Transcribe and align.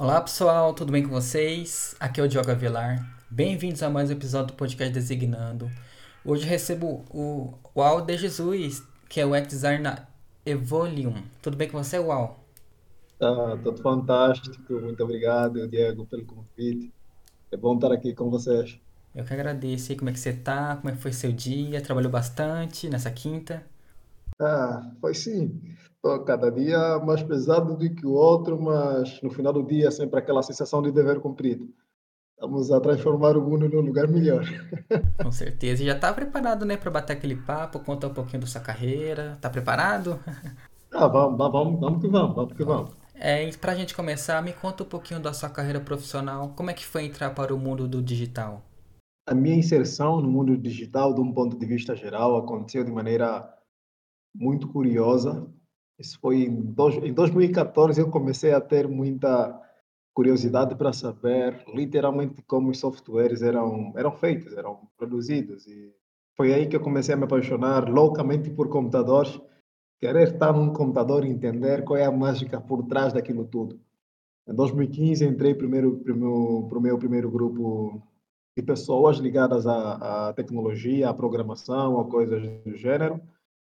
Olá 0.00 0.20
pessoal, 0.20 0.72
tudo 0.74 0.92
bem 0.92 1.02
com 1.02 1.08
vocês? 1.08 1.96
Aqui 1.98 2.20
é 2.20 2.22
o 2.22 2.28
Diogo 2.28 2.48
Avelar. 2.52 3.04
Bem-vindos 3.28 3.82
a 3.82 3.90
mais 3.90 4.08
um 4.08 4.12
episódio 4.12 4.54
do 4.54 4.56
podcast 4.56 4.94
Designando. 4.94 5.68
Hoje 6.24 6.46
recebo 6.46 7.04
o 7.10 7.52
Uau 7.76 8.00
de 8.00 8.16
Jesus, 8.16 8.86
que 9.08 9.20
é 9.20 9.26
o 9.26 9.32
Design 9.40 9.82
na 9.82 10.06
Evolium. 10.46 11.24
Tudo 11.42 11.56
bem 11.56 11.68
com 11.68 11.82
você, 11.82 11.98
Uau? 11.98 12.38
Tá, 13.18 13.56
tudo 13.56 13.82
fantástico. 13.82 14.74
Muito 14.74 15.02
obrigado, 15.02 15.66
Diego, 15.66 16.06
pelo 16.06 16.24
convite. 16.24 16.94
É 17.50 17.56
bom 17.56 17.74
estar 17.74 17.90
aqui 17.90 18.14
com 18.14 18.30
vocês. 18.30 18.78
Eu 19.12 19.24
que 19.24 19.34
agradeço. 19.34 19.92
E 19.92 19.96
como 19.96 20.10
é 20.10 20.12
que 20.12 20.20
você 20.20 20.32
tá? 20.32 20.76
Como 20.76 20.90
é 20.90 20.92
que 20.92 21.02
foi 21.02 21.12
seu 21.12 21.32
dia? 21.32 21.80
Trabalhou 21.80 22.12
bastante 22.12 22.88
nessa 22.88 23.10
quinta? 23.10 23.66
Ah, 24.40 24.92
foi 25.00 25.12
sim. 25.12 25.60
Cada 26.24 26.50
dia 26.50 26.98
mais 27.00 27.22
pesado 27.22 27.76
do 27.76 27.94
que 27.94 28.06
o 28.06 28.12
outro, 28.12 28.60
mas 28.60 29.20
no 29.22 29.30
final 29.30 29.52
do 29.52 29.62
dia 29.62 29.90
sempre 29.90 30.18
aquela 30.18 30.42
sensação 30.42 30.80
de 30.80 30.92
dever 30.92 31.20
cumprido. 31.20 31.68
Estamos 32.34 32.70
a 32.70 32.80
transformar 32.80 33.36
o 33.36 33.42
mundo 33.42 33.68
num 33.68 33.80
lugar 33.80 34.06
melhor. 34.06 34.44
Com 35.20 35.32
certeza. 35.32 35.82
E 35.82 35.86
já 35.86 35.98
tá 35.98 36.12
preparado, 36.12 36.64
né, 36.64 36.76
para 36.76 36.90
bater 36.90 37.14
aquele 37.14 37.34
papo, 37.34 37.80
contar 37.80 38.06
um 38.06 38.14
pouquinho 38.14 38.42
da 38.42 38.46
sua 38.46 38.60
carreira? 38.60 39.36
Tá 39.40 39.50
preparado? 39.50 40.18
Ah, 40.90 41.06
vamos, 41.06 41.36
vamos, 41.36 41.80
vamos 41.80 42.00
que 42.00 42.08
vamos, 42.08 42.34
vamos 42.34 42.52
que 42.54 42.64
vamos. 42.64 42.90
É, 43.14 43.50
para 43.58 43.72
a 43.72 43.74
gente 43.74 43.94
começar, 43.94 44.42
me 44.42 44.54
conta 44.54 44.84
um 44.84 44.86
pouquinho 44.86 45.20
da 45.20 45.34
sua 45.34 45.50
carreira 45.50 45.80
profissional. 45.80 46.54
Como 46.56 46.70
é 46.70 46.72
que 46.72 46.86
foi 46.86 47.04
entrar 47.04 47.34
para 47.34 47.54
o 47.54 47.58
mundo 47.58 47.86
do 47.86 48.00
digital? 48.00 48.62
A 49.26 49.34
minha 49.34 49.56
inserção 49.56 50.20
no 50.22 50.30
mundo 50.30 50.56
digital, 50.56 51.12
de 51.12 51.20
um 51.20 51.30
ponto 51.30 51.58
de 51.58 51.66
vista 51.66 51.94
geral, 51.94 52.38
aconteceu 52.38 52.82
de 52.82 52.90
maneira 52.90 53.46
muito 54.34 54.68
curiosa. 54.68 55.46
Isso 55.98 56.18
foi 56.20 56.44
em, 56.44 56.62
dois, 56.72 56.94
em 56.96 57.12
2014 57.12 58.00
eu 58.00 58.10
comecei 58.10 58.52
a 58.52 58.60
ter 58.60 58.86
muita 58.86 59.60
curiosidade 60.14 60.74
para 60.74 60.92
saber 60.92 61.64
literalmente 61.74 62.42
como 62.42 62.70
os 62.70 62.78
softwares 62.78 63.42
eram 63.42 63.92
eram 63.96 64.12
feitos, 64.12 64.56
eram 64.56 64.88
produzidos 64.96 65.66
e 65.66 65.92
foi 66.36 66.54
aí 66.54 66.68
que 66.68 66.76
eu 66.76 66.80
comecei 66.80 67.14
a 67.14 67.16
me 67.16 67.24
apaixonar 67.24 67.88
loucamente 67.88 68.48
por 68.50 68.68
computadores, 68.68 69.40
querer 70.00 70.34
estar 70.34 70.52
num 70.52 70.72
computador 70.72 71.24
e 71.24 71.28
entender 71.28 71.84
qual 71.84 71.96
é 71.96 72.04
a 72.04 72.12
mágica 72.12 72.60
por 72.60 72.86
trás 72.86 73.12
daquilo 73.12 73.44
tudo. 73.44 73.80
Em 74.48 74.54
2015 74.54 75.24
entrei 75.24 75.54
primeiro 75.54 75.98
para 75.98 76.78
o 76.78 76.80
meu 76.80 76.96
primeiro 76.96 77.28
grupo 77.28 78.00
de 78.56 78.62
pessoas 78.62 79.18
ligadas 79.18 79.66
à, 79.66 80.28
à 80.28 80.32
tecnologia, 80.32 81.08
à 81.08 81.14
programação, 81.14 82.00
a 82.00 82.04
coisas 82.08 82.42
do 82.64 82.76
gênero. 82.76 83.20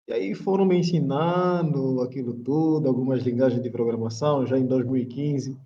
E 0.07 0.13
aí 0.13 0.35
foram 0.35 0.65
me 0.65 0.77
ensinando 0.77 2.01
aquilo 2.01 2.33
tudo, 2.33 2.87
algumas 2.87 3.23
linguagens 3.23 3.61
de 3.61 3.69
programação, 3.71 4.45
já 4.45 4.57
em 4.57 4.65
2015. 4.65 5.57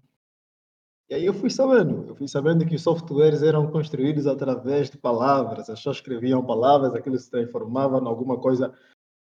E 1.09 1.15
aí 1.15 1.25
eu 1.25 1.33
fui 1.33 1.49
sabendo, 1.49 2.07
eu 2.07 2.15
fui 2.15 2.27
sabendo 2.27 2.65
que 2.65 2.75
os 2.75 2.83
softwares 2.83 3.41
eram 3.41 3.69
construídos 3.69 4.27
através 4.27 4.89
de 4.89 4.97
palavras, 4.97 5.69
as 5.69 5.79
pessoas 5.79 5.97
escreviam 5.97 6.45
palavras, 6.45 6.93
aquilo 6.93 7.17
se 7.17 7.29
transformava 7.29 7.97
em 7.97 8.07
alguma 8.07 8.39
coisa 8.39 8.73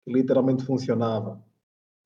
que 0.05 0.13
literalmente 0.13 0.63
funcionava. 0.63 1.43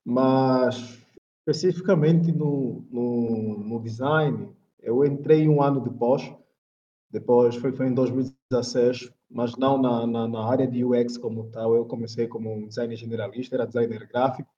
Mas, 0.04 0.98
especificamente 1.46 2.32
no, 2.32 2.84
no, 2.90 3.58
no 3.58 3.82
design, 3.82 4.48
eu 4.80 5.04
entrei 5.04 5.48
um 5.48 5.62
ano 5.62 5.80
depois, 5.80 6.34
depois 7.10 7.54
foi, 7.56 7.70
foi 7.72 7.86
em 7.86 7.94
2016, 7.94 9.12
mas 9.34 9.56
não 9.56 9.76
na, 9.76 10.06
na, 10.06 10.28
na, 10.28 10.48
área 10.48 10.64
de 10.64 10.84
UX 10.84 11.18
como 11.18 11.50
tal. 11.50 11.74
Eu 11.74 11.84
comecei 11.84 12.28
como 12.28 12.54
um 12.54 12.68
designer 12.68 12.94
generalista, 12.94 13.56
era 13.56 13.66
designer 13.66 14.06
gráfico. 14.06 14.48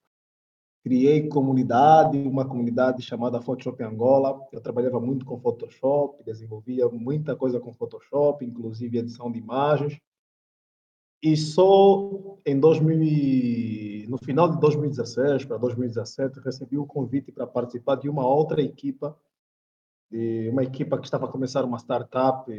Criei 0.84 1.28
comunidade, 1.28 2.18
uma 2.18 2.46
comunidade 2.46 3.02
chamada 3.02 3.40
Photoshop 3.40 3.82
Angola. 3.82 4.38
Eu 4.52 4.60
trabalhava 4.60 5.00
muito 5.00 5.24
com 5.24 5.40
Photoshop, 5.40 6.22
desenvolvia 6.24 6.86
muita 6.90 7.34
coisa 7.34 7.58
com 7.58 7.72
Photoshop, 7.72 8.44
inclusive 8.44 8.98
edição 8.98 9.32
de 9.32 9.38
imagens. 9.38 9.98
E 11.22 11.34
só 11.38 12.36
em 12.44 12.60
2000, 12.60 14.10
no 14.10 14.18
final 14.18 14.50
de 14.50 14.60
2016 14.60 15.46
para 15.46 15.56
2017 15.56 16.38
recebi 16.40 16.76
o 16.76 16.86
convite 16.86 17.32
para 17.32 17.46
participar 17.46 17.96
de 17.96 18.10
uma 18.10 18.26
outra 18.26 18.60
equipa 18.60 19.16
de 20.10 20.48
uma 20.50 20.62
equipa 20.62 20.98
que 20.98 21.04
estava 21.04 21.26
a 21.26 21.30
começar 21.30 21.64
uma 21.64 21.78
startup 21.78 22.50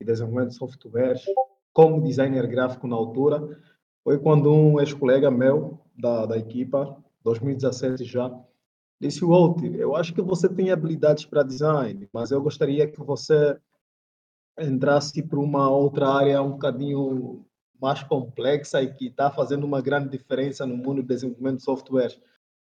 de 0.00 0.06
desenvolvimento 0.06 0.50
de 0.50 0.56
softwares 0.56 1.24
como 1.72 2.02
designer 2.02 2.46
gráfico 2.46 2.86
na 2.86 2.96
altura. 2.96 3.58
Foi 4.02 4.18
quando 4.18 4.52
um 4.52 4.80
ex-colega 4.80 5.30
meu 5.30 5.80
da, 5.96 6.26
da 6.26 6.36
equipa, 6.36 6.96
2017 7.22 8.04
já, 8.04 8.32
disse: 9.00 9.24
Walt, 9.24 9.62
eu 9.62 9.94
acho 9.94 10.14
que 10.14 10.22
você 10.22 10.48
tem 10.48 10.70
habilidades 10.70 11.24
para 11.24 11.42
design, 11.42 12.08
mas 12.12 12.30
eu 12.30 12.42
gostaria 12.42 12.86
que 12.86 13.00
você 13.00 13.58
entrasse 14.58 15.22
para 15.22 15.38
uma 15.38 15.70
outra 15.70 16.08
área 16.08 16.42
um 16.42 16.52
bocadinho 16.52 17.44
mais 17.80 18.02
complexa 18.02 18.82
e 18.82 18.92
que 18.92 19.06
está 19.06 19.30
fazendo 19.30 19.64
uma 19.64 19.80
grande 19.80 20.08
diferença 20.08 20.66
no 20.66 20.76
mundo 20.76 21.02
do 21.02 21.08
desenvolvimento 21.08 21.58
de 21.58 21.62
softwares 21.62 22.18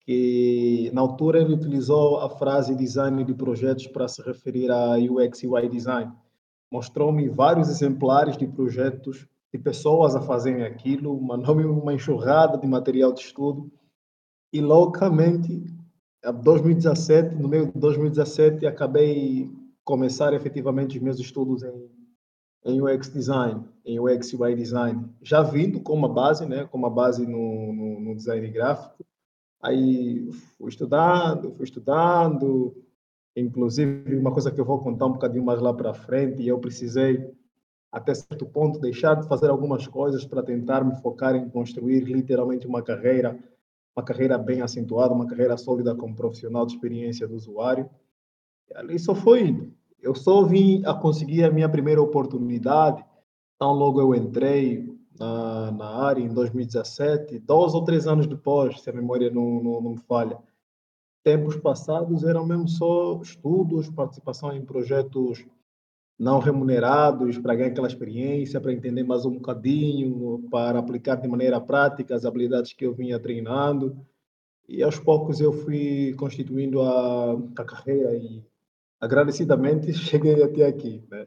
que 0.06 0.92
na 0.94 1.02
altura 1.02 1.42
ele 1.42 1.54
utilizou 1.54 2.20
a 2.20 2.30
frase 2.30 2.76
design 2.76 3.24
de 3.24 3.34
projetos 3.34 3.88
para 3.88 4.08
se 4.08 4.22
referir 4.22 4.72
a 4.72 4.94
UX 4.98 5.42
e 5.42 5.48
UI 5.48 5.68
design. 5.68 6.12
Mostrou-me 6.72 7.30
vários 7.30 7.70
exemplares 7.70 8.38
de 8.38 8.48
projetos 8.48 9.28
de 9.54 9.60
pessoas 9.60 10.16
a 10.16 10.22
fazerem 10.22 10.64
aquilo, 10.64 11.20
mandou-me 11.22 11.64
uma 11.64 11.94
enxurrada 11.94 12.58
de 12.58 12.68
material 12.68 13.14
de 13.14 13.22
estudo 13.22 13.72
e 14.52 14.60
loucamente, 14.60 15.54
em 15.54 16.34
2017, 16.44 17.36
no 17.36 17.48
meio 17.48 17.68
de 17.68 17.80
2017, 17.80 18.66
acabei 18.66 19.50
começar 19.84 20.34
efetivamente 20.34 20.98
os 20.98 21.04
meus 21.04 21.20
estudos 21.20 21.64
em, 21.64 21.90
em 22.66 22.82
UX 22.82 23.14
design, 23.14 23.64
em 23.86 24.00
UX 24.00 24.34
UI 24.34 24.56
design, 24.56 25.06
já 25.22 25.42
vindo 25.42 25.80
com 25.80 25.94
uma 25.94 26.10
base, 26.10 26.46
né, 26.46 26.66
com 26.66 26.78
uma 26.78 26.90
base 26.90 27.26
no, 27.26 27.74
no, 27.74 28.00
no 28.02 28.16
design 28.16 28.50
gráfico, 28.50 29.06
Aí 29.66 30.32
fui 30.60 30.70
estudando, 30.70 31.52
fui 31.54 31.66
estudando. 31.66 32.85
Inclusive, 33.36 34.16
uma 34.16 34.32
coisa 34.32 34.52
que 34.52 34.60
eu 34.60 34.66
vou 34.66 34.80
contar 34.80 35.08
um 35.08 35.14
bocadinho 35.14 35.44
mais 35.44 35.60
lá 35.60 35.74
para 35.74 35.94
frente, 35.94 36.42
e 36.42 36.48
eu 36.48 36.58
precisei, 36.58 37.30
até 37.92 38.14
certo 38.14 38.46
ponto, 38.46 38.80
deixar 38.80 39.16
de 39.16 39.28
fazer 39.28 39.50
algumas 39.50 39.86
coisas 39.88 40.26
para 40.26 40.42
tentar 40.42 40.84
me 40.84 40.96
focar 41.02 41.36
em 41.36 41.50
construir 41.50 42.02
literalmente 42.02 42.66
uma 42.66 42.82
carreira, 42.82 43.38
uma 43.96 44.04
carreira 44.04 44.38
bem 44.38 44.62
acentuada, 44.62 45.14
uma 45.14 45.28
carreira 45.28 45.58
sólida 45.58 45.94
como 45.94 46.16
profissional 46.16 46.66
de 46.66 46.74
experiência 46.74 47.28
do 47.28 47.36
usuário. 47.36 47.90
E 48.70 48.78
ali 48.78 48.98
só 48.98 49.14
foi 49.14 49.48
indo. 49.48 49.74
Eu 50.02 50.16
só 50.16 50.44
vim 50.44 50.84
a 50.86 50.94
conseguir 50.94 51.44
a 51.44 51.52
minha 51.52 51.68
primeira 51.68 52.02
oportunidade, 52.02 53.04
então 53.56 53.74
logo 53.74 54.00
eu 54.00 54.16
entrei, 54.16 54.96
na, 55.20 55.72
na 55.72 55.90
área 56.06 56.22
em 56.22 56.30
2017, 56.30 57.40
dois 57.40 57.74
ou 57.74 57.84
três 57.84 58.08
anos 58.08 58.28
depois, 58.28 58.82
se 58.82 58.90
a 58.90 58.94
memória 58.94 59.30
não, 59.30 59.64
não, 59.64 59.82
não 59.82 59.92
me 59.92 60.00
falha. 60.00 60.38
Tempos 61.26 61.56
passados 61.58 62.24
eram 62.24 62.46
mesmo 62.46 62.68
só 62.68 63.20
estudos, 63.20 63.90
participação 63.90 64.56
em 64.56 64.64
projetos 64.64 65.44
não 66.20 66.38
remunerados 66.38 67.40
para 67.40 67.56
ganhar 67.56 67.70
aquela 67.70 67.88
experiência, 67.88 68.62
para 68.62 68.72
entender 68.72 69.02
mais 69.02 69.26
um 69.26 69.32
bocadinho, 69.32 70.48
para 70.52 70.78
aplicar 70.78 71.16
de 71.16 71.28
maneira 71.28 71.60
prática 71.60 72.14
as 72.14 72.26
habilidades 72.26 72.74
que 72.74 72.86
eu 72.86 72.94
vinha 72.94 73.20
treinando. 73.20 73.98
E 74.70 74.84
aos 74.84 75.00
poucos 75.00 75.42
eu 75.42 75.52
fui 75.52 76.14
constituindo 76.14 76.80
a, 76.84 77.34
a 77.58 77.66
carreira 77.66 78.16
e 78.16 78.44
agradecidamente 79.02 79.92
cheguei 79.98 80.44
até 80.44 80.68
aqui. 80.68 81.04
Né? 81.10 81.26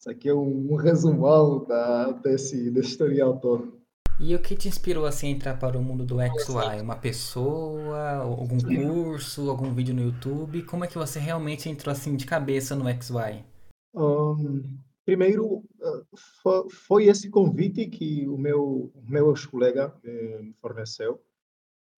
Isso 0.00 0.10
aqui 0.10 0.30
é 0.30 0.34
um, 0.34 0.72
um 0.72 0.74
resumão 0.74 1.66
da, 1.66 2.12
desse, 2.12 2.70
desse 2.70 2.92
historial 2.92 3.36
todo. 3.36 3.78
E 4.20 4.34
o 4.34 4.38
que 4.40 4.54
te 4.54 4.68
inspirou 4.68 5.06
assim 5.06 5.28
a 5.28 5.30
entrar 5.30 5.58
para 5.58 5.76
o 5.76 5.82
mundo 5.82 6.04
do 6.04 6.16
XY? 6.20 6.80
Uma 6.80 6.96
pessoa, 6.96 8.18
algum 8.18 8.58
curso, 8.60 9.50
algum 9.50 9.74
vídeo 9.74 9.94
no 9.94 10.02
YouTube? 10.02 10.62
Como 10.62 10.84
é 10.84 10.88
que 10.88 10.96
você 10.96 11.18
realmente 11.18 11.68
entrou 11.68 11.92
assim 11.92 12.14
de 12.14 12.24
cabeça 12.24 12.76
no 12.76 12.84
XY? 12.88 13.44
Um, 13.92 14.78
primeiro, 15.04 15.56
uh, 15.56 16.70
foi 16.70 17.06
esse 17.06 17.28
convite 17.28 17.86
que 17.86 18.28
o 18.28 18.38
meu, 18.38 18.92
meu 19.08 19.30
ex-colega 19.30 19.92
eh, 20.04 20.38
me 20.42 20.54
forneceu 20.54 21.20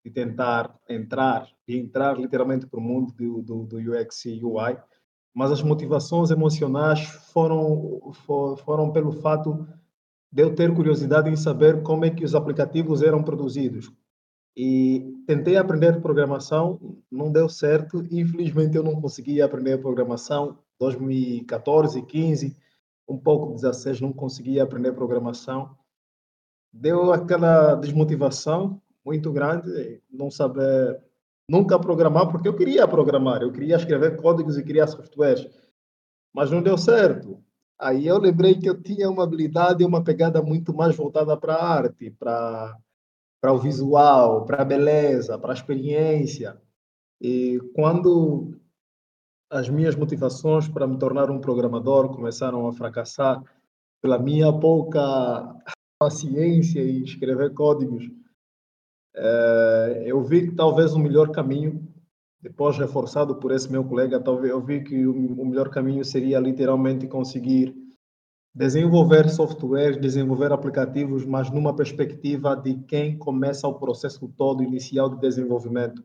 de 0.04 0.10
tentar 0.10 0.74
entrar, 0.88 1.46
de 1.68 1.78
entrar 1.78 2.18
literalmente 2.18 2.66
para 2.66 2.80
o 2.80 2.82
mundo 2.82 3.12
do, 3.12 3.42
do, 3.42 3.66
do 3.66 3.76
UX 3.76 4.24
e 4.24 4.42
UI 4.42 4.76
mas 5.36 5.52
as 5.52 5.60
motivações 5.60 6.30
emocionais 6.30 7.00
foram, 7.30 8.00
foram 8.64 8.90
pelo 8.90 9.12
fato 9.12 9.68
de 10.36 10.42
eu 10.42 10.54
ter 10.54 10.70
curiosidade 10.74 11.30
em 11.30 11.34
saber 11.34 11.82
como 11.82 12.04
é 12.04 12.10
que 12.10 12.22
os 12.22 12.34
aplicativos 12.34 13.00
eram 13.00 13.22
produzidos. 13.22 13.90
E 14.54 15.00
tentei 15.26 15.56
aprender 15.56 15.98
programação, 16.02 17.00
não 17.10 17.32
deu 17.32 17.48
certo. 17.48 18.02
Infelizmente, 18.10 18.76
eu 18.76 18.82
não 18.82 19.00
consegui 19.00 19.40
aprender 19.40 19.78
programação. 19.78 20.58
2014, 20.78 22.02
15, 22.02 22.54
um 23.08 23.16
pouco 23.16 23.54
16, 23.54 24.02
não 24.02 24.12
consegui 24.12 24.60
aprender 24.60 24.92
programação. 24.92 25.74
Deu 26.70 27.14
aquela 27.14 27.74
desmotivação 27.74 28.78
muito 29.02 29.32
grande, 29.32 30.02
não 30.10 30.30
saber 30.30 31.00
nunca 31.48 31.78
programar, 31.78 32.30
porque 32.30 32.46
eu 32.46 32.54
queria 32.54 32.86
programar, 32.86 33.40
eu 33.40 33.50
queria 33.50 33.76
escrever 33.76 34.16
códigos 34.16 34.58
e 34.58 34.62
criar 34.62 34.86
softwares, 34.86 35.48
mas 36.34 36.50
não 36.50 36.62
deu 36.62 36.76
certo. 36.76 37.42
Aí 37.78 38.06
eu 38.06 38.18
lembrei 38.18 38.58
que 38.58 38.68
eu 38.68 38.80
tinha 38.80 39.10
uma 39.10 39.24
habilidade 39.24 39.82
e 39.82 39.86
uma 39.86 40.02
pegada 40.02 40.42
muito 40.42 40.74
mais 40.74 40.96
voltada 40.96 41.36
para 41.36 41.54
a 41.54 41.68
arte, 41.68 42.10
para 42.10 42.76
para 43.40 43.52
o 43.52 43.58
visual, 43.58 44.44
para 44.44 44.62
a 44.62 44.64
beleza, 44.64 45.38
para 45.38 45.52
a 45.52 45.54
experiência. 45.54 46.60
E 47.20 47.60
quando 47.74 48.58
as 49.48 49.68
minhas 49.68 49.94
motivações 49.94 50.66
para 50.66 50.86
me 50.86 50.98
tornar 50.98 51.30
um 51.30 51.40
programador 51.40 52.08
começaram 52.08 52.66
a 52.66 52.72
fracassar 52.72 53.40
pela 54.02 54.18
minha 54.18 54.52
pouca 54.52 55.00
paciência 56.00 56.80
em 56.80 57.04
escrever 57.04 57.54
códigos, 57.54 58.10
é, 59.14 60.02
eu 60.06 60.22
vi 60.22 60.48
que 60.48 60.56
talvez 60.56 60.92
o 60.92 60.98
melhor 60.98 61.30
caminho, 61.30 61.85
depois 62.46 62.78
reforçado 62.78 63.34
por 63.34 63.50
esse 63.50 63.70
meu 63.72 63.82
colega, 63.82 64.20
talvez 64.20 64.52
eu 64.52 64.60
vi 64.60 64.80
que 64.80 65.04
o, 65.04 65.44
melhor 65.44 65.68
caminho 65.68 66.04
seria 66.04 66.38
literalmente 66.38 67.08
conseguir 67.08 67.74
desenvolver 68.54 69.28
softwares, 69.28 70.00
desenvolver 70.00 70.52
aplicativos, 70.52 71.26
mas 71.26 71.50
numa 71.50 71.74
perspectiva 71.74 72.54
de 72.54 72.76
quem 72.84 73.18
começa 73.18 73.66
o 73.66 73.74
processo 73.74 74.28
todo 74.28 74.62
inicial 74.62 75.10
de 75.10 75.20
desenvolvimento. 75.20 76.04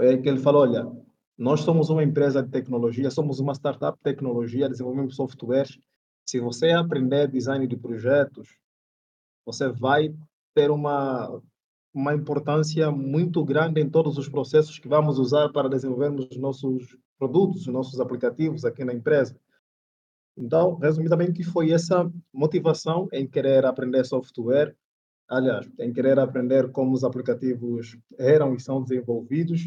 Aí 0.00 0.16
que 0.16 0.26
ele 0.30 0.38
falou, 0.38 0.62
olha, 0.62 0.90
nós 1.36 1.60
somos 1.60 1.90
uma 1.90 2.02
empresa 2.02 2.42
de 2.42 2.48
tecnologia, 2.50 3.10
somos 3.10 3.38
uma 3.38 3.52
startup 3.52 3.98
de 3.98 4.02
tecnologia, 4.02 4.70
desenvolvemos 4.70 5.14
softwares. 5.14 5.78
Se 6.26 6.40
você 6.40 6.70
aprender 6.70 7.30
design 7.30 7.66
de 7.66 7.76
projetos, 7.76 8.48
você 9.44 9.68
vai 9.68 10.14
ter 10.54 10.70
uma 10.70 11.38
uma 11.96 12.14
importância 12.14 12.90
muito 12.90 13.42
grande 13.42 13.80
em 13.80 13.88
todos 13.88 14.18
os 14.18 14.28
processos 14.28 14.78
que 14.78 14.86
vamos 14.86 15.18
usar 15.18 15.48
para 15.48 15.66
desenvolvermos 15.66 16.28
os 16.30 16.36
nossos 16.36 16.94
produtos, 17.18 17.62
os 17.62 17.72
nossos 17.72 17.98
aplicativos 17.98 18.66
aqui 18.66 18.84
na 18.84 18.92
empresa. 18.92 19.34
Então, 20.36 20.74
resumidamente, 20.74 21.42
foi 21.42 21.72
essa 21.72 22.12
motivação 22.30 23.08
em 23.10 23.26
querer 23.26 23.64
aprender 23.64 24.04
software, 24.04 24.76
aliás, 25.26 25.66
em 25.80 25.90
querer 25.90 26.18
aprender 26.18 26.70
como 26.70 26.92
os 26.92 27.02
aplicativos 27.02 27.96
eram 28.18 28.54
e 28.54 28.60
são 28.60 28.82
desenvolvidos, 28.82 29.62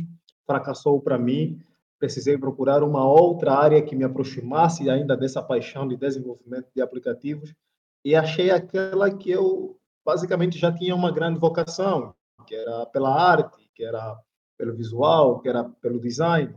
fracassou 0.45 1.01
para 1.01 1.17
mim. 1.17 1.59
Precisei 1.97 2.37
procurar 2.37 2.83
uma 2.83 3.11
outra 3.11 3.55
área 3.55 3.81
que 3.81 3.95
me 3.95 4.03
aproximasse 4.03 4.87
ainda 4.87 5.17
dessa 5.17 5.41
paixão 5.41 5.87
de 5.87 5.97
desenvolvimento 5.97 6.67
de 6.75 6.81
aplicativos 6.83 7.55
e 8.05 8.13
achei 8.13 8.51
aquela 8.51 9.09
que 9.09 9.31
eu 9.31 9.79
basicamente 10.05 10.59
já 10.59 10.71
tinha 10.71 10.95
uma 10.95 11.11
grande 11.11 11.39
vocação, 11.39 12.13
que 12.49 12.55
era 12.55 12.83
pela 12.87 13.13
arte, 13.13 13.69
que 13.75 13.83
era 13.83 14.17
pelo 14.57 14.75
visual, 14.75 15.39
que 15.39 15.47
era 15.47 15.63
pelo 15.63 16.01
design. 16.01 16.51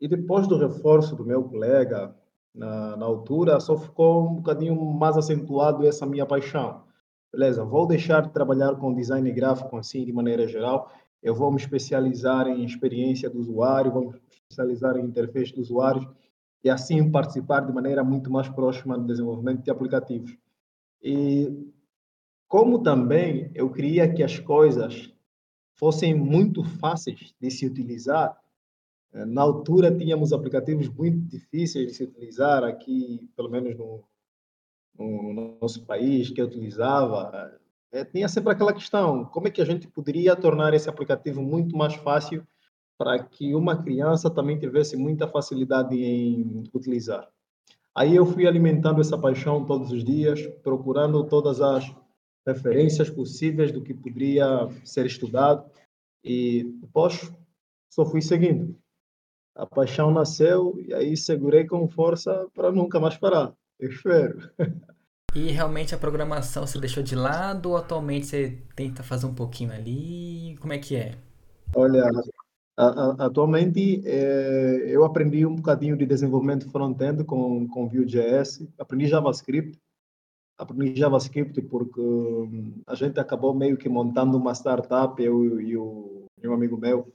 E 0.00 0.06
depois 0.06 0.46
do 0.46 0.56
reforço 0.56 1.16
do 1.16 1.26
meu 1.26 1.42
colega 1.42 2.14
na, 2.54 2.96
na 2.96 3.04
altura, 3.04 3.58
só 3.58 3.76
ficou 3.76 4.30
um 4.30 4.36
bocadinho 4.36 4.76
mais 4.76 5.16
acentuado 5.16 5.84
essa 5.84 6.06
minha 6.06 6.24
paixão. 6.24 6.84
Beleza, 7.32 7.64
vou 7.64 7.86
deixar 7.86 8.22
de 8.22 8.30
trabalhar 8.30 8.76
com 8.76 8.94
design 8.94 9.30
gráfico 9.32 9.76
assim 9.76 10.04
de 10.04 10.12
maneira 10.12 10.46
geral, 10.46 10.92
eu 11.22 11.34
vou 11.34 11.50
me 11.50 11.56
especializar 11.56 12.46
em 12.46 12.64
experiência 12.64 13.30
do 13.30 13.38
usuário, 13.38 13.92
vou 13.92 14.10
me 14.10 14.18
especializar 14.48 14.96
em 14.96 15.04
interface 15.04 15.54
dos 15.54 15.70
usuários 15.70 16.06
e 16.62 16.70
assim 16.70 17.10
participar 17.10 17.60
de 17.60 17.72
maneira 17.72 18.04
muito 18.04 18.30
mais 18.30 18.48
próxima 18.48 18.98
do 18.98 19.06
desenvolvimento 19.06 19.62
de 19.62 19.70
aplicativos. 19.70 20.36
E 21.02 21.72
como 22.48 22.82
também 22.82 23.50
eu 23.54 23.70
queria 23.70 24.12
que 24.12 24.22
as 24.22 24.38
coisas 24.38 25.11
fossem 25.74 26.14
muito 26.14 26.62
fáceis 26.64 27.34
de 27.40 27.50
se 27.50 27.66
utilizar. 27.66 28.36
Eh, 29.12 29.24
na 29.24 29.42
altura, 29.42 29.96
tínhamos 29.96 30.32
aplicativos 30.32 30.88
muito 30.88 31.18
difíceis 31.28 31.88
de 31.88 31.94
se 31.94 32.04
utilizar 32.04 32.64
aqui, 32.64 33.28
pelo 33.36 33.50
menos 33.50 33.76
no, 33.76 34.04
no 34.98 35.58
nosso 35.60 35.84
país, 35.84 36.30
que 36.30 36.40
eu 36.40 36.46
utilizava. 36.46 37.58
É, 37.90 38.04
tinha 38.04 38.28
sempre 38.28 38.52
aquela 38.52 38.72
questão: 38.72 39.24
como 39.26 39.48
é 39.48 39.50
que 39.50 39.60
a 39.60 39.64
gente 39.64 39.86
poderia 39.88 40.34
tornar 40.36 40.74
esse 40.74 40.88
aplicativo 40.88 41.42
muito 41.42 41.76
mais 41.76 41.94
fácil 41.94 42.46
para 42.96 43.22
que 43.22 43.54
uma 43.54 43.82
criança 43.82 44.30
também 44.30 44.58
tivesse 44.58 44.96
muita 44.96 45.28
facilidade 45.28 45.96
em 45.96 46.62
utilizar? 46.72 47.28
Aí 47.94 48.16
eu 48.16 48.24
fui 48.24 48.46
alimentando 48.46 49.02
essa 49.02 49.18
paixão 49.18 49.66
todos 49.66 49.92
os 49.92 50.02
dias, 50.02 50.46
procurando 50.62 51.22
todas 51.24 51.60
as 51.60 51.94
referências 52.46 53.08
possíveis 53.08 53.70
do 53.72 53.82
que 53.82 53.94
poderia 53.94 54.68
ser 54.84 55.06
estudado 55.06 55.70
e 56.24 56.64
depois 56.80 57.32
só 57.92 58.04
fui 58.04 58.20
seguindo. 58.20 58.76
A 59.54 59.66
paixão 59.66 60.10
nasceu 60.10 60.74
e 60.78 60.94
aí 60.94 61.16
segurei 61.16 61.66
com 61.66 61.86
força 61.88 62.48
para 62.54 62.72
nunca 62.72 62.98
mais 62.98 63.16
parar. 63.16 63.52
Eu 63.78 63.90
espero. 63.90 64.50
E 65.34 65.50
realmente 65.50 65.94
a 65.94 65.98
programação 65.98 66.66
você 66.66 66.78
deixou 66.78 67.02
de 67.02 67.14
lado 67.14 67.70
ou 67.70 67.76
atualmente 67.78 68.26
você 68.26 68.58
tenta 68.76 69.02
fazer 69.02 69.24
um 69.24 69.32
pouquinho 69.34 69.72
ali? 69.72 70.58
Como 70.60 70.74
é 70.74 70.78
que 70.78 70.94
é? 70.94 71.16
Olha, 71.74 72.04
a, 72.76 72.84
a, 72.86 73.26
atualmente 73.26 74.02
é, 74.04 74.84
eu 74.88 75.04
aprendi 75.06 75.46
um 75.46 75.56
bocadinho 75.56 75.96
de 75.96 76.04
desenvolvimento 76.04 76.70
front-end 76.70 77.24
com, 77.24 77.66
com 77.66 77.88
Vue.js, 77.88 78.66
aprendi 78.78 79.06
JavaScript, 79.06 79.78
aprendi 80.62 80.98
JavaScript 80.98 81.60
porque 81.62 82.00
hum, 82.00 82.82
a 82.86 82.94
gente 82.94 83.18
acabou 83.18 83.54
meio 83.54 83.76
que 83.76 83.88
montando 83.88 84.36
uma 84.36 84.54
startup, 84.54 85.20
eu 85.22 85.60
e 85.60 85.76
um 85.76 86.54
amigo 86.54 86.76
meu. 86.76 87.12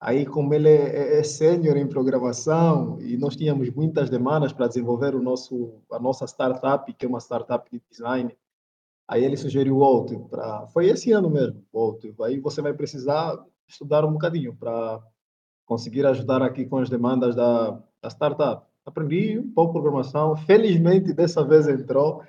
Aí, 0.00 0.26
como 0.26 0.52
ele 0.52 0.68
é, 0.68 1.16
é, 1.16 1.18
é 1.18 1.22
sênior 1.22 1.76
em 1.76 1.86
programação 1.86 3.00
e 3.00 3.16
nós 3.16 3.34
tínhamos 3.34 3.70
muitas 3.70 4.10
demandas 4.10 4.52
para 4.52 4.68
desenvolver 4.68 5.14
o 5.14 5.22
nosso, 5.22 5.80
a 5.90 5.98
nossa 5.98 6.26
startup, 6.26 6.92
que 6.92 7.06
é 7.06 7.08
uma 7.08 7.20
startup 7.20 7.68
de 7.70 7.82
design, 7.90 8.36
aí 9.08 9.24
ele 9.24 9.36
sugeriu 9.36 9.78
o. 9.80 10.28
Pra, 10.28 10.66
foi 10.68 10.86
esse 10.86 11.12
ano 11.12 11.30
mesmo, 11.30 11.64
outro. 11.72 12.14
Aí 12.22 12.38
você 12.38 12.60
vai 12.60 12.74
precisar 12.74 13.42
estudar 13.66 14.04
um 14.04 14.12
bocadinho 14.12 14.54
para 14.54 15.02
conseguir 15.64 16.06
ajudar 16.06 16.42
aqui 16.42 16.66
com 16.66 16.78
as 16.78 16.90
demandas 16.90 17.34
da, 17.34 17.70
da 18.02 18.10
startup. 18.10 18.66
Aprendi 18.84 19.38
um 19.38 19.50
pouco 19.50 19.72
programação, 19.72 20.36
felizmente 20.36 21.12
dessa 21.12 21.42
vez 21.42 21.66
entrou 21.66 22.22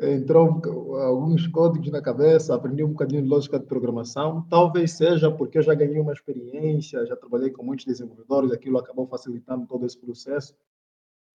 entrou 0.00 0.62
alguns 0.96 1.46
códigos 1.46 1.90
na 1.90 2.02
cabeça, 2.02 2.54
aprendi 2.54 2.84
um 2.84 2.90
bocadinho 2.90 3.22
de 3.22 3.28
lógica 3.28 3.58
de 3.58 3.66
programação. 3.66 4.46
Talvez 4.48 4.92
seja 4.92 5.30
porque 5.30 5.58
eu 5.58 5.62
já 5.62 5.74
ganhei 5.74 5.98
uma 5.98 6.12
experiência, 6.12 7.06
já 7.06 7.16
trabalhei 7.16 7.50
com 7.50 7.62
muitos 7.62 7.86
desenvolvedores, 7.86 8.52
aquilo 8.52 8.78
acabou 8.78 9.06
facilitando 9.06 9.66
todo 9.66 9.86
esse 9.86 9.98
processo. 9.98 10.54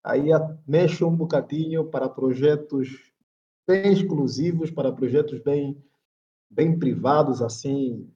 Aí 0.04 0.30
mexo 0.68 1.08
um 1.08 1.16
bocadinho 1.16 1.86
para 1.86 2.10
projetos 2.10 3.12
bem 3.68 3.94
exclusivos, 3.94 4.72
para 4.72 4.92
projetos 4.92 5.40
bem, 5.40 5.78
bem 6.50 6.78
privados, 6.78 7.42
assim, 7.42 8.10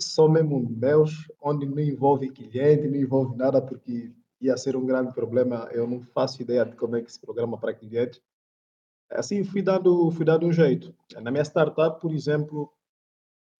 só 0.00 0.28
mesmo 0.28 0.60
meus, 0.60 1.30
onde 1.40 1.66
não 1.66 1.80
envolve 1.80 2.30
cliente, 2.30 2.88
não 2.88 2.96
envolve 2.96 3.36
nada, 3.36 3.60
porque 3.60 4.12
ia 4.40 4.56
ser 4.56 4.76
um 4.76 4.86
grande 4.86 5.12
problema. 5.12 5.68
Eu 5.72 5.86
não 5.86 6.02
faço 6.02 6.40
ideia 6.42 6.64
de 6.64 6.76
como 6.76 6.96
é 6.96 7.02
que 7.02 7.12
se 7.12 7.20
programa 7.20 7.58
para 7.58 7.74
clientes 7.74 8.20
assim 9.14 9.44
fui 9.44 9.62
dando 9.62 10.10
fui 10.10 10.24
dando 10.24 10.46
um 10.46 10.52
jeito 10.52 10.94
na 11.20 11.30
minha 11.30 11.44
startup 11.44 12.00
por 12.00 12.12
exemplo 12.12 12.70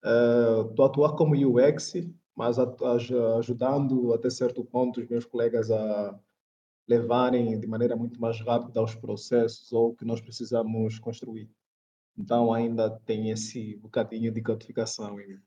estou 0.03 0.85
uh, 0.85 0.89
atuar 0.89 1.15
como 1.15 1.35
UX 1.35 1.93
mas 2.35 2.59
a, 2.59 2.63
a, 2.63 3.37
ajudando 3.39 4.13
até 4.13 4.29
certo 4.29 4.63
ponto 4.63 4.99
os 4.99 5.07
meus 5.07 5.25
colegas 5.25 5.71
a 5.71 6.19
levarem 6.87 7.59
de 7.59 7.67
maneira 7.67 7.95
muito 7.95 8.19
mais 8.19 8.39
rápida 8.41 8.83
os 8.83 8.93
processos 8.93 9.71
ou 9.71 9.95
que 9.95 10.05
nós 10.05 10.21
precisamos 10.21 10.99
construir 10.99 11.49
então 12.17 12.53
ainda 12.53 12.89
tem 12.89 13.31
esse 13.31 13.75
bocadinho 13.77 14.31
de 14.31 14.41
codificação 14.41 15.19
em 15.19 15.39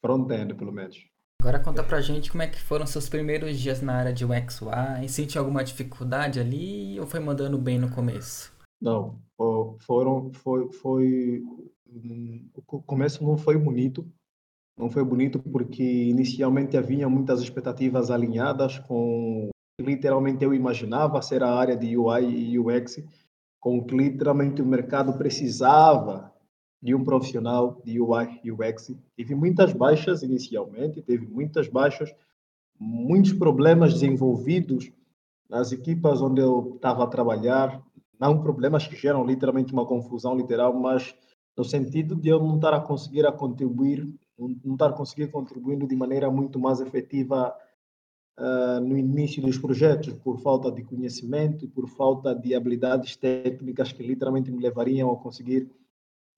front-end 0.00 0.54
pelo 0.54 0.72
menos 0.72 1.06
Agora 1.40 1.60
conta 1.60 1.84
pra 1.84 2.00
gente 2.00 2.32
como 2.32 2.42
é 2.42 2.48
que 2.48 2.60
foram 2.60 2.84
seus 2.84 3.08
primeiros 3.08 3.60
dias 3.60 3.80
na 3.80 3.94
área 3.94 4.12
de 4.12 4.24
UX 4.24 4.60
UI. 4.60 5.08
Sentiu 5.08 5.40
alguma 5.40 5.62
dificuldade 5.62 6.40
ali 6.40 6.98
ou 6.98 7.06
foi 7.06 7.20
mandando 7.20 7.56
bem 7.56 7.78
no 7.78 7.88
começo? 7.92 8.52
Não, 8.80 9.20
foram, 9.80 10.32
foi, 10.32 10.72
foi, 10.72 11.42
o 12.66 12.82
começo 12.82 13.24
não 13.24 13.36
foi 13.36 13.56
bonito, 13.56 14.06
não 14.78 14.88
foi 14.90 15.04
bonito 15.04 15.40
porque 15.40 15.82
inicialmente 15.82 16.76
havia 16.76 17.08
muitas 17.08 17.40
expectativas 17.40 18.10
alinhadas 18.10 18.78
com 18.78 19.50
literalmente 19.80 20.44
eu 20.44 20.52
imaginava 20.52 21.22
ser 21.22 21.42
a 21.42 21.52
área 21.52 21.76
de 21.76 21.96
UI 21.96 22.24
e 22.24 22.58
UX, 22.58 23.02
com 23.60 23.84
que 23.84 23.96
literalmente 23.96 24.60
o 24.60 24.66
mercado 24.66 25.16
precisava 25.16 26.32
de 26.82 26.94
um 26.94 27.04
profissional 27.04 27.80
de 27.84 28.00
UI 28.00 28.40
e 28.42 28.52
UX. 28.52 28.94
Teve 29.16 29.34
muitas 29.34 29.72
baixas 29.72 30.22
inicialmente, 30.22 31.02
teve 31.02 31.26
muitas 31.26 31.68
baixas, 31.68 32.14
muitos 32.78 33.32
problemas 33.32 33.94
desenvolvidos 33.94 34.92
nas 35.48 35.72
equipas 35.72 36.20
onde 36.20 36.40
eu 36.40 36.74
estava 36.76 37.04
a 37.04 37.08
trabalhar, 37.08 37.82
não 38.20 38.42
problemas 38.42 38.86
que 38.86 38.96
geram 38.96 39.24
literalmente 39.24 39.72
uma 39.72 39.86
confusão 39.86 40.36
literal, 40.36 40.74
mas 40.74 41.14
no 41.56 41.64
sentido 41.64 42.16
de 42.16 42.28
eu 42.28 42.38
não 42.38 42.56
estar 42.56 42.74
a 42.74 42.80
conseguir 42.80 43.26
a 43.26 43.32
contribuir 43.32 44.08
não 44.38 44.74
estar 44.74 44.92
conseguindo 44.92 45.32
contribuindo 45.32 45.86
de 45.86 45.96
maneira 45.96 46.30
muito 46.30 46.58
mais 46.58 46.80
efetiva 46.80 47.54
uh, 48.38 48.80
no 48.80 48.96
início 48.96 49.42
dos 49.42 49.58
projetos, 49.58 50.12
por 50.12 50.38
falta 50.40 50.70
de 50.70 50.84
conhecimento 50.84 51.64
e 51.64 51.68
por 51.68 51.88
falta 51.88 52.34
de 52.34 52.54
habilidades 52.54 53.16
técnicas 53.16 53.92
que 53.92 54.02
literalmente 54.02 54.50
me 54.50 54.62
levariam 54.62 55.10
a 55.10 55.16
conseguir 55.16 55.70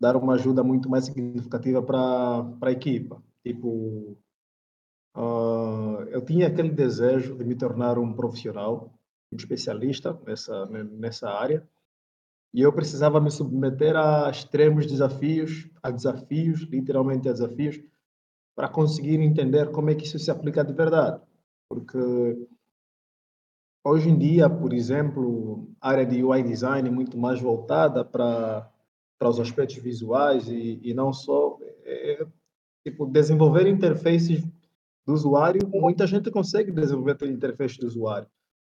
dar 0.00 0.16
uma 0.16 0.34
ajuda 0.34 0.64
muito 0.64 0.88
mais 0.88 1.04
significativa 1.04 1.82
para 1.82 2.56
a 2.62 2.72
equipa. 2.72 3.22
Tipo, 3.44 4.16
uh, 5.14 6.02
eu 6.08 6.25
tinha 6.25 6.49
aquele 6.49 6.70
desejo 6.70 7.37
de 7.37 7.44
me 7.44 7.54
tornar 7.54 7.99
um 7.99 8.14
profissional, 8.14 8.90
especialista 9.32 10.18
nessa, 10.26 10.66
nessa 10.66 11.30
área, 11.30 11.66
e 12.52 12.62
eu 12.62 12.72
precisava 12.72 13.20
me 13.20 13.30
submeter 13.30 13.96
a 13.96 14.28
extremos 14.28 14.87
desafios, 14.87 15.68
a 15.82 15.90
desafios, 15.90 16.62
literalmente 16.62 17.28
a 17.28 17.32
desafios, 17.32 17.80
para 18.56 18.68
conseguir 18.68 19.20
entender 19.20 19.70
como 19.70 19.90
é 19.90 19.94
que 19.94 20.04
isso 20.04 20.18
se 20.18 20.30
aplica 20.30 20.64
de 20.64 20.72
verdade. 20.72 21.22
Porque 21.68 21.99
hoje 23.84 24.10
em 24.10 24.18
dia, 24.18 24.50
por 24.50 24.72
exemplo, 24.72 25.70
a 25.80 25.90
área 25.90 26.04
de 26.04 26.22
UI 26.25 26.42
design 26.42 26.88
é 26.88 26.92
muito 26.92 27.16
mais 27.16 27.40
voltada 27.40 28.04
para, 28.04 28.68
para 29.16 29.28
os 29.28 29.38
aspectos 29.38 29.76
visuais 29.76 30.49
e, 30.49 30.80
e 30.82 30.92
não 30.92 31.12
só 31.12 31.56
é, 31.84 32.26
tipo 32.84 33.06
desenvolver 33.06 33.68
interfaces 33.68 34.42
do 35.06 35.12
usuário. 35.12 35.68
Muita 35.68 36.04
gente 36.06 36.30
consegue 36.32 36.72
desenvolver 36.72 37.16
interface 37.22 37.78
do 37.78 37.87
usuário. 37.87 38.28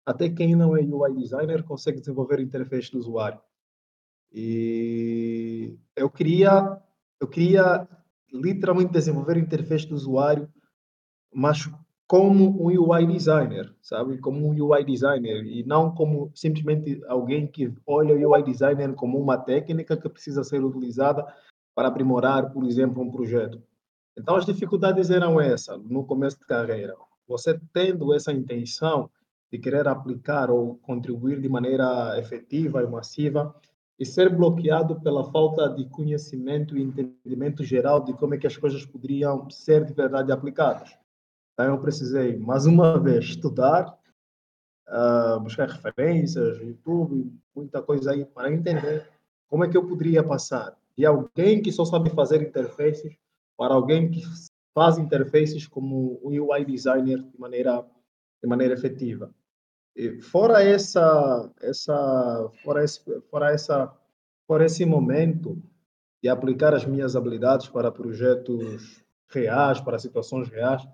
Até 0.06 0.30
quem 0.30 0.56
não 0.56 0.76
é 0.76 0.82
UI 0.82 1.14
designer 1.16 1.64
consegue 1.64 2.00
desenvolver 2.00 2.40
interface 2.40 2.92
do 2.92 3.00
usuário. 3.00 3.40
E 4.32 5.78
eu 5.96 6.10
queria, 6.10 6.82
eu 7.20 7.28
queria 7.28 7.88
literalmente 8.32 8.92
desenvolver 8.92 9.38
interface 9.38 9.88
do 9.88 9.96
usuário, 9.96 10.50
mas 11.34 11.70
como 12.08 12.62
um 12.62 12.68
UI 12.68 13.06
designer, 13.06 13.74
sabe? 13.82 14.18
Como 14.18 14.48
um 14.48 14.66
UI 14.66 14.84
designer 14.84 15.46
e 15.46 15.64
não 15.64 15.94
como 15.94 16.32
simplesmente 16.36 17.02
alguém 17.08 17.48
que 17.48 17.74
olha 17.86 18.14
o 18.14 18.32
UI 18.32 18.44
designer 18.44 18.94
como 18.94 19.20
uma 19.20 19.38
técnica 19.38 19.96
que 19.96 20.10
precisa 20.10 20.44
ser 20.44 20.64
utilizada 20.64 21.26
para 21.74 21.88
aprimorar, 21.88 22.52
por 22.52 22.66
exemplo, 22.66 23.02
um 23.02 23.12
projeto. 23.12 23.62
Então 24.18 24.36
as 24.36 24.46
dificuldades 24.46 25.10
eram 25.10 25.40
essas 25.40 25.82
no 25.84 26.06
começo 26.06 26.40
de 26.40 26.46
carreira. 26.46 26.96
Você 27.28 27.60
tendo 27.72 28.14
essa 28.14 28.32
intenção 28.32 29.10
de 29.54 29.60
querer 29.60 29.88
aplicar 29.88 30.50
ou 30.50 30.78
contribuir 30.78 31.40
de 31.40 31.48
maneira 31.48 32.18
efetiva 32.18 32.82
e 32.82 32.88
massiva, 32.88 33.54
e 34.00 34.04
ser 34.04 34.36
bloqueado 34.36 35.00
pela 35.00 35.32
falta 35.32 35.70
de 35.70 35.88
conhecimento 35.90 36.76
e 36.76 36.82
entendimento 36.82 37.64
geral 37.64 38.04
de 38.04 38.14
como 38.14 38.34
é 38.34 38.40
que 38.40 38.48
as 38.48 38.58
coisas 38.58 38.84
poderiam 38.84 39.48
ser 39.52 39.86
de 39.86 39.94
verdade 39.94 40.32
aplicadas. 40.32 40.98
Então 41.54 41.68
eu 41.68 41.78
precisei, 41.78 42.36
mais 42.36 42.66
uma 42.66 43.00
vez, 43.00 43.26
estudar, 43.26 43.96
uh, 44.90 45.40
buscar 45.40 45.70
referências, 45.70 46.60
YouTube, 46.60 47.32
muita 47.56 47.80
coisa 47.80 48.10
aí 48.10 48.26
para 48.26 48.52
entender 48.52 49.08
como 49.48 49.64
é 49.64 49.70
que 49.70 49.78
eu 49.78 49.88
poderia 49.88 50.24
passar 50.24 50.76
de 50.98 51.06
alguém 51.06 51.62
que 51.62 51.72
só 51.72 51.86
sabe 51.86 52.10
fazer 52.10 52.42
interfaces 52.42 53.16
para 53.56 53.76
alguém 53.76 54.10
que 54.10 54.24
faz 54.74 54.98
interfaces 54.98 55.68
como 55.68 56.20
um 56.24 56.30
UI 56.42 56.66
designer 56.66 57.22
de 57.22 57.40
maneira 57.40 57.86
de 58.42 58.50
maneira 58.50 58.74
efetiva 58.74 59.32
fora 60.22 60.64
essa, 60.64 61.52
essa, 61.62 62.50
fora 62.64 62.84
esse, 62.84 63.00
fora 63.30 63.52
essa, 63.52 63.94
fora 64.48 64.66
esse 64.66 64.86
momento 64.86 65.62
de 66.22 66.30
aplicar 66.30 66.74
as 66.74 66.86
minhas 66.86 67.16
habilidades 67.16 67.68
para 67.68 67.92
projetos 67.92 69.04
reais, 69.30 69.82
para 69.82 70.00
situações 70.00 70.50
reais, 70.50 70.88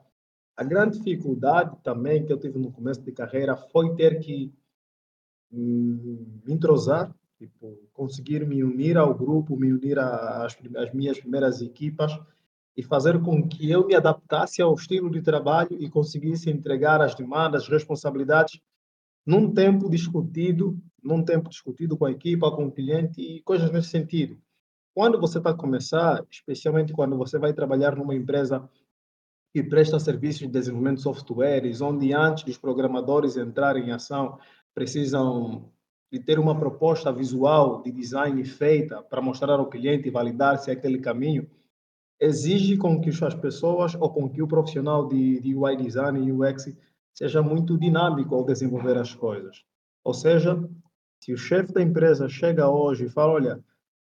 a 0.59 0.63
grande 0.63 0.97
dificuldade 0.97 1.77
também 1.83 2.25
que 2.25 2.33
eu 2.33 2.37
tive 2.37 2.59
no 2.59 2.71
começo 2.71 3.01
de 3.01 3.11
carreira 3.11 3.55
foi 3.55 3.95
ter 3.95 4.19
que 4.19 4.53
hum, 5.51 6.41
me 6.45 6.53
entrosar, 6.53 7.15
tipo, 7.37 7.79
conseguir 7.93 8.45
me 8.45 8.61
unir 8.61 8.97
ao 8.97 9.15
grupo, 9.15 9.55
me 9.55 9.71
unir 9.71 9.97
às, 9.97 10.57
minhas 10.93 11.17
primeiras 11.17 11.61
equipas 11.61 12.11
e 12.75 12.83
fazer 12.83 13.21
com 13.21 13.47
que 13.47 13.69
eu 13.69 13.87
me 13.87 13.95
adaptasse 13.95 14.61
ao 14.61 14.73
estilo 14.73 15.09
de 15.09 15.21
trabalho 15.21 15.77
e 15.79 15.89
conseguisse 15.89 16.49
entregar 16.49 17.01
as 17.01 17.15
demandas, 17.15 17.63
as 17.63 17.69
responsabilidades 17.69 18.59
num 19.25 19.53
tempo 19.53 19.89
discutido, 19.89 20.77
num 21.03 21.23
tempo 21.23 21.49
discutido 21.49 21.97
com 21.97 22.05
a 22.05 22.11
equipa, 22.11 22.51
com 22.51 22.65
o 22.65 22.71
cliente 22.71 23.21
e 23.21 23.41
coisas 23.41 23.71
nesse 23.71 23.89
sentido. 23.89 24.38
Quando 24.93 25.19
você 25.19 25.38
está 25.38 25.51
a 25.51 25.55
começar, 25.55 26.25
especialmente 26.29 26.93
quando 26.93 27.17
você 27.17 27.38
vai 27.38 27.53
trabalhar 27.53 27.95
numa 27.95 28.15
empresa 28.15 28.67
que 29.53 29.63
presta 29.63 29.99
serviços 29.99 30.41
de 30.41 30.47
desenvolvimento 30.47 30.97
de 30.97 31.03
softwares, 31.03 31.81
onde 31.81 32.13
antes 32.13 32.43
dos 32.43 32.57
programadores 32.57 33.38
entrarem 33.38 33.88
em 33.88 33.91
ação, 33.91 34.38
precisam 34.73 35.71
de 36.11 36.19
ter 36.19 36.39
uma 36.39 36.57
proposta 36.57 37.11
visual 37.11 37.81
de 37.81 37.91
design 37.91 38.43
feita 38.43 39.01
para 39.01 39.21
mostrar 39.21 39.53
ao 39.59 39.69
cliente 39.69 40.07
e 40.07 40.11
validar 40.11 40.57
se 40.57 40.69
é 40.69 40.73
aquele 40.73 40.99
caminho, 40.99 41.49
exige 42.19 42.77
com 42.77 42.99
que 42.99 43.09
as 43.09 43.35
pessoas 43.35 43.95
ou 43.95 44.11
com 44.11 44.29
que 44.29 44.41
o 44.41 44.47
profissional 44.47 45.07
de, 45.07 45.39
de 45.39 45.55
UI 45.55 45.77
design 45.77 46.19
e 46.19 46.31
UX 46.31 46.75
seja 47.19 47.41
muito 47.41 47.77
dinâmico 47.77 48.33
ao 48.33 48.45
desenvolver 48.45 48.97
as 48.97 49.13
coisas. 49.13 49.65
Ou 50.05 50.13
seja, 50.13 50.57
se 51.21 51.33
o 51.33 51.38
chefe 51.38 51.73
da 51.73 51.81
empresa 51.81 52.29
chega 52.29 52.69
hoje 52.69 53.05
e 53.05 53.09
fala, 53.09 53.33
olha, 53.33 53.63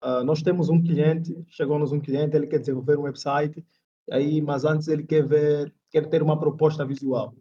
uh, 0.02 0.24
nós 0.24 0.42
temos 0.42 0.70
um 0.70 0.82
cliente, 0.82 1.36
chegou-nos 1.50 1.92
um 1.92 2.00
cliente, 2.00 2.38
ele 2.38 2.48
quer 2.48 2.60
desenvolver 2.60 2.98
um 2.98 3.02
website, 3.02 3.62
aí, 4.10 4.42
mas 4.42 4.64
antes 4.64 4.88
ele 4.88 5.04
quer 5.04 5.28
ver, 5.28 5.74
quer 5.92 6.08
ter 6.08 6.24
uma 6.24 6.40
proposta 6.40 6.86
visual. 6.86 7.36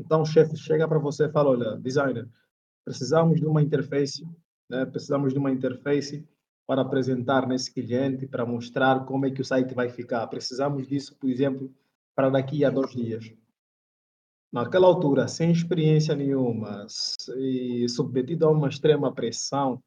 Então 0.00 0.22
o 0.22 0.24
chefe 0.24 0.56
chega 0.56 0.86
para 0.86 1.00
você 1.00 1.24
e 1.24 1.32
fala, 1.32 1.50
olha, 1.50 1.76
designer, 1.78 2.28
precisamos 2.84 3.40
de 3.40 3.46
uma 3.46 3.60
interface, 3.60 4.24
né? 4.70 4.86
precisamos 4.86 5.32
de 5.32 5.38
uma 5.40 5.50
interface 5.50 6.24
para 6.64 6.82
apresentar 6.82 7.44
nesse 7.48 7.74
cliente, 7.74 8.24
para 8.24 8.46
mostrar 8.46 9.04
como 9.04 9.26
é 9.26 9.32
que 9.32 9.40
o 9.40 9.44
site 9.44 9.74
vai 9.74 9.88
ficar. 9.88 10.28
Precisamos 10.28 10.86
disso, 10.86 11.16
por 11.18 11.28
exemplo, 11.28 11.74
para 12.14 12.30
daqui 12.30 12.64
a 12.64 12.70
dois 12.70 12.92
dias 12.92 13.34
naquela 14.52 14.86
altura, 14.86 15.28
sem 15.28 15.50
experiência 15.50 16.14
nenhuma 16.14 16.86
e 17.36 17.88
submetido 17.88 18.46
a 18.46 18.50
uma 18.50 18.68
extrema 18.68 19.12
pressão 19.12 19.82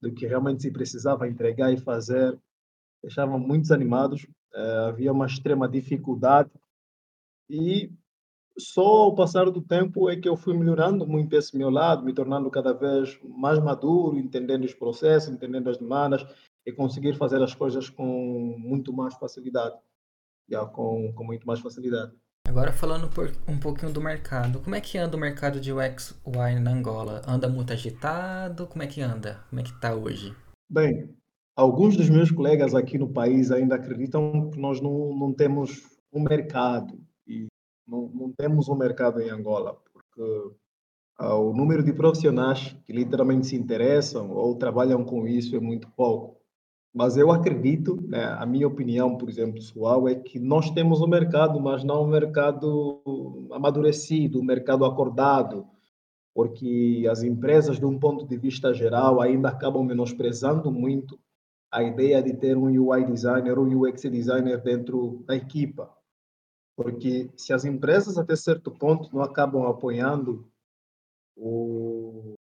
do 0.00 0.12
que 0.12 0.26
realmente 0.26 0.62
se 0.62 0.70
precisava 0.70 1.28
entregar 1.28 1.72
e 1.72 1.76
fazer, 1.76 2.38
deixavam 3.02 3.38
muitos 3.38 3.70
animados, 3.70 4.26
eh, 4.54 4.86
havia 4.88 5.12
uma 5.12 5.26
extrema 5.26 5.68
dificuldade 5.68 6.50
e 7.48 7.90
só 8.58 8.82
ao 8.82 9.14
passar 9.14 9.50
do 9.50 9.62
tempo 9.62 10.10
é 10.10 10.16
que 10.16 10.28
eu 10.28 10.36
fui 10.36 10.56
melhorando 10.56 11.06
muito 11.06 11.34
esse 11.34 11.56
meu 11.56 11.70
lado, 11.70 12.04
me 12.04 12.12
tornando 12.12 12.50
cada 12.50 12.72
vez 12.72 13.18
mais 13.22 13.58
maduro, 13.58 14.18
entendendo 14.18 14.64
os 14.64 14.74
processos, 14.74 15.30
entendendo 15.32 15.70
as 15.70 15.78
demandas 15.78 16.24
e 16.66 16.72
conseguir 16.72 17.16
fazer 17.16 17.42
as 17.42 17.54
coisas 17.54 17.88
com 17.88 18.56
muito 18.58 18.92
mais 18.92 19.14
facilidade, 19.14 19.76
com, 20.72 21.12
com 21.14 21.24
muito 21.24 21.46
mais 21.46 21.60
facilidade. 21.60 22.12
Agora 22.52 22.70
falando 22.70 23.08
por, 23.08 23.32
um 23.48 23.58
pouquinho 23.58 23.92
do 23.92 24.00
mercado. 24.00 24.60
Como 24.60 24.74
é 24.74 24.80
que 24.80 24.98
anda 24.98 25.16
o 25.16 25.20
mercado 25.20 25.58
de 25.58 25.72
UX 25.72 26.14
UI 26.22 26.60
na 26.60 26.72
Angola? 26.72 27.22
Anda 27.26 27.48
muito 27.48 27.72
agitado? 27.72 28.66
Como 28.66 28.82
é 28.82 28.86
que 28.86 29.00
anda? 29.00 29.42
Como 29.48 29.60
é 29.60 29.64
que 29.64 29.70
está 29.70 29.94
hoje? 29.94 30.36
Bem, 30.70 31.08
alguns 31.56 31.96
dos 31.96 32.10
meus 32.10 32.30
colegas 32.30 32.74
aqui 32.74 32.98
no 32.98 33.10
país 33.10 33.50
ainda 33.50 33.76
acreditam 33.76 34.50
que 34.50 34.60
nós 34.60 34.82
não, 34.82 35.16
não 35.16 35.32
temos 35.32 35.82
um 36.12 36.20
mercado. 36.22 37.00
E 37.26 37.46
não, 37.88 38.10
não 38.12 38.32
temos 38.36 38.68
um 38.68 38.76
mercado 38.76 39.20
em 39.20 39.30
Angola, 39.30 39.80
porque 39.92 40.54
ah, 41.18 41.36
o 41.36 41.54
número 41.54 41.82
de 41.82 41.94
profissionais 41.94 42.76
que 42.84 42.92
literalmente 42.92 43.46
se 43.46 43.56
interessam 43.56 44.30
ou 44.30 44.56
trabalham 44.56 45.04
com 45.04 45.26
isso 45.26 45.56
é 45.56 45.60
muito 45.60 45.88
pouco. 45.92 46.41
Mas 46.94 47.16
eu 47.16 47.32
acredito, 47.32 47.98
né, 48.02 48.24
a 48.38 48.44
minha 48.44 48.68
opinião, 48.68 49.16
por 49.16 49.28
exemplo, 49.28 49.54
pessoal, 49.54 50.06
é 50.06 50.14
que 50.14 50.38
nós 50.38 50.70
temos 50.70 51.00
um 51.00 51.06
mercado, 51.06 51.58
mas 51.58 51.82
não 51.82 52.04
um 52.04 52.06
mercado 52.06 53.48
amadurecido, 53.50 54.40
um 54.40 54.44
mercado 54.44 54.84
acordado, 54.84 55.66
porque 56.34 57.06
as 57.10 57.22
empresas, 57.22 57.78
de 57.78 57.86
um 57.86 57.98
ponto 57.98 58.26
de 58.26 58.36
vista 58.36 58.74
geral, 58.74 59.22
ainda 59.22 59.48
acabam 59.48 59.84
menosprezando 59.84 60.70
muito 60.70 61.18
a 61.70 61.82
ideia 61.82 62.22
de 62.22 62.34
ter 62.34 62.58
um 62.58 62.66
UI 62.66 63.06
designer 63.06 63.58
ou 63.58 63.64
um 63.64 63.88
UX 63.88 64.02
designer 64.02 64.60
dentro 64.60 65.24
da 65.26 65.34
equipa. 65.34 65.90
Porque 66.76 67.30
se 67.36 67.54
as 67.54 67.64
empresas, 67.64 68.18
até 68.18 68.36
certo 68.36 68.70
ponto, 68.70 69.14
não 69.14 69.22
acabam 69.22 69.66
apoiando 69.66 70.46
o, 71.34 72.34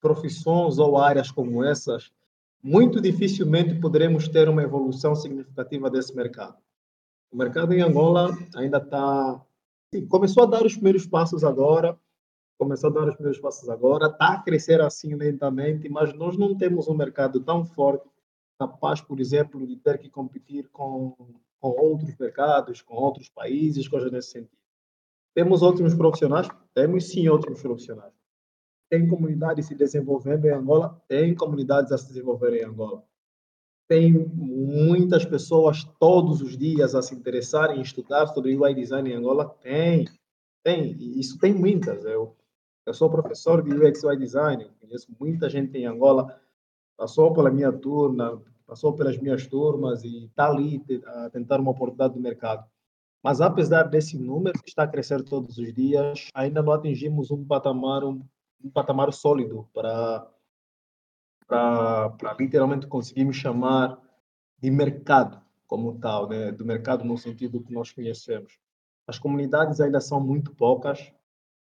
profissões 0.00 0.78
ou 0.78 0.98
áreas 0.98 1.30
como 1.30 1.64
essas, 1.64 2.12
muito 2.62 3.00
dificilmente 3.00 3.74
poderemos 3.74 4.28
ter 4.28 4.48
uma 4.48 4.62
evolução 4.62 5.14
significativa 5.14 5.90
desse 5.90 6.14
mercado. 6.14 6.56
O 7.30 7.36
mercado 7.36 7.72
em 7.72 7.80
Angola 7.80 8.30
ainda 8.54 8.78
está. 8.78 9.44
Começou 10.08 10.44
a 10.44 10.46
dar 10.46 10.64
os 10.64 10.74
primeiros 10.74 11.06
passos 11.06 11.42
agora, 11.42 11.98
começou 12.58 12.90
a 12.90 12.92
dar 12.92 13.08
os 13.08 13.14
primeiros 13.14 13.40
passos 13.40 13.68
agora, 13.68 14.06
está 14.06 14.34
a 14.34 14.42
crescer 14.42 14.80
assim 14.80 15.14
lentamente, 15.14 15.88
mas 15.88 16.14
nós 16.14 16.36
não 16.36 16.56
temos 16.56 16.88
um 16.88 16.94
mercado 16.94 17.40
tão 17.40 17.64
forte, 17.64 18.08
capaz, 18.58 19.00
por 19.00 19.18
exemplo, 19.18 19.66
de 19.66 19.76
ter 19.76 19.98
que 19.98 20.08
competir 20.08 20.68
com, 20.68 21.16
com 21.60 21.68
outros 21.68 22.16
mercados, 22.16 22.80
com 22.80 22.94
outros 22.94 23.28
países, 23.28 23.88
coisas 23.88 24.10
nesse 24.10 24.30
sentido. 24.30 24.62
Temos 25.34 25.62
ótimos 25.62 25.94
profissionais? 25.94 26.48
Temos 26.74 27.08
sim 27.08 27.28
ótimos 27.28 27.60
profissionais. 27.60 28.21
Tem 28.92 29.08
comunidades 29.08 29.64
se 29.64 29.74
desenvolvendo 29.74 30.44
em 30.44 30.50
Angola? 30.50 31.02
Tem 31.08 31.34
comunidades 31.34 31.90
a 31.92 31.96
se 31.96 32.08
desenvolver 32.08 32.52
em 32.52 32.62
Angola. 32.62 33.02
Tem 33.88 34.12
muitas 34.12 35.24
pessoas 35.24 35.82
todos 35.98 36.42
os 36.42 36.58
dias 36.58 36.94
a 36.94 37.00
se 37.00 37.14
interessarem 37.14 37.78
em 37.78 37.80
estudar 37.80 38.26
sobre 38.26 38.54
UI 38.54 38.74
design 38.74 39.10
em 39.10 39.14
Angola? 39.14 39.48
Tem, 39.62 40.06
tem. 40.62 40.94
Isso 41.18 41.38
tem 41.38 41.54
muitas. 41.54 42.04
Eu, 42.04 42.36
eu 42.84 42.92
sou 42.92 43.08
professor 43.08 43.62
de 43.62 43.74
UX 43.74 44.04
UI 44.04 44.18
design, 44.18 44.70
conheço 44.78 45.10
muita 45.18 45.48
gente 45.48 45.74
em 45.78 45.86
Angola, 45.86 46.38
passou 46.94 47.32
pela 47.32 47.50
minha 47.50 47.72
turma, 47.72 48.42
passou 48.66 48.92
pelas 48.92 49.16
minhas 49.16 49.46
turmas 49.46 50.04
e 50.04 50.26
está 50.26 50.50
ali 50.50 50.84
a 51.06 51.30
tentar 51.30 51.60
uma 51.60 51.70
oportunidade 51.70 52.12
do 52.12 52.20
mercado. 52.20 52.62
Mas 53.22 53.40
apesar 53.40 53.84
desse 53.84 54.18
número 54.18 54.60
que 54.60 54.68
está 54.68 54.82
a 54.82 54.88
crescer 54.88 55.22
todos 55.22 55.56
os 55.56 55.72
dias, 55.72 56.28
ainda 56.34 56.62
não 56.62 56.74
atingimos 56.74 57.30
um 57.30 57.42
patamar 57.42 58.04
um 58.64 58.70
patamar 58.70 59.12
sólido 59.12 59.68
para 59.72 60.28
para 61.46 62.34
literalmente 62.38 62.86
conseguirmos 62.86 63.36
chamar 63.36 63.98
de 64.58 64.70
mercado 64.70 65.42
como 65.66 65.98
tal, 65.98 66.26
né? 66.28 66.50
do 66.50 66.64
mercado 66.64 67.04
no 67.04 67.18
sentido 67.18 67.62
que 67.62 67.74
nós 67.74 67.92
conhecemos. 67.92 68.58
As 69.06 69.18
comunidades 69.18 69.80
ainda 69.80 70.00
são 70.00 70.18
muito 70.18 70.54
poucas, 70.54 71.12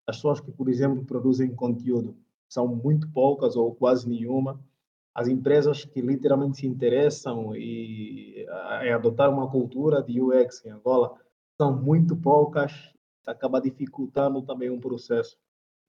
as 0.06 0.18
pessoas 0.18 0.40
que, 0.40 0.52
por 0.52 0.70
exemplo, 0.70 1.04
produzem 1.06 1.56
conteúdo 1.56 2.16
são 2.48 2.68
muito 2.68 3.10
poucas 3.12 3.56
ou 3.56 3.74
quase 3.76 4.10
nenhuma, 4.10 4.60
as 5.14 5.28
empresas 5.28 5.86
que 5.86 6.02
literalmente 6.02 6.58
se 6.58 6.68
interessam 6.68 7.56
e, 7.56 8.46
em 8.84 8.92
adotar 8.92 9.30
uma 9.30 9.50
cultura 9.50 10.02
de 10.02 10.20
UX 10.20 10.66
em 10.66 10.72
Angola 10.72 11.16
são 11.56 11.76
muito 11.76 12.16
poucas, 12.16 12.72
acaba 13.26 13.62
dificultando 13.62 14.42
também 14.42 14.70
um 14.70 14.80
processo. 14.80 15.38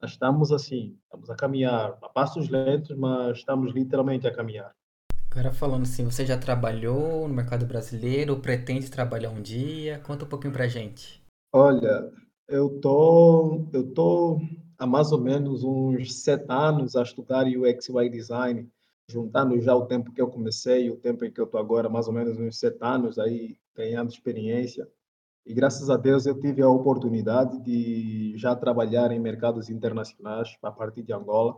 Nós 0.00 0.12
estamos 0.12 0.50
assim, 0.50 0.96
estamos 1.04 1.28
a 1.28 1.34
caminhar 1.34 1.98
a 2.00 2.08
passos 2.08 2.48
lentos, 2.48 2.96
mas 2.96 3.36
estamos 3.36 3.74
literalmente 3.74 4.26
a 4.26 4.34
caminhar. 4.34 4.74
Agora 5.30 5.52
falando 5.52 5.82
assim, 5.82 6.04
você 6.06 6.24
já 6.24 6.38
trabalhou 6.38 7.28
no 7.28 7.34
mercado 7.34 7.66
brasileiro 7.66 8.32
ou 8.32 8.40
pretende 8.40 8.90
trabalhar 8.90 9.28
um 9.28 9.42
dia? 9.42 9.98
Conta 9.98 10.24
um 10.24 10.28
pouquinho 10.28 10.54
pra 10.54 10.66
gente. 10.66 11.22
Olha, 11.52 12.10
eu 12.48 12.80
tô, 12.80 13.66
eu 13.74 13.92
tô 13.92 14.40
há 14.78 14.86
mais 14.86 15.12
ou 15.12 15.20
menos 15.20 15.62
uns 15.62 16.22
sete 16.22 16.46
anos 16.48 16.96
a 16.96 17.02
estudar 17.02 17.46
UX 17.46 17.90
UI 17.90 18.08
Design 18.08 18.66
juntando 19.06 19.60
já 19.60 19.74
o 19.74 19.86
tempo 19.86 20.12
que 20.12 20.22
eu 20.22 20.28
comecei 20.28 20.86
e 20.86 20.90
o 20.90 20.96
tempo 20.96 21.26
em 21.26 21.30
que 21.30 21.40
eu 21.40 21.44
estou 21.44 21.60
agora, 21.60 21.90
mais 21.90 22.06
ou 22.06 22.14
menos 22.14 22.38
uns 22.38 22.58
sete 22.58 22.78
anos 22.80 23.18
aí, 23.18 23.58
ganhando 23.76 24.10
experiência. 24.10 24.88
E 25.46 25.54
graças 25.54 25.88
a 25.90 25.96
Deus 25.96 26.26
eu 26.26 26.38
tive 26.38 26.62
a 26.62 26.68
oportunidade 26.68 27.60
de 27.60 28.34
já 28.36 28.54
trabalhar 28.54 29.10
em 29.10 29.18
mercados 29.18 29.70
internacionais 29.70 30.56
a 30.62 30.70
partir 30.70 31.02
de 31.02 31.12
Angola 31.12 31.56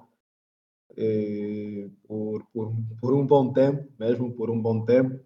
eh, 0.97 1.91
por, 2.07 2.45
por, 2.53 2.73
por 3.01 3.15
um 3.15 3.27
bom 3.27 3.53
tempo, 3.53 3.89
mesmo 3.99 4.33
por 4.33 4.51
um 4.51 4.61
bom 4.61 4.85
tempo. 4.85 5.19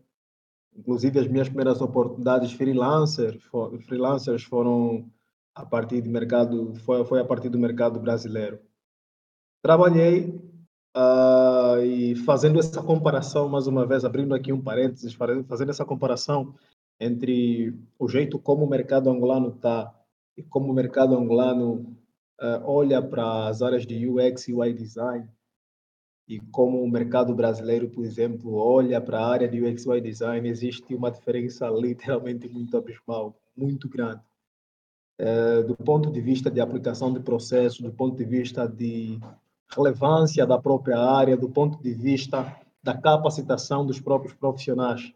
Inclusive 0.74 1.18
as 1.18 1.28
minhas 1.28 1.48
primeiras 1.48 1.80
oportunidades 1.80 2.52
freelancer, 2.52 3.38
for, 3.40 3.78
freelancers 3.82 4.42
foram 4.42 5.10
a 5.54 5.64
partir 5.64 6.02
do 6.02 6.10
mercado, 6.10 6.74
foi, 6.76 7.04
foi 7.04 7.20
a 7.20 7.24
partir 7.24 7.48
do 7.48 7.58
mercado 7.58 7.98
brasileiro. 8.00 8.58
Trabalhei 9.62 10.38
Uh, 10.96 11.76
e 11.84 12.16
fazendo 12.24 12.58
essa 12.58 12.82
comparação, 12.82 13.50
mais 13.50 13.66
uma 13.66 13.84
vez, 13.84 14.02
abrindo 14.02 14.34
aqui 14.34 14.50
um 14.50 14.62
parênteses, 14.62 15.12
fazendo 15.46 15.68
essa 15.68 15.84
comparação 15.84 16.54
entre 16.98 17.74
o 17.98 18.08
jeito 18.08 18.38
como 18.38 18.64
o 18.64 18.68
mercado 18.68 19.10
angolano 19.10 19.48
está 19.48 19.94
e 20.36 20.42
como 20.42 20.70
o 20.70 20.74
mercado 20.74 21.16
angolano 21.16 21.96
uh, 22.40 22.62
olha 22.64 23.02
para 23.02 23.48
as 23.48 23.62
áreas 23.62 23.86
de 23.86 24.08
UX 24.08 24.48
e 24.48 24.54
UI 24.54 24.72
design 24.72 25.28
e 26.28 26.40
como 26.40 26.82
o 26.82 26.90
mercado 26.90 27.34
brasileiro, 27.34 27.88
por 27.88 28.04
exemplo, 28.04 28.54
olha 28.54 29.00
para 29.00 29.20
a 29.20 29.28
área 29.28 29.48
de 29.48 29.62
UX 29.62 29.84
e 29.84 29.88
UI 29.88 30.00
design, 30.00 30.48
existe 30.48 30.94
uma 30.94 31.10
diferença 31.10 31.68
literalmente 31.70 32.48
muito 32.48 32.76
abismal, 32.76 33.36
muito 33.56 33.88
grande. 33.88 34.20
Uh, 35.18 35.62
do 35.66 35.76
ponto 35.76 36.10
de 36.10 36.20
vista 36.20 36.50
de 36.50 36.60
aplicação 36.60 37.12
de 37.12 37.20
processos, 37.20 37.80
do 37.80 37.92
ponto 37.92 38.16
de 38.16 38.24
vista 38.24 38.68
de 38.68 39.18
relevância 39.70 40.46
da 40.46 40.58
própria 40.58 40.98
área, 40.98 41.36
do 41.36 41.48
ponto 41.48 41.82
de 41.82 41.94
vista 41.94 42.54
da 42.82 42.96
capacitação 42.96 43.86
dos 43.86 43.98
próprios 43.98 44.34
profissionais. 44.34 45.12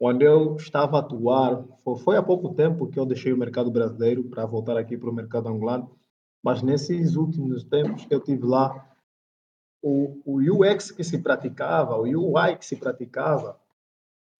Quando 0.00 0.22
eu 0.22 0.56
estava 0.56 0.96
a 0.96 1.00
atuar, 1.00 1.62
foi 2.02 2.16
há 2.16 2.22
pouco 2.22 2.54
tempo 2.54 2.88
que 2.88 2.98
eu 2.98 3.04
deixei 3.04 3.34
o 3.34 3.36
mercado 3.36 3.70
brasileiro 3.70 4.24
para 4.24 4.46
voltar 4.46 4.78
aqui 4.78 4.96
para 4.96 5.10
o 5.10 5.12
mercado 5.12 5.50
angolano, 5.50 5.94
mas 6.42 6.62
nesses 6.62 7.16
últimos 7.16 7.64
tempos 7.64 8.06
que 8.06 8.14
eu 8.14 8.18
tive 8.18 8.46
lá, 8.46 8.90
o, 9.82 10.18
o 10.24 10.38
UX 10.40 10.90
que 10.90 11.04
se 11.04 11.18
praticava, 11.18 11.98
o 11.98 12.04
UI 12.04 12.56
que 12.56 12.64
se 12.64 12.76
praticava 12.76 13.60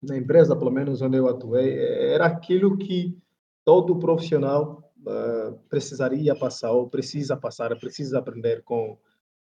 na 0.03 0.16
empresa, 0.16 0.57
pelo 0.57 0.70
menos 0.70 1.03
onde 1.03 1.18
eu 1.18 1.29
atuei, 1.29 1.79
era 2.11 2.25
aquilo 2.25 2.79
que 2.79 3.14
todo 3.62 3.99
profissional 3.99 4.90
uh, 5.01 5.59
precisaria 5.68 6.35
passar, 6.35 6.73
ou 6.73 6.88
precisa 6.88 7.37
passar, 7.37 7.79
precisa 7.79 8.18
aprender 8.18 8.62
com 8.62 8.96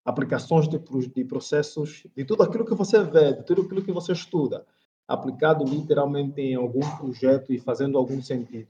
aplicações 0.03 0.67
de, 0.67 0.79
de 0.79 1.23
processos, 1.23 2.03
de 2.15 2.25
tudo 2.25 2.41
aquilo 2.41 2.65
que 2.65 2.73
você 2.73 3.03
vê, 3.03 3.33
de 3.33 3.43
tudo 3.43 3.61
aquilo 3.61 3.83
que 3.83 3.91
você 3.91 4.11
estuda, 4.11 4.65
aplicado 5.09 5.65
literalmente 5.65 6.39
em 6.39 6.53
algum 6.53 6.81
projeto 6.97 7.51
e 7.51 7.59
fazendo 7.59 7.97
algum 7.97 8.21
sentido. 8.21 8.67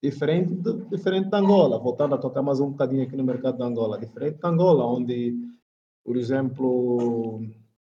Diferente, 0.00 0.54
diferente 0.88 1.28
da 1.28 1.38
Angola, 1.38 1.78
voltando 1.78 2.14
a 2.14 2.18
tocar 2.18 2.42
mais 2.42 2.60
um 2.60 2.70
bocadinho 2.70 3.02
aqui 3.02 3.16
no 3.16 3.24
mercado 3.24 3.58
da 3.58 3.64
Angola, 3.64 3.98
diferente 3.98 4.38
da 4.38 4.50
Angola, 4.50 4.86
onde, 4.86 5.34
por 6.04 6.16
exemplo, 6.16 7.42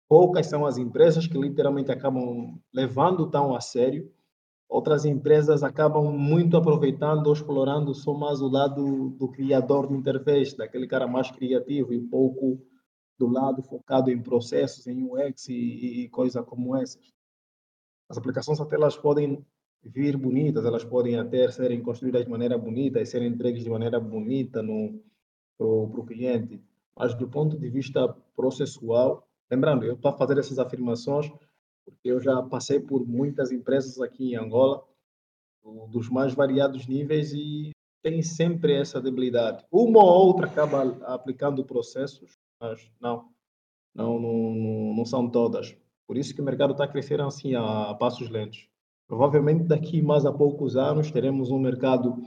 poucas 0.09 0.47
são 0.47 0.65
as 0.65 0.79
empresas 0.79 1.27
que 1.27 1.37
literalmente 1.37 1.91
acabam 1.91 2.57
levando 2.73 3.29
tão 3.29 3.57
a 3.57 3.61
sério, 3.61 4.09
outras 4.69 5.05
empresas 5.05 5.65
acabam 5.65 6.13
muito 6.13 6.57
aproveitando 6.57 7.27
ou 7.27 7.33
explorando 7.33 7.93
só 7.93 8.15
mais 8.15 8.41
o 8.41 8.49
lado 8.49 9.11
do 9.19 9.27
criador 9.29 9.89
de 9.89 9.95
interface, 9.95 10.57
daquele 10.57 10.87
cara 10.87 11.09
mais 11.09 11.29
criativo 11.33 11.93
e 11.93 12.01
pouco 12.01 12.61
do 13.19 13.27
lado 13.27 13.63
focado 13.65 14.13
em 14.13 14.23
processos, 14.23 14.87
em 14.87 15.03
UX 15.03 15.49
e, 15.49 16.05
e 16.05 16.09
coisas 16.09 16.45
como 16.45 16.77
essas. 16.77 17.20
As 18.11 18.19
aplicações 18.19 18.61
até 18.61 18.75
elas 18.75 18.97
podem 18.97 19.47
vir 19.85 20.17
bonitas, 20.17 20.65
elas 20.65 20.85
podem 20.85 21.17
até 21.17 21.49
serem 21.51 21.81
construídas 21.81 22.25
de 22.25 22.31
maneira 22.31 22.59
bonita 22.59 23.01
e 23.01 23.07
serem 23.07 23.29
entregues 23.29 23.63
de 23.63 23.71
maneira 23.71 24.01
bonita 24.01 24.63
para 25.57 25.67
o 25.67 26.05
cliente, 26.05 26.61
mas 26.97 27.15
do 27.15 27.29
ponto 27.29 27.57
de 27.57 27.71
vista 27.71 28.09
processual, 28.35 29.27
lembrando, 29.51 29.85
eu 29.85 29.95
estou 29.95 30.11
a 30.11 30.17
fazer 30.19 30.39
essas 30.39 30.59
afirmações 30.59 31.33
porque 31.85 32.11
eu 32.11 32.21
já 32.21 32.43
passei 32.43 32.81
por 32.81 33.07
muitas 33.07 33.53
empresas 33.53 34.01
aqui 34.01 34.33
em 34.33 34.37
Angola, 34.37 34.85
dos 35.89 36.09
mais 36.09 36.35
variados 36.35 36.87
níveis 36.87 37.33
e 37.33 37.71
tem 38.03 38.23
sempre 38.23 38.75
essa 38.75 39.01
debilidade. 39.01 39.65
Uma 39.71 40.03
ou 40.03 40.27
outra 40.27 40.47
acaba 40.47 40.83
aplicando 41.07 41.65
processos 41.65 42.39
mas 42.61 42.91
não, 43.01 43.29
não, 43.95 44.21
não, 44.21 44.95
não 44.97 45.05
são 45.07 45.31
todas. 45.31 45.75
Por 46.11 46.19
isso 46.19 46.35
que 46.35 46.41
o 46.41 46.45
mercado 46.45 46.73
está 46.73 46.89
crescendo 46.89 47.23
assim 47.23 47.55
a, 47.55 47.95
passos 47.95 48.29
lentos. 48.29 48.67
Provavelmente 49.07 49.63
daqui 49.63 50.03
mais 50.03 50.27
a 50.27 50.33
poucos 50.33 50.77
anos 50.77 51.09
teremos 51.09 51.53
um 51.53 51.59
mercado 51.61 52.21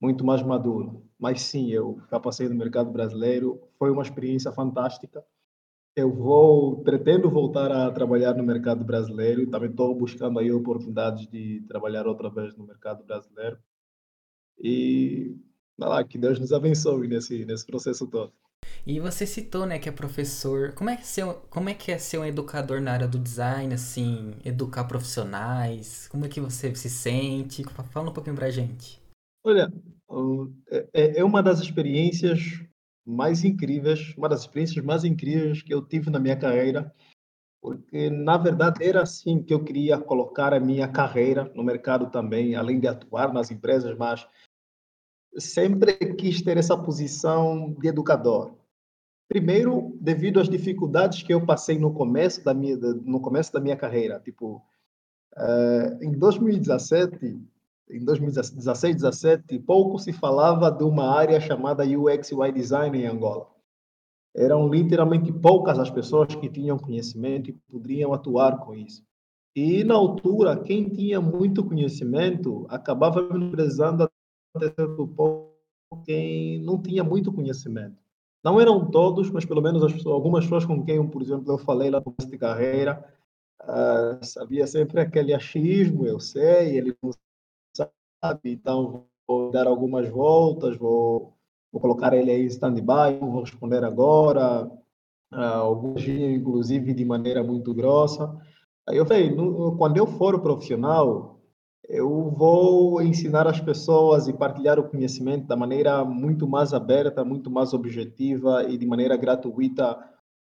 muito 0.00 0.24
mais 0.24 0.42
maduro. 0.42 1.04
Mas 1.18 1.42
sim, 1.42 1.70
eu 1.70 2.00
já 2.10 2.18
passei 2.18 2.48
no 2.48 2.54
mercado 2.54 2.90
brasileiro, 2.90 3.60
foi 3.78 3.90
uma 3.90 4.00
experiência 4.00 4.50
fantástica. 4.52 5.22
Eu 5.94 6.10
vou, 6.10 6.82
pretendo 6.82 7.28
voltar 7.28 7.70
a 7.70 7.90
trabalhar 7.90 8.32
no 8.32 8.42
mercado 8.42 8.82
brasileiro, 8.82 9.50
também 9.50 9.68
estou 9.68 9.94
buscando 9.94 10.38
aí 10.38 10.50
oportunidades 10.50 11.26
de 11.26 11.62
trabalhar 11.68 12.06
outra 12.06 12.30
vez 12.30 12.56
no 12.56 12.66
mercado 12.66 13.04
brasileiro. 13.04 13.58
E, 14.58 15.36
lá, 15.78 16.02
que 16.02 16.16
Deus 16.16 16.40
nos 16.40 16.54
abençoe 16.54 17.06
nesse, 17.06 17.44
nesse 17.44 17.66
processo 17.66 18.06
todo. 18.06 18.32
E 18.86 19.00
você 19.00 19.26
citou, 19.26 19.66
né, 19.66 19.80
que 19.80 19.88
é 19.88 19.92
professor. 19.92 20.72
Como 20.72 20.88
é 20.88 20.96
que, 20.96 21.04
ser, 21.04 21.24
como 21.50 21.68
é 21.68 21.74
que 21.74 21.90
é 21.90 21.98
ser 21.98 22.18
um 22.18 22.24
educador 22.24 22.80
na 22.80 22.92
área 22.92 23.08
do 23.08 23.18
design, 23.18 23.74
assim, 23.74 24.36
educar 24.44 24.84
profissionais? 24.84 26.06
Como 26.06 26.24
é 26.24 26.28
que 26.28 26.40
você 26.40 26.72
se 26.76 26.88
sente? 26.88 27.64
Fala 27.90 28.10
um 28.10 28.12
pouquinho 28.12 28.36
pra 28.36 28.48
gente. 28.48 29.02
Olha, 29.44 29.72
é, 30.70 30.88
é, 30.92 31.18
é 31.18 31.24
uma 31.24 31.42
das 31.42 31.58
experiências 31.58 32.62
mais 33.04 33.42
incríveis, 33.42 34.14
uma 34.16 34.28
das 34.28 34.42
experiências 34.42 34.84
mais 34.84 35.02
incríveis 35.02 35.62
que 35.62 35.74
eu 35.74 35.82
tive 35.82 36.08
na 36.08 36.20
minha 36.20 36.36
carreira, 36.36 36.94
porque 37.60 38.08
na 38.08 38.38
verdade 38.38 38.84
era 38.84 39.02
assim 39.02 39.42
que 39.42 39.52
eu 39.52 39.64
queria 39.64 39.98
colocar 39.98 40.54
a 40.54 40.60
minha 40.60 40.86
carreira 40.86 41.50
no 41.56 41.64
mercado 41.64 42.08
também, 42.08 42.54
além 42.54 42.78
de 42.78 42.86
atuar 42.86 43.32
nas 43.32 43.50
empresas, 43.50 43.98
mas 43.98 44.24
sempre 45.36 45.92
quis 46.14 46.40
ter 46.40 46.56
essa 46.56 46.80
posição 46.80 47.74
de 47.80 47.88
educador. 47.88 48.54
Primeiro, 49.28 49.96
devido 50.00 50.40
às 50.40 50.48
dificuldades 50.48 51.22
que 51.22 51.34
eu 51.34 51.44
passei 51.44 51.78
no 51.78 51.92
começo 51.92 52.44
da 52.44 52.54
minha, 52.54 52.76
no 52.76 53.20
começo 53.20 53.52
da 53.52 53.60
minha 53.60 53.76
carreira. 53.76 54.20
Tipo, 54.20 54.62
uh, 55.36 56.02
em 56.04 56.12
2017, 56.12 57.40
em 57.90 58.04
2016, 58.04 58.96
17, 58.96 59.58
pouco 59.60 59.98
se 59.98 60.12
falava 60.12 60.70
de 60.70 60.84
uma 60.84 61.08
área 61.08 61.40
chamada 61.40 61.84
UX 61.84 62.32
UI 62.32 62.52
Design 62.52 62.96
em 62.98 63.06
Angola. 63.06 63.48
Eram 64.34 64.68
literalmente 64.68 65.32
poucas 65.32 65.78
as 65.78 65.90
pessoas 65.90 66.34
que 66.34 66.48
tinham 66.48 66.78
conhecimento 66.78 67.50
e 67.50 67.52
poderiam 67.70 68.12
atuar 68.12 68.58
com 68.58 68.74
isso. 68.74 69.02
E, 69.56 69.82
na 69.82 69.94
altura, 69.94 70.56
quem 70.62 70.88
tinha 70.88 71.20
muito 71.20 71.64
conhecimento 71.64 72.66
acabava 72.68 73.22
menosprezando 73.22 74.10
até 74.54 74.66
certo 74.66 75.08
ponto 75.08 75.56
quem 76.04 76.60
não 76.62 76.80
tinha 76.80 77.02
muito 77.02 77.32
conhecimento. 77.32 77.96
Não 78.46 78.60
eram 78.60 78.88
todos, 78.88 79.28
mas 79.28 79.44
pelo 79.44 79.60
menos 79.60 79.92
pessoas, 79.92 80.14
algumas 80.14 80.44
pessoas 80.44 80.64
com 80.64 80.84
quem, 80.84 81.04
por 81.04 81.20
exemplo, 81.20 81.52
eu 81.52 81.58
falei 81.58 81.90
lá 81.90 82.00
no 82.00 82.14
de 82.24 82.38
carreira, 82.38 83.04
uh, 83.60 84.24
sabia 84.24 84.68
sempre 84.68 85.00
aquele 85.00 85.34
achismo, 85.34 86.06
eu 86.06 86.20
sei, 86.20 86.78
ele 86.78 86.96
não 87.02 87.10
sabe, 87.76 88.52
então 88.52 89.02
vou 89.26 89.50
dar 89.50 89.66
algumas 89.66 90.08
voltas, 90.08 90.76
vou, 90.76 91.32
vou 91.72 91.82
colocar 91.82 92.14
ele 92.14 92.30
aí 92.30 92.44
em 92.44 92.46
stand-by, 92.46 93.18
vou 93.18 93.40
responder 93.40 93.82
agora, 93.82 94.70
uh, 95.32 95.36
alguns 95.36 96.06
inclusive 96.06 96.94
de 96.94 97.04
maneira 97.04 97.42
muito 97.42 97.74
grossa. 97.74 98.32
Aí 98.88 98.96
eu 98.96 99.04
falei, 99.04 99.28
no, 99.34 99.76
quando 99.76 99.96
eu 99.96 100.06
for 100.06 100.40
profissional, 100.40 101.35
eu 101.88 102.30
vou 102.30 103.00
ensinar 103.00 103.46
as 103.46 103.60
pessoas 103.60 104.26
e 104.26 104.32
partilhar 104.32 104.78
o 104.78 104.88
conhecimento 104.88 105.46
da 105.46 105.56
maneira 105.56 106.04
muito 106.04 106.46
mais 106.48 106.72
aberta, 106.72 107.24
muito 107.24 107.50
mais 107.50 107.72
objetiva 107.72 108.64
e 108.64 108.76
de 108.76 108.86
maneira 108.86 109.16
gratuita, 109.16 109.96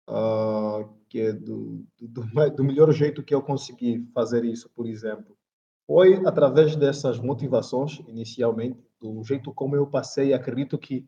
uh, 0.09 0.89
que 1.09 1.19
é 1.19 1.33
do, 1.33 1.85
do, 2.01 2.49
do 2.55 2.63
melhor 2.63 2.91
jeito 2.91 3.23
que 3.23 3.35
eu 3.35 3.41
consegui 3.41 4.07
fazer 4.13 4.45
isso, 4.45 4.69
por 4.73 4.87
exemplo. 4.87 5.37
Foi 5.85 6.25
através 6.25 6.75
dessas 6.77 7.19
motivações, 7.19 7.99
inicialmente, 8.07 8.79
do 9.01 9.21
jeito 9.23 9.53
como 9.53 9.75
eu 9.75 9.85
passei. 9.85 10.33
Acredito 10.33 10.77
que 10.77 11.05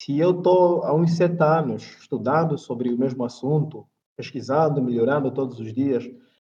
se 0.00 0.18
eu 0.18 0.38
estou 0.38 0.84
há 0.84 0.94
uns 0.94 1.16
sete 1.16 1.42
anos 1.42 1.82
estudando 2.00 2.56
sobre 2.56 2.92
o 2.92 2.98
mesmo 2.98 3.24
assunto, 3.24 3.84
pesquisando, 4.16 4.80
melhorando 4.80 5.30
todos 5.32 5.58
os 5.58 5.72
dias, 5.72 6.08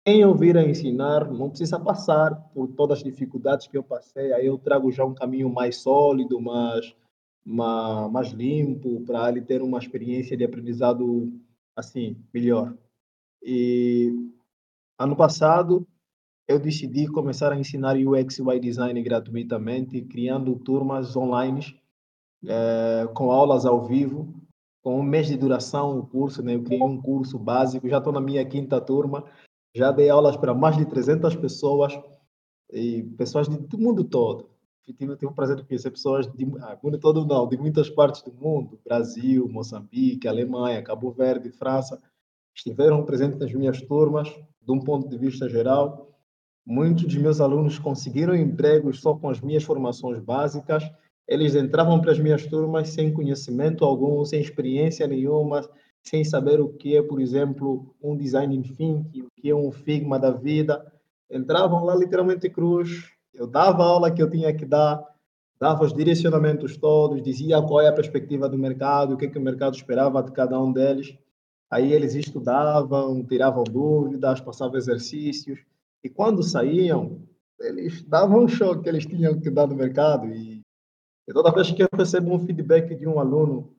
quem 0.05 0.21
eu 0.21 0.35
vir 0.35 0.57
a 0.57 0.65
ensinar 0.65 1.31
não 1.31 1.49
precisa 1.49 1.79
passar 1.79 2.35
por 2.53 2.69
todas 2.69 2.99
as 2.99 3.05
dificuldades 3.05 3.67
que 3.69 3.77
eu 3.77 3.85
passei. 3.85 4.33
Aí 4.33 4.47
eu 4.47 4.59
trago 4.59 4.91
já 4.91 5.05
um 5.05 5.15
caminho 5.15 5.49
mais 5.49 5.77
sólido, 5.77 6.41
mais, 6.41 6.95
mais, 7.45 8.33
limpo, 8.33 9.01
para 9.03 9.29
ele 9.29 9.43
ter 9.43 9.63
uma 9.63 9.79
experiência 9.79 10.37
de 10.37 10.45
aprendizado 10.45 11.33
assim 11.77 12.17
melhor. 12.35 12.77
E 13.43 14.13
ano 14.99 15.17
passado 15.17 15.87
eu 16.49 16.59
decidi 16.59 17.07
começar 17.07 17.53
a 17.53 17.59
ensinar 17.59 17.97
UX 17.97 18.41
UI 18.41 18.59
Design 18.59 19.01
gratuitamente, 19.03 20.03
criando 20.03 20.57
turmas 20.57 21.17
online 21.17 21.81
é, 22.45 23.09
com 23.15 23.31
aulas 23.31 23.65
ao 23.65 23.87
vivo, 23.87 24.35
com 24.83 24.99
um 24.99 25.03
mês 25.03 25.29
de 25.29 25.37
duração 25.37 25.99
o 25.99 26.07
curso, 26.07 26.43
né? 26.43 26.57
Eu 26.57 26.65
criei 26.65 26.83
um 26.83 27.01
curso 27.01 27.39
básico, 27.39 27.89
já 27.89 27.99
estou 27.99 28.13
na 28.13 28.21
minha 28.21 28.45
quinta 28.45 28.81
turma, 28.81 29.25
já 29.75 29.91
dei 29.91 30.09
aulas 30.09 30.37
para 30.37 30.55
mais 30.55 30.77
de 30.77 30.85
300 30.85 31.35
pessoas 31.37 31.99
e 32.73 33.03
pessoas 33.17 33.49
de, 33.49 33.59
do 33.59 33.79
mundo 33.79 34.05
todo. 34.05 34.51
Tive, 34.85 35.17
tive 35.17 35.27
o 35.27 35.35
prazer 35.35 35.57
de 35.57 35.65
conhecer 35.65 35.91
pessoas 35.91 36.27
de 36.33 36.45
ah, 36.61 36.79
mundo 36.83 36.99
todo 36.99 37.25
não, 37.25 37.49
de 37.49 37.57
muitas 37.57 37.89
partes 37.89 38.23
do 38.23 38.33
mundo, 38.33 38.81
Brasil, 38.85 39.49
Moçambique, 39.49 40.27
Alemanha, 40.27 40.83
Cabo 40.83 41.13
Verde, 41.13 41.51
França, 41.51 42.01
estiveram 42.55 43.05
presentes 43.05 43.39
nas 43.39 43.53
minhas 43.53 43.81
turmas, 43.81 44.29
de 44.29 44.73
um 44.73 44.81
ponto 44.81 45.09
de 45.09 45.17
vista 45.17 45.49
geral 45.49 46.13
Muitos 46.65 47.05
dos 47.05 47.17
meus 47.17 47.41
alunos 47.41 47.77
conseguiram 47.77 48.37
empregos 48.37 49.01
só 49.01 49.15
com 49.15 49.29
as 49.29 49.41
minhas 49.41 49.65
formações 49.65 50.21
básicas. 50.21 50.89
Eles 51.27 51.57
entravam 51.57 52.01
para 52.01 52.13
as 52.13 52.21
minhas 52.21 52.47
turmas 52.47 52.91
sem 52.91 53.13
conhecimento 53.13 53.85
algum, 53.85 54.25
sem 54.25 54.41
experiência 54.41 55.07
nenhuma, 55.09 55.69
sem 56.03 56.25
saber 56.25 56.61
o 56.61 56.69
que 56.69 56.97
é, 56.97 57.03
por 57.03 57.21
exemplo, 57.21 57.95
um 58.03 58.17
design 58.17 58.61
thinking, 58.63 59.23
o 59.23 59.29
que 59.37 59.51
é 59.51 59.55
um 59.55 59.71
Figma 59.71 60.19
da 60.19 60.31
vida. 60.31 60.85
Entravam 61.31 61.85
lá 61.85 61.95
literalmente 61.95 62.51
cruz. 62.51 63.11
Eu 63.33 63.47
dava 63.47 63.83
a 63.83 63.87
aula 63.87 64.11
que 64.11 64.23
eu 64.23 64.29
tinha 64.29 64.53
que 64.55 64.67
dar, 64.67 65.03
dava 65.59 65.85
os 65.85 65.95
direcionamentos 65.95 66.77
todos, 66.77 67.23
dizia 67.23 67.63
qual 67.63 67.81
é 67.81 67.89
a 67.89 67.93
perspectiva 67.93 68.49
do 68.49 68.59
mercado, 68.59 69.15
o 69.15 69.17
que, 69.17 69.27
é 69.27 69.29
que 69.29 69.39
o 69.39 69.43
mercado 69.43 69.75
esperava 69.75 70.23
de 70.23 70.33
cada 70.33 70.61
um 70.61 70.73
deles. 70.73 71.17
Aí 71.71 71.93
eles 71.93 72.15
estudavam, 72.15 73.25
tiravam 73.25 73.65
dúvidas, 73.65 74.41
passavam 74.41 74.77
exercícios 74.77 75.65
e 76.05 76.09
quando 76.09 76.43
saíam, 76.43 77.23
eles 77.61 78.03
davam 78.03 78.45
um 78.45 78.49
choque 78.49 78.83
que 78.83 78.89
eles 78.89 79.07
tinham 79.07 79.41
que 79.41 79.49
dar 79.49 79.69
no 79.69 79.77
mercado. 79.77 80.27
E, 80.27 80.61
e 81.29 81.33
toda 81.33 81.53
vez 81.53 81.71
que 81.71 81.83
eu 81.83 81.89
recebo 81.93 82.35
um 82.35 82.41
feedback 82.41 82.95
de 82.95 83.07
um 83.07 83.21
aluno, 83.21 83.73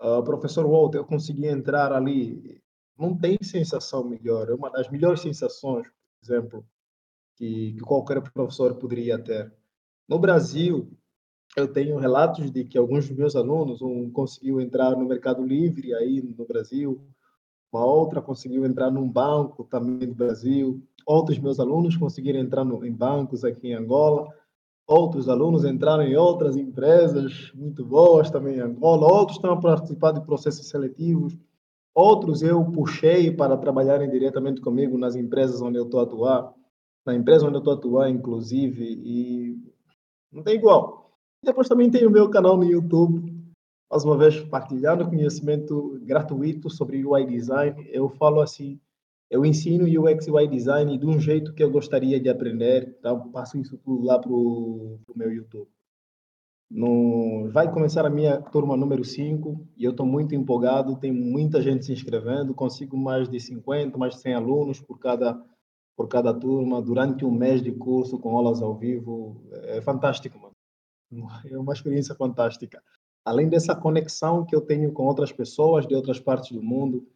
uh, 0.00 0.22
professor 0.22 0.66
Walter, 0.66 0.98
eu 0.98 1.04
consegui 1.04 1.46
entrar 1.46 1.92
ali, 1.92 2.60
não 2.98 3.16
tem 3.16 3.36
sensação 3.42 4.04
melhor. 4.04 4.48
É 4.48 4.54
uma 4.54 4.70
das 4.70 4.90
melhores 4.90 5.20
sensações, 5.20 5.86
por 5.86 6.24
exemplo, 6.24 6.66
que, 7.36 7.72
que 7.72 7.80
qualquer 7.80 8.20
professor 8.32 8.74
poderia 8.76 9.18
ter. 9.18 9.52
No 10.08 10.18
Brasil, 10.18 10.90
eu 11.56 11.66
tenho 11.72 11.98
relatos 11.98 12.50
de 12.50 12.64
que 12.64 12.78
alguns 12.78 13.08
dos 13.08 13.16
meus 13.16 13.36
alunos, 13.36 13.82
um 13.82 14.10
conseguiu 14.10 14.60
entrar 14.60 14.92
no 14.92 15.06
Mercado 15.06 15.44
Livre 15.44 15.94
aí 15.94 16.22
no 16.22 16.46
Brasil, 16.46 17.00
uma 17.72 17.84
outra 17.84 18.22
conseguiu 18.22 18.64
entrar 18.64 18.90
num 18.90 19.08
banco 19.08 19.64
também 19.64 20.08
no 20.08 20.14
Brasil, 20.14 20.82
outros 21.04 21.38
meus 21.38 21.60
alunos 21.60 21.96
conseguiram 21.96 22.40
entrar 22.40 22.64
no, 22.64 22.84
em 22.84 22.92
bancos 22.92 23.44
aqui 23.44 23.68
em 23.68 23.74
Angola, 23.74 24.32
outros 24.86 25.28
alunos 25.28 25.64
entraram 25.64 26.04
em 26.04 26.16
outras 26.16 26.56
empresas 26.56 27.50
muito 27.54 27.84
boas 27.84 28.30
também 28.30 28.56
em 28.56 28.60
Angola, 28.60 29.12
outros 29.12 29.36
estão 29.36 29.52
a 29.52 29.60
participar 29.60 30.12
de 30.12 30.20
processos 30.20 30.68
seletivos, 30.68 31.36
outros 31.94 32.42
eu 32.42 32.64
puxei 32.66 33.30
para 33.30 33.56
trabalharem 33.56 34.08
diretamente 34.08 34.60
comigo 34.60 34.96
nas 34.96 35.16
empresas 35.16 35.60
onde 35.60 35.78
eu 35.78 35.84
estou 35.84 36.00
a 36.00 36.02
atuar, 36.04 36.54
na 37.04 37.14
empresa 37.14 37.46
onde 37.46 37.56
eu 37.56 37.60
estou 37.60 37.74
a 37.74 37.76
atuar, 37.76 38.10
inclusive, 38.10 38.84
e 38.84 39.58
não 40.32 40.42
tem 40.42 40.54
igual. 40.54 41.10
Depois 41.42 41.68
também 41.68 41.90
tem 41.90 42.06
o 42.06 42.10
meu 42.10 42.28
canal 42.28 42.56
no 42.56 42.64
YouTube, 42.64 43.34
mais 43.90 44.04
uma 44.04 44.16
vez 44.16 44.40
partilhando 44.44 45.08
conhecimento 45.08 45.98
gratuito 46.02 46.68
sobre 46.68 47.04
UI 47.04 47.24
design. 47.26 47.88
Eu 47.90 48.08
falo 48.08 48.40
assim, 48.40 48.80
eu 49.30 49.44
ensino 49.44 49.84
UX 49.84 50.28
UI 50.28 50.46
design 50.46 50.96
de 50.96 51.06
um 51.06 51.18
jeito 51.18 51.52
que 51.52 51.62
eu 51.62 51.70
gostaria 51.70 52.20
de 52.20 52.28
aprender, 52.28 52.96
então 52.98 53.30
passo 53.30 53.58
isso 53.58 53.76
tudo 53.78 54.04
lá 54.04 54.18
para 54.18 54.30
o 54.30 54.98
meu 55.14 55.32
YouTube. 55.32 55.68
No, 56.68 57.48
vai 57.50 57.72
começar 57.72 58.04
a 58.04 58.10
minha 58.10 58.40
turma 58.40 58.76
número 58.76 59.04
5 59.04 59.68
e 59.76 59.84
eu 59.84 59.92
estou 59.92 60.04
muito 60.04 60.34
empolgado, 60.34 60.96
tem 60.96 61.12
muita 61.12 61.62
gente 61.62 61.84
se 61.84 61.92
inscrevendo, 61.92 62.54
consigo 62.54 62.96
mais 62.96 63.28
de 63.28 63.38
50, 63.38 63.96
mais 63.96 64.14
de 64.14 64.20
100 64.20 64.34
alunos 64.34 64.80
por 64.80 64.98
cada, 64.98 65.40
por 65.96 66.08
cada 66.08 66.34
turma, 66.34 66.82
durante 66.82 67.24
um 67.24 67.30
mês 67.30 67.62
de 67.62 67.70
curso 67.70 68.18
com 68.18 68.36
aulas 68.36 68.62
ao 68.62 68.74
vivo, 68.76 69.40
é 69.64 69.80
fantástico, 69.80 70.38
mano. 70.38 70.54
É 71.48 71.56
uma 71.56 71.72
experiência 71.72 72.16
fantástica. 72.16 72.82
Além 73.24 73.48
dessa 73.48 73.74
conexão 73.74 74.44
que 74.44 74.54
eu 74.54 74.60
tenho 74.60 74.92
com 74.92 75.04
outras 75.04 75.32
pessoas 75.32 75.86
de 75.86 75.94
outras 75.94 76.18
partes 76.18 76.50
do 76.50 76.62
mundo, 76.62 77.06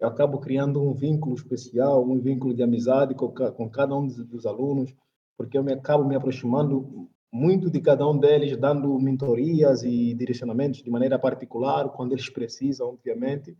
eu 0.00 0.08
acabo 0.08 0.38
criando 0.38 0.82
um 0.82 0.94
vínculo 0.94 1.34
especial, 1.34 2.02
um 2.02 2.18
vínculo 2.18 2.54
de 2.54 2.62
amizade 2.62 3.14
com, 3.14 3.28
com 3.28 3.68
cada 3.68 3.94
um 3.94 4.06
dos, 4.06 4.16
dos, 4.24 4.46
alunos, 4.46 4.94
porque 5.36 5.58
eu 5.58 5.62
me 5.62 5.74
acabo 5.74 6.08
me 6.08 6.16
aproximando 6.16 7.08
muito 7.30 7.70
de 7.70 7.80
cada 7.80 8.08
um 8.08 8.18
deles, 8.18 8.56
dando 8.56 8.98
mentorias 8.98 9.82
e 9.82 10.14
direcionamentos 10.14 10.82
de 10.82 10.90
maneira 10.90 11.18
particular, 11.18 11.90
quando 11.90 12.12
eles 12.12 12.30
precisam, 12.30 12.88
obviamente. 12.88 13.56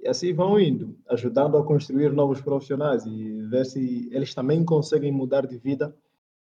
E 0.00 0.08
assim 0.08 0.32
vão 0.32 0.58
indo, 0.58 0.96
ajudando 1.08 1.58
a 1.58 1.64
construir 1.64 2.12
novos 2.12 2.40
profissionais 2.40 3.04
e 3.04 3.42
ver 3.42 3.66
se 3.66 4.08
eles 4.10 4.34
também 4.34 4.64
conseguem 4.64 5.12
mudar 5.12 5.46
de 5.46 5.58
vida 5.58 5.94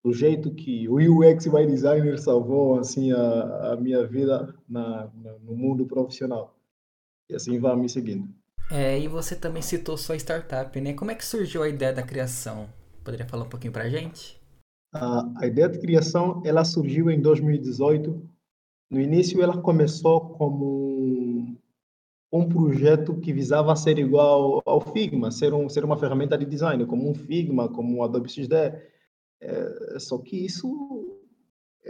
do 0.05 0.13
jeito 0.13 0.55
que 0.55 0.89
o 0.89 0.97
UX 0.97 1.47
UI 1.47 1.67
designer 1.67 2.19
salvou 2.19 2.79
assim 2.79 3.13
a, 3.13 3.73
a 3.73 3.77
minha 3.77 4.07
vida 4.07 4.55
na, 4.69 5.11
na, 5.15 5.39
no 5.39 5.57
mundo 5.57 5.87
profissional. 5.87 6.55
E 7.29 7.35
assim 7.35 7.59
vai 7.59 7.75
me 7.77 7.89
seguindo. 7.89 8.29
É, 8.71 8.99
e 8.99 9.07
você 9.07 9.37
também 9.37 9.63
citou 9.63 9.97
sua 9.97 10.17
startup, 10.17 10.81
né? 10.81 10.93
Como 10.93 11.11
é 11.11 11.15
que 11.15 11.25
surgiu 11.25 11.63
a 11.63 11.69
ideia 11.69 11.93
da 11.93 12.03
criação? 12.03 12.69
Poderia 13.05 13.27
falar 13.27 13.45
um 13.45 13.49
pouquinho 13.49 13.73
para 13.73 13.85
a 13.85 13.89
gente? 13.89 14.41
A 14.93 15.47
ideia 15.47 15.69
de 15.69 15.79
criação, 15.79 16.43
ela 16.45 16.65
surgiu 16.65 17.11
em 17.11 17.21
2018. 17.21 18.29
No 18.91 19.01
início, 19.01 19.43
ela 19.43 19.61
começou 19.61 20.31
como 20.31 21.57
um 22.33 22.49
projeto 22.49 23.15
que 23.17 23.33
visava 23.33 23.77
ser 23.77 23.99
igual 23.99 24.63
ao 24.65 24.81
Figma, 24.81 25.31
ser, 25.31 25.53
um, 25.55 25.69
ser 25.69 25.85
uma 25.85 25.99
ferramenta 25.99 26.37
de 26.37 26.45
design, 26.45 26.85
como 26.87 27.09
um 27.09 27.15
Figma, 27.15 27.69
como 27.69 27.99
um 27.99 28.03
Adobe 28.03 28.29
XD. 28.29 28.55
É, 29.41 29.99
só 29.99 30.19
que 30.19 30.45
isso 30.45 31.16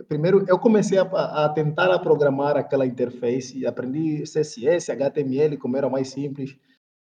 primeiro 0.05 0.45
eu 0.49 0.59
comecei 0.59 0.99
a, 0.99 1.03
a, 1.03 1.49
tentar 1.49 1.99
programar 2.01 2.57
aquela 2.57 2.87
interface, 2.87 3.67
aprendi 3.67 4.23
CSS, 4.23 4.91
HTML, 4.91 5.57
como 5.57 5.77
era 5.77 5.89
mais 5.89 6.09
simples, 6.09 6.57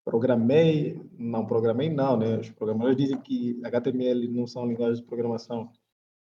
programei, 0.04 1.00
não 1.18 1.46
programei 1.46 1.90
não, 1.90 2.18
né? 2.18 2.38
Os 2.38 2.50
programadores 2.50 2.98
dizem 2.98 3.20
que 3.20 3.60
HTML 3.64 4.28
não 4.28 4.48
são 4.48 4.66
linguagens 4.66 5.00
de 5.00 5.06
programação, 5.06 5.72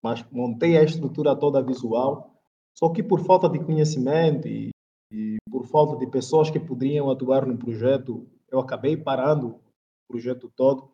mas 0.04 0.26
montei 0.32 0.78
a 0.78 0.84
estrutura 0.84 1.36
toda 1.36 1.64
visual. 1.64 2.32
Só 2.74 2.90
que 2.90 3.02
por 3.02 3.22
falta 3.22 3.48
de 3.48 3.60
conhecimento 3.60 4.48
e, 4.48 4.70
e 5.12 5.38
por 5.50 5.66
falta 5.66 5.98
de 5.98 6.08
pessoas 6.08 6.50
que 6.50 6.60
poderiam 6.60 7.10
atuar 7.10 7.46
no 7.46 7.58
projeto, 7.58 8.28
eu 8.52 8.60
acabei 8.60 8.98
parando 8.98 9.48
o 9.48 9.62
projeto 10.10 10.52
todo. 10.56 10.92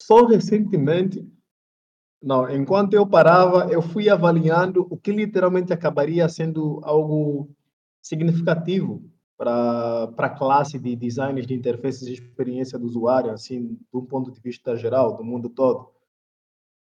Só 0.00 0.24
recentemente, 0.26 1.26
não, 2.20 2.50
enquanto 2.50 2.94
eu 2.94 3.06
parava, 3.06 3.72
eu 3.72 3.80
fui 3.80 4.08
avaliando 4.08 4.86
o 4.90 4.96
que 4.96 5.12
literalmente 5.12 5.72
acabaria 5.72 6.28
sendo 6.28 6.80
algo 6.82 7.48
significativo 8.02 9.02
para 9.36 10.10
a 10.16 10.30
classe 10.30 10.78
de 10.80 10.96
designers 10.96 11.46
de 11.46 11.54
interfaces 11.54 12.08
e 12.08 12.14
experiência 12.14 12.76
do 12.76 12.86
usuário, 12.86 13.30
assim, 13.30 13.74
de 13.74 13.96
um 13.96 14.04
ponto 14.04 14.32
de 14.32 14.40
vista 14.40 14.74
geral, 14.76 15.16
do 15.16 15.22
mundo 15.22 15.48
todo. 15.48 15.90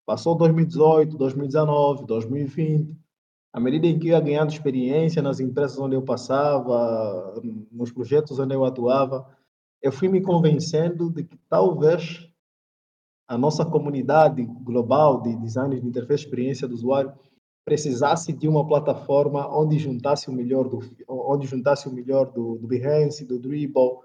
Passou 0.05 0.35
2018, 0.35 1.17
2019, 1.17 2.05
2020. 2.05 2.95
À 3.51 3.59
medida 3.59 3.87
em 3.87 3.97
que 3.97 4.09
eu 4.09 4.11
ia 4.11 4.19
ganhando 4.19 4.51
experiência 4.51 5.21
nas 5.21 5.39
empresas 5.39 5.79
onde 5.79 5.95
eu 5.95 6.01
passava, 6.03 7.41
nos 7.71 7.91
projetos 7.91 8.37
onde 8.37 8.53
eu 8.53 8.65
atuava, 8.65 9.27
eu 9.81 9.91
fui 9.91 10.07
me 10.07 10.21
convencendo 10.21 11.09
de 11.09 11.23
que 11.23 11.37
talvez 11.49 12.29
a 13.33 13.37
nossa 13.37 13.65
comunidade 13.65 14.43
global 14.43 15.21
de 15.21 15.35
designers 15.37 15.81
de 15.81 15.87
interface 15.87 16.23
experiência 16.23 16.67
do 16.67 16.75
usuário 16.75 17.11
precisasse 17.65 18.31
de 18.31 18.47
uma 18.47 18.67
plataforma 18.67 19.47
onde 19.57 19.79
juntasse 19.79 20.29
o 20.29 20.33
melhor 20.33 20.69
do 20.69 20.79
onde 21.07 21.47
juntasse 21.47 21.87
o 21.87 21.91
melhor 21.91 22.31
do, 22.31 22.57
do 22.57 22.67
Behance, 22.67 23.25
do 23.25 23.39
Dribble, 23.39 24.01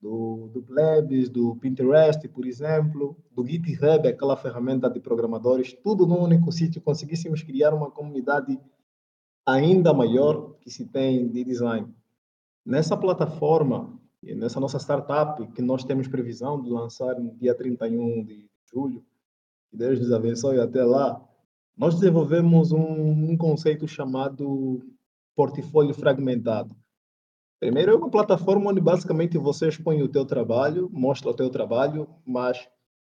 do, 0.00 0.48
do 0.54 0.62
Plebis, 0.62 1.28
do 1.28 1.54
Pinterest, 1.56 2.26
por 2.28 2.46
exemplo, 2.46 3.16
do 3.30 3.46
GitHub, 3.46 4.08
aquela 4.08 4.36
ferramenta 4.36 4.88
de 4.88 5.00
programadores, 5.00 5.74
tudo 5.74 6.06
num 6.06 6.22
único 6.22 6.50
sítio, 6.50 6.80
conseguíssemos 6.80 7.42
criar 7.42 7.74
uma 7.74 7.90
comunidade 7.90 8.58
ainda 9.44 9.92
maior 9.92 10.54
que 10.60 10.70
se 10.70 10.86
tem 10.86 11.28
de 11.28 11.44
design. 11.44 11.92
Nessa 12.64 12.96
plataforma, 12.96 14.00
nessa 14.22 14.58
nossa 14.58 14.78
startup, 14.78 15.46
que 15.48 15.60
nós 15.60 15.84
temos 15.84 16.08
previsão 16.08 16.62
de 16.62 16.70
lançar 16.70 17.18
no 17.20 17.34
dia 17.34 17.54
31 17.54 18.24
de 18.24 18.51
julho, 18.72 19.04
que 19.70 19.76
Deus 19.76 19.98
nos 19.98 20.12
abençoe 20.12 20.60
até 20.60 20.84
lá, 20.84 21.22
nós 21.76 21.94
desenvolvemos 21.94 22.72
um, 22.72 23.30
um 23.30 23.36
conceito 23.36 23.86
chamado 23.86 24.82
portfólio 25.34 25.94
fragmentado. 25.94 26.74
Primeiro 27.58 27.92
é 27.92 27.94
uma 27.94 28.10
plataforma 28.10 28.70
onde 28.70 28.80
basicamente 28.80 29.38
você 29.38 29.68
expõe 29.68 30.02
o 30.02 30.08
teu 30.08 30.26
trabalho, 30.26 30.90
mostra 30.92 31.30
o 31.30 31.34
teu 31.34 31.48
trabalho, 31.48 32.08
mas 32.26 32.68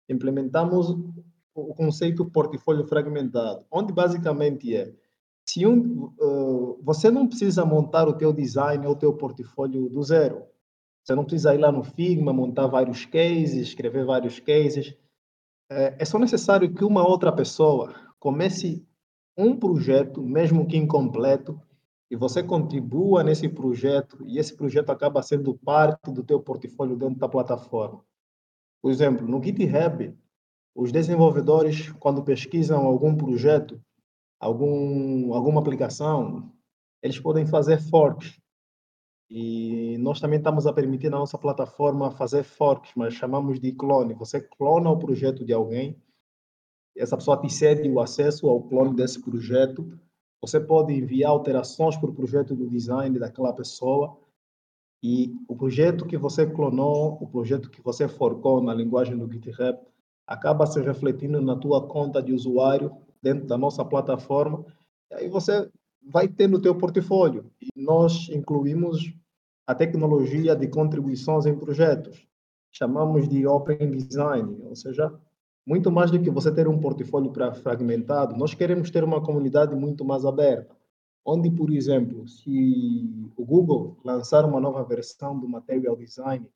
implementamos 0.09 0.89
o 1.55 1.73
conceito 1.73 2.25
portfólio 2.25 2.85
fragmentado, 2.85 3.65
onde 3.71 3.93
basicamente 3.93 4.75
é 4.75 4.93
se 5.45 5.65
um, 5.65 6.13
uh, 6.19 6.79
você 6.83 7.09
não 7.09 7.27
precisa 7.27 7.65
montar 7.65 8.07
o 8.07 8.13
teu 8.13 8.31
design 8.31 8.85
ou 8.85 8.93
o 8.93 8.95
teu 8.95 9.13
portfólio 9.13 9.89
do 9.89 10.01
zero. 10.03 10.43
Você 11.03 11.15
não 11.15 11.23
precisa 11.23 11.55
ir 11.55 11.57
lá 11.57 11.71
no 11.71 11.83
Figma, 11.83 12.31
montar 12.31 12.67
vários 12.67 13.05
cases, 13.05 13.55
escrever 13.55 14.05
vários 14.05 14.39
cases. 14.39 14.95
É, 15.71 15.95
é 15.99 16.05
só 16.05 16.19
necessário 16.19 16.73
que 16.73 16.83
uma 16.83 17.07
outra 17.07 17.31
pessoa 17.31 17.95
comece 18.19 18.85
um 19.37 19.55
projeto, 19.57 20.21
mesmo 20.21 20.67
que 20.67 20.75
incompleto, 20.75 21.57
e 22.09 22.15
você 22.17 22.43
contribua 22.43 23.23
nesse 23.23 23.47
projeto, 23.47 24.17
e 24.27 24.37
esse 24.37 24.53
projeto 24.53 24.89
acaba 24.89 25.23
sendo 25.23 25.55
parte 25.55 26.11
do 26.11 26.23
teu 26.23 26.41
portfólio 26.41 26.97
dentro 26.97 27.17
da 27.17 27.29
plataforma. 27.29 28.03
Por 28.81 28.91
exemplo, 28.91 29.25
no 29.25 29.41
GitHub, 29.41 30.13
os 30.75 30.91
desenvolvedores, 30.91 31.89
quando 31.93 32.21
pesquisam 32.21 32.85
algum 32.85 33.15
projeto, 33.15 33.81
algum, 34.41 35.33
alguma 35.33 35.61
aplicação, 35.61 36.51
eles 37.01 37.17
podem 37.17 37.45
fazer 37.45 37.81
forks. 37.81 38.40
E 39.33 39.97
nós 39.99 40.19
também 40.19 40.39
estamos 40.39 40.67
a 40.67 40.73
permitir 40.73 41.09
na 41.09 41.17
nossa 41.17 41.37
plataforma 41.37 42.11
fazer 42.11 42.43
forks, 42.43 42.91
mas 42.95 43.13
chamamos 43.13 43.59
de 43.59 43.71
clone. 43.71 44.13
Você 44.13 44.41
clona 44.41 44.89
o 44.89 44.99
projeto 44.99 45.45
de 45.45 45.53
alguém 45.53 45.97
essa 46.97 47.17
pessoa 47.17 47.39
te 47.39 47.49
cede 47.49 47.89
o 47.89 47.99
acesso 47.99 48.47
ao 48.47 48.61
clone 48.61 48.95
desse 48.95 49.21
projeto. 49.21 49.97
Você 50.41 50.59
pode 50.59 50.93
enviar 50.93 51.31
alterações 51.31 51.95
para 51.95 52.09
o 52.09 52.13
projeto 52.13 52.55
do 52.55 52.67
design 52.67 53.17
daquela 53.17 53.53
pessoa 53.53 54.17
e 55.03 55.33
o 55.47 55.55
projeto 55.55 56.05
que 56.05 56.17
você 56.17 56.45
clonou, 56.45 57.17
o 57.21 57.27
projeto 57.27 57.69
que 57.69 57.81
você 57.81 58.07
forcou 58.07 58.61
na 58.61 58.73
linguagem 58.73 59.17
do 59.17 59.31
GitHub, 59.31 59.79
acaba 60.27 60.65
se 60.65 60.79
refletindo 60.81 61.41
na 61.41 61.55
tua 61.55 61.87
conta 61.87 62.21
de 62.21 62.33
usuário 62.33 62.95
dentro 63.21 63.47
da 63.47 63.57
nossa 63.57 63.83
plataforma. 63.83 64.65
E 65.09 65.15
aí 65.15 65.29
você 65.29 65.69
vai 66.03 66.27
ter 66.27 66.47
no 66.47 66.61
teu 66.61 66.75
portfólio. 66.75 67.51
E 67.59 67.69
nós 67.75 68.29
incluímos 68.29 69.13
a 69.65 69.75
tecnologia 69.75 70.55
de 70.55 70.67
contribuições 70.67 71.45
em 71.45 71.55
projetos. 71.55 72.27
Chamamos 72.71 73.27
de 73.27 73.45
Open 73.45 73.91
Design, 73.91 74.57
ou 74.63 74.75
seja, 74.75 75.13
muito 75.65 75.91
mais 75.91 76.09
do 76.09 76.19
que 76.19 76.29
você 76.29 76.51
ter 76.51 76.67
um 76.67 76.79
portfólio 76.79 77.31
fragmentado, 77.61 78.35
nós 78.35 78.53
queremos 78.53 78.89
ter 78.89 79.03
uma 79.03 79.21
comunidade 79.21 79.75
muito 79.75 80.03
mais 80.03 80.25
aberta, 80.25 80.75
onde, 81.23 81.51
por 81.51 81.71
exemplo, 81.71 82.27
se 82.27 83.29
o 83.35 83.45
Google 83.45 83.97
lançar 84.03 84.45
uma 84.45 84.59
nova 84.59 84.83
versão 84.83 85.37
do 85.39 85.47
Material 85.47 85.95
Design, 85.95 86.47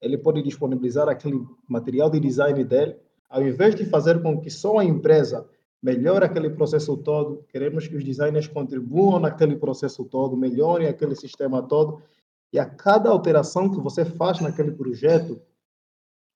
ele 0.00 0.18
pode 0.18 0.42
disponibilizar 0.42 1.08
aquele 1.08 1.44
material 1.68 2.10
de 2.10 2.20
design 2.20 2.62
dele, 2.62 2.96
ao 3.28 3.42
invés 3.42 3.74
de 3.74 3.84
fazer 3.84 4.22
com 4.22 4.40
que 4.40 4.50
só 4.50 4.78
a 4.78 4.84
empresa 4.84 5.48
melhore 5.82 6.24
aquele 6.24 6.50
processo 6.50 6.96
todo, 6.96 7.44
queremos 7.48 7.88
que 7.88 7.96
os 7.96 8.04
designers 8.04 8.46
contribuam 8.46 9.18
naquele 9.18 9.56
processo 9.56 10.04
todo, 10.04 10.36
melhorem 10.36 10.86
aquele 10.86 11.14
sistema 11.14 11.62
todo, 11.62 12.00
e 12.54 12.58
a 12.60 12.64
cada 12.64 13.10
alteração 13.10 13.68
que 13.68 13.80
você 13.80 14.04
faz 14.04 14.40
naquele 14.40 14.70
projeto, 14.70 15.42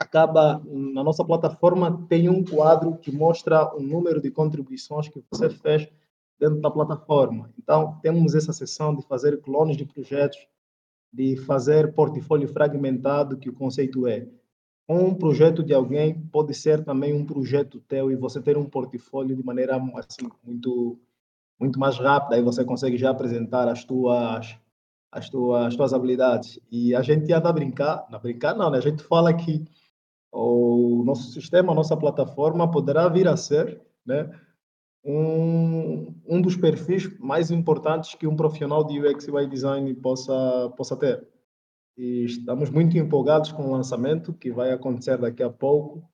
acaba 0.01 0.61
na 0.67 1.05
nossa 1.05 1.25
plataforma 1.25 2.05
tem 2.09 2.29
um 2.29 2.45
quadro 2.45 2.97
que 2.97 3.13
mostra 3.13 3.73
o 3.77 3.81
número 3.81 4.21
de 4.21 4.29
contribuições 4.29 5.09
que 5.09 5.23
você 5.31 5.49
fez 5.49 5.89
dentro 6.37 6.61
da 6.61 6.73
plataforma. 6.73 7.53
Então, 7.57 8.01
temos 8.03 8.35
essa 8.35 8.53
sessão 8.53 8.97
de 8.97 9.07
fazer 9.07 9.41
clones 9.41 9.77
de 9.77 9.85
projetos, 9.85 10.45
de 11.13 11.37
fazer 11.37 11.95
portfólio 11.95 12.49
fragmentado, 12.49 13.37
que 13.37 13.49
o 13.49 13.55
conceito 13.55 14.05
é 14.09 14.27
um 14.89 15.15
projeto 15.15 15.63
de 15.63 15.73
alguém 15.73 16.21
pode 16.33 16.53
ser 16.53 16.83
também 16.83 17.15
um 17.15 17.25
projeto 17.25 17.79
teu 17.87 18.11
e 18.11 18.17
você 18.17 18.43
ter 18.43 18.59
um 18.59 18.69
portfólio 18.69 19.37
de 19.37 19.45
maneira 19.45 19.81
assim 19.95 20.29
muito 20.43 20.99
muito 21.61 21.79
mais 21.79 21.99
rápida 21.99 22.37
aí 22.37 22.43
você 22.43 22.65
consegue 22.65 22.97
já 22.97 23.11
apresentar 23.11 23.69
as 23.69 23.85
tuas 23.85 24.59
as 25.11 25.29
tuas, 25.29 25.67
as 25.67 25.77
tuas 25.77 25.93
habilidades. 25.93 26.61
E 26.71 26.95
a 26.95 27.03
gente 27.03 27.33
anda 27.33 27.49
a 27.49 27.53
brincar, 27.53 28.07
não 28.11 28.21
brincar 28.21 28.55
não, 28.55 28.71
né? 28.71 28.79
A 28.79 28.83
gente 28.83 29.03
fala 29.03 29.33
que 29.35 29.65
o 30.33 31.03
nosso 31.05 31.33
sistema, 31.33 31.73
a 31.73 31.75
nossa 31.75 31.97
plataforma 31.97 32.71
poderá 32.71 33.09
vir 33.09 33.27
a 33.27 33.37
ser 33.37 33.81
né, 34.05 34.31
um, 35.05 36.15
um 36.27 36.41
dos 36.41 36.57
perfis 36.57 37.19
mais 37.19 37.51
importantes 37.51 38.15
que 38.15 38.27
um 38.27 38.37
profissional 38.37 38.85
de 38.85 39.01
UX 39.01 39.27
e 39.27 39.31
UI 39.31 39.47
design 39.47 39.95
possa, 39.95 40.73
possa 40.77 40.97
ter. 40.97 41.27
E 41.97 42.25
estamos 42.25 42.71
muito 42.71 42.97
empolgados 42.97 43.51
com 43.51 43.65
o 43.65 43.73
lançamento 43.73 44.33
que 44.33 44.53
vai 44.53 44.71
acontecer 44.71 45.19
daqui 45.19 45.43
a 45.43 45.51
pouco. 45.51 46.09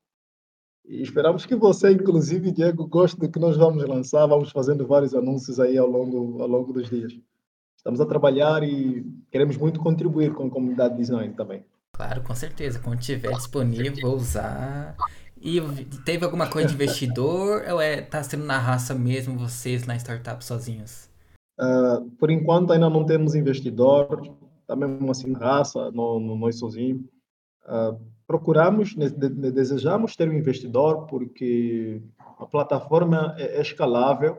E 0.87 1.03
esperamos 1.03 1.45
que 1.45 1.57
você, 1.57 1.93
inclusive, 1.93 2.53
Diego, 2.53 2.87
goste 2.87 3.19
do 3.19 3.31
que 3.31 3.39
nós 3.39 3.57
vamos 3.57 3.85
lançar. 3.85 4.27
Vamos 4.27 4.51
fazendo 4.51 4.87
vários 4.87 5.15
anúncios 5.15 5.61
aí 5.61 5.77
ao 5.77 5.89
longo, 5.89 6.41
ao 6.41 6.49
longo 6.49 6.73
dos 6.73 6.89
dias. 6.89 7.13
Estamos 7.85 8.01
a 8.01 8.07
trabalhar 8.07 8.63
e 8.63 9.05
queremos 9.31 9.59
muito 9.59 9.79
contribuir 9.79 10.33
com 10.33 10.47
a 10.47 10.51
comunidade 10.51 10.95
de 10.95 11.01
design 11.01 11.35
também. 11.35 11.63
Claro, 11.93 12.23
com 12.23 12.35
certeza. 12.35 12.79
Quando 12.79 12.99
tiver 12.99 13.31
disponível, 13.35 13.93
vou 14.01 14.17
usar. 14.17 14.97
E 15.39 15.61
teve 16.03 16.25
alguma 16.25 16.49
coisa 16.49 16.69
de 16.69 16.75
investidor 16.75 17.63
ou 17.71 17.79
é 17.83 18.01
tá 18.01 18.23
sendo 18.23 18.47
na 18.47 18.59
raça 18.59 18.95
mesmo 18.95 19.39
vocês 19.39 19.85
na 19.85 19.97
startup 19.97 20.43
sozinhos? 20.43 21.11
Uh, 21.61 22.11
por 22.19 22.31
enquanto 22.31 22.73
ainda 22.73 22.89
não 22.89 23.05
temos 23.05 23.35
investidor, 23.35 24.35
tá 24.67 24.75
mesmo 24.75 25.11
assim 25.11 25.31
na 25.31 25.39
raça, 25.39 25.91
não, 25.91 26.19
não 26.19 26.39
nós 26.39 26.59
sozinhos. 26.59 27.03
Uh, 27.67 28.01
procuramos, 28.27 28.95
desejamos 28.95 30.17
ter 30.17 30.27
um 30.27 30.33
investidor 30.33 31.05
porque 31.05 32.01
a 32.39 32.47
plataforma 32.47 33.35
é, 33.37 33.59
é 33.59 33.61
escalável 33.61 34.39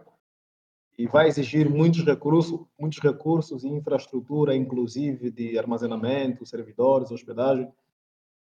e 0.97 1.07
vai 1.07 1.27
exigir 1.27 1.69
muitos 1.69 2.05
recursos, 2.05 2.59
muitos 2.79 2.99
recursos 2.99 3.63
e 3.63 3.67
infraestrutura, 3.67 4.55
inclusive 4.55 5.29
de 5.29 5.57
armazenamento, 5.57 6.45
servidores, 6.45 7.11
hospedagem. 7.11 7.67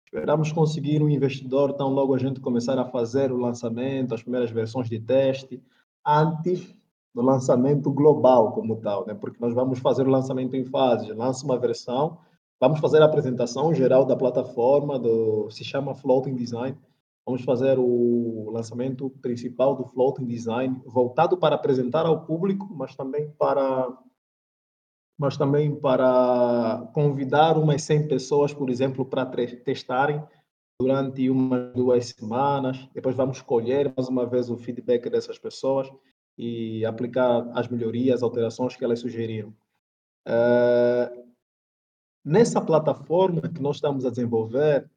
Esperamos 0.04 0.52
conseguir 0.52 1.02
um 1.02 1.08
investidor 1.08 1.72
tão 1.72 1.88
logo 1.88 2.14
a 2.14 2.18
gente 2.18 2.40
começar 2.40 2.78
a 2.78 2.84
fazer 2.84 3.32
o 3.32 3.36
lançamento, 3.36 4.14
as 4.14 4.22
primeiras 4.22 4.50
versões 4.50 4.88
de 4.88 5.00
teste, 5.00 5.60
antes 6.06 6.74
do 7.12 7.22
lançamento 7.22 7.90
global 7.92 8.52
como 8.52 8.76
tal, 8.76 9.06
né? 9.06 9.14
Porque 9.14 9.38
nós 9.40 9.54
vamos 9.54 9.78
fazer 9.80 10.06
o 10.06 10.10
lançamento 10.10 10.56
em 10.56 10.64
fases. 10.64 11.08
Lança 11.16 11.44
uma 11.44 11.58
versão, 11.58 12.18
vamos 12.60 12.78
fazer 12.80 13.02
a 13.02 13.06
apresentação 13.06 13.74
geral 13.74 14.04
da 14.04 14.16
plataforma, 14.16 14.98
do 14.98 15.50
se 15.50 15.64
chama 15.64 15.94
Floating 15.94 16.34
Design. 16.34 16.76
Vamos 17.26 17.42
fazer 17.42 17.78
o 17.78 18.50
lançamento 18.50 19.08
principal 19.22 19.74
do 19.74 19.86
Floating 19.86 20.26
Design, 20.26 20.80
voltado 20.84 21.38
para 21.38 21.54
apresentar 21.54 22.04
ao 22.04 22.24
público, 22.26 22.68
mas 22.74 22.94
também 22.94 23.30
para 23.30 23.88
mas 25.16 25.36
também 25.36 25.74
para 25.74 26.90
convidar 26.92 27.56
umas 27.56 27.82
100 27.82 28.08
pessoas, 28.08 28.52
por 28.52 28.68
exemplo, 28.68 29.06
para 29.06 29.24
testarem 29.64 30.20
durante 30.80 31.30
umas 31.30 31.72
duas 31.72 32.06
semanas. 32.06 32.88
Depois 32.92 33.14
vamos 33.14 33.36
escolher 33.36 33.92
mais 33.96 34.08
uma 34.08 34.26
vez 34.26 34.50
o 34.50 34.56
feedback 34.56 35.08
dessas 35.08 35.38
pessoas 35.38 35.88
e 36.36 36.84
aplicar 36.84 37.48
as 37.56 37.68
melhorias, 37.68 38.22
alterações 38.24 38.74
que 38.74 38.84
elas 38.84 38.98
sugeriram. 38.98 39.54
Uh, 40.26 41.32
nessa 42.24 42.60
plataforma 42.60 43.42
que 43.42 43.62
nós 43.62 43.76
estamos 43.76 44.04
a 44.04 44.10
desenvolver, 44.10 44.90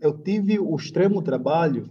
eu 0.00 0.16
tive 0.16 0.58
o 0.58 0.74
extremo 0.76 1.22
trabalho 1.22 1.90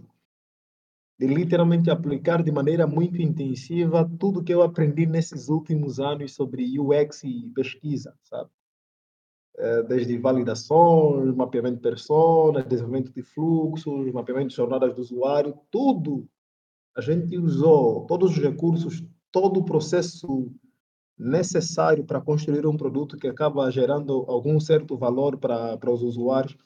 de 1.18 1.26
literalmente 1.26 1.90
aplicar 1.90 2.42
de 2.42 2.52
maneira 2.52 2.86
muito 2.86 3.20
intensiva 3.20 4.08
tudo 4.18 4.42
que 4.42 4.54
eu 4.54 4.62
aprendi 4.62 5.04
nesses 5.04 5.48
últimos 5.48 5.98
anos 5.98 6.32
sobre 6.32 6.78
UX 6.78 7.24
e 7.24 7.50
pesquisa, 7.54 8.14
sabe? 8.22 8.50
É, 9.56 9.82
desde 9.82 10.16
validações, 10.16 11.34
mapeamento 11.34 11.76
de 11.76 11.82
personas, 11.82 12.64
desenvolvimento 12.64 13.12
de 13.12 13.22
fluxos, 13.22 14.12
mapeamento 14.12 14.50
de 14.50 14.54
jornadas 14.54 14.94
do 14.94 15.00
usuário, 15.00 15.58
tudo 15.68 16.28
a 16.96 17.00
gente 17.00 17.36
usou, 17.36 18.06
todos 18.06 18.32
os 18.32 18.38
recursos, 18.38 19.04
todo 19.32 19.58
o 19.58 19.64
processo 19.64 20.52
necessário 21.18 22.04
para 22.04 22.20
construir 22.20 22.64
um 22.66 22.76
produto 22.76 23.16
que 23.16 23.26
acaba 23.26 23.68
gerando 23.72 24.24
algum 24.28 24.60
certo 24.60 24.96
valor 24.96 25.36
para, 25.36 25.76
para 25.76 25.90
os 25.90 26.02
usuários, 26.02 26.56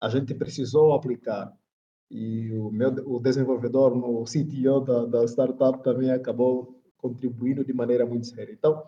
a 0.00 0.08
gente 0.08 0.34
precisou 0.34 0.94
aplicar. 0.94 1.52
E 2.10 2.52
o 2.54 2.70
meu 2.70 2.90
o 3.06 3.20
desenvolvedor, 3.20 3.92
o 3.92 4.24
CTO 4.24 4.80
da, 4.80 5.06
da 5.06 5.24
startup 5.24 5.82
também 5.82 6.10
acabou 6.10 6.80
contribuindo 6.96 7.64
de 7.64 7.72
maneira 7.72 8.04
muito 8.06 8.26
séria. 8.26 8.52
Então, 8.52 8.82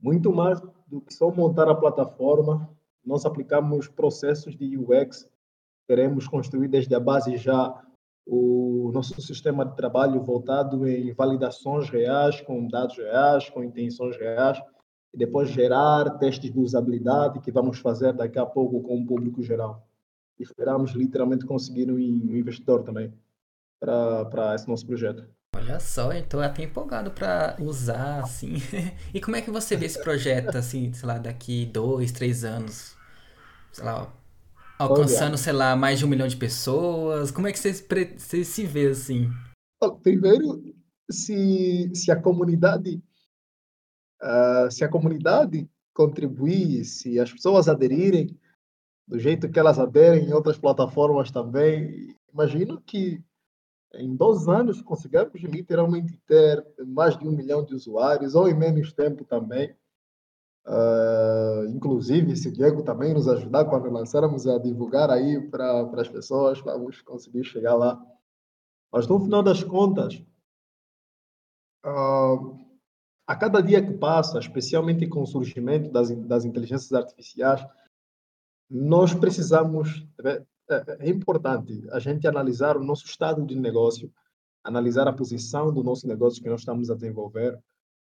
muito 0.00 0.32
mais 0.32 0.60
do 0.86 1.00
que 1.00 1.12
só 1.12 1.30
montar 1.30 1.68
a 1.68 1.74
plataforma, 1.74 2.70
nós 3.04 3.26
aplicamos 3.26 3.88
processos 3.88 4.56
de 4.56 4.78
UX, 4.78 5.28
queremos 5.86 6.26
construir 6.26 6.68
desde 6.68 6.94
a 6.94 7.00
base 7.00 7.36
já 7.36 7.82
o 8.26 8.90
nosso 8.94 9.20
sistema 9.20 9.66
de 9.66 9.76
trabalho 9.76 10.22
voltado 10.22 10.86
em 10.86 11.12
validações 11.12 11.90
reais, 11.90 12.40
com 12.40 12.66
dados 12.68 12.96
reais, 12.96 13.50
com 13.50 13.62
intenções 13.62 14.16
reais, 14.16 14.62
e 15.12 15.18
depois 15.18 15.50
gerar 15.50 16.18
testes 16.18 16.50
de 16.50 16.58
usabilidade 16.58 17.40
que 17.40 17.50
vamos 17.50 17.80
fazer 17.80 18.12
daqui 18.12 18.38
a 18.38 18.46
pouco 18.46 18.80
com 18.82 19.00
o 19.00 19.06
público 19.06 19.42
geral 19.42 19.89
e 20.40 20.42
esperamos 20.42 20.92
literalmente 20.92 21.44
conseguir 21.44 21.90
um 21.90 21.98
investidor 21.98 22.82
também 22.82 23.12
para 23.78 24.54
esse 24.54 24.66
nosso 24.66 24.86
projeto. 24.86 25.24
Olha 25.54 25.78
só, 25.78 26.12
então 26.12 26.40
até 26.40 26.64
empolgado 26.64 27.10
para 27.10 27.56
usar, 27.60 28.20
assim. 28.20 28.54
e 29.12 29.20
como 29.20 29.36
é 29.36 29.42
que 29.42 29.50
você 29.50 29.76
vê 29.76 29.86
esse 29.86 30.02
projeto, 30.02 30.56
assim, 30.56 30.92
sei 30.92 31.06
lá, 31.06 31.18
daqui 31.18 31.66
dois, 31.66 32.10
três 32.10 32.44
anos? 32.44 32.96
Sei 33.72 33.84
lá, 33.84 34.12
alcançando, 34.78 35.30
Olha. 35.30 35.36
sei 35.36 35.52
lá, 35.52 35.76
mais 35.76 35.98
de 35.98 36.06
um 36.06 36.08
milhão 36.08 36.26
de 36.26 36.36
pessoas? 36.36 37.30
Como 37.30 37.46
é 37.46 37.52
que 37.52 37.58
você, 37.58 37.72
você 38.16 38.44
se 38.44 38.64
vê, 38.64 38.86
assim? 38.86 39.30
Primeiro, 40.02 40.62
se, 41.10 41.90
se 41.94 42.10
a 42.10 42.16
comunidade 42.16 43.02
uh, 44.22 44.70
se 44.70 44.84
a 44.84 44.88
comunidade 44.88 45.68
contribuir, 45.94 46.84
se 46.84 47.18
as 47.18 47.32
pessoas 47.32 47.68
aderirem, 47.68 48.38
do 49.10 49.18
jeito 49.18 49.50
que 49.50 49.58
elas 49.58 49.76
aderem 49.76 50.28
em 50.28 50.32
outras 50.32 50.56
plataformas 50.56 51.32
também. 51.32 52.14
Imagino 52.32 52.80
que 52.80 53.20
em 53.94 54.14
dois 54.14 54.46
anos 54.46 54.80
conseguimos 54.80 55.42
literalmente 55.42 56.16
ter 56.28 56.64
mais 56.86 57.18
de 57.18 57.26
um 57.26 57.32
milhão 57.32 57.64
de 57.64 57.74
usuários, 57.74 58.36
ou 58.36 58.48
em 58.48 58.54
menos 58.54 58.92
tempo 58.92 59.24
também. 59.24 59.74
Uh, 60.64 61.66
inclusive, 61.70 62.36
se 62.36 62.48
o 62.48 62.52
Diego 62.52 62.84
também 62.84 63.12
nos 63.12 63.26
ajudar 63.26 63.64
quando 63.64 63.90
lançarmos 63.90 64.46
a 64.46 64.58
divulgar 64.58 65.10
aí 65.10 65.40
para 65.50 65.80
as 66.00 66.08
pessoas, 66.08 66.60
vamos 66.60 67.02
conseguir 67.02 67.42
chegar 67.42 67.74
lá. 67.74 68.00
Mas 68.92 69.08
no 69.08 69.18
final 69.18 69.42
das 69.42 69.64
contas, 69.64 70.22
uh, 71.84 72.56
a 73.26 73.34
cada 73.34 73.60
dia 73.60 73.84
que 73.84 73.94
passa, 73.94 74.38
especialmente 74.38 75.08
com 75.08 75.22
o 75.22 75.26
surgimento 75.26 75.90
das, 75.90 76.10
das 76.28 76.44
inteligências 76.44 76.92
artificiais, 76.92 77.60
nós 78.70 79.12
precisamos, 79.12 80.06
é, 80.24 80.42
é, 80.70 80.96
é 81.00 81.08
importante 81.10 81.84
a 81.90 81.98
gente 81.98 82.28
analisar 82.28 82.76
o 82.76 82.84
nosso 82.84 83.04
estado 83.06 83.44
de 83.44 83.56
negócio, 83.56 84.12
analisar 84.62 85.08
a 85.08 85.12
posição 85.12 85.72
do 85.72 85.82
nosso 85.82 86.06
negócio 86.06 86.42
que 86.42 86.48
nós 86.48 86.60
estamos 86.60 86.90
a 86.90 86.94
desenvolver, 86.94 87.58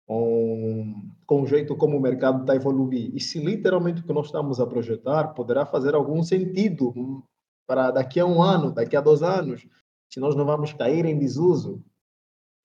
com, 0.07 0.93
com 1.25 1.41
o 1.41 1.47
jeito 1.47 1.75
como 1.75 1.97
o 1.97 2.01
mercado 2.01 2.41
está 2.41 2.53
a 2.53 2.55
evoluir. 2.55 3.15
E 3.15 3.19
se 3.19 3.39
literalmente 3.39 4.01
o 4.01 4.05
que 4.05 4.13
nós 4.13 4.27
estamos 4.27 4.59
a 4.59 4.65
projetar 4.65 5.29
poderá 5.29 5.65
fazer 5.65 5.93
algum 5.93 6.23
sentido 6.23 7.23
para 7.67 7.91
daqui 7.91 8.19
a 8.19 8.25
um 8.25 8.41
ano, 8.41 8.71
daqui 8.71 8.95
a 8.95 9.01
dois 9.01 9.23
anos, 9.23 9.67
se 10.11 10.19
nós 10.19 10.35
não 10.35 10.45
vamos 10.45 10.73
cair 10.73 11.05
em 11.05 11.17
desuso. 11.17 11.83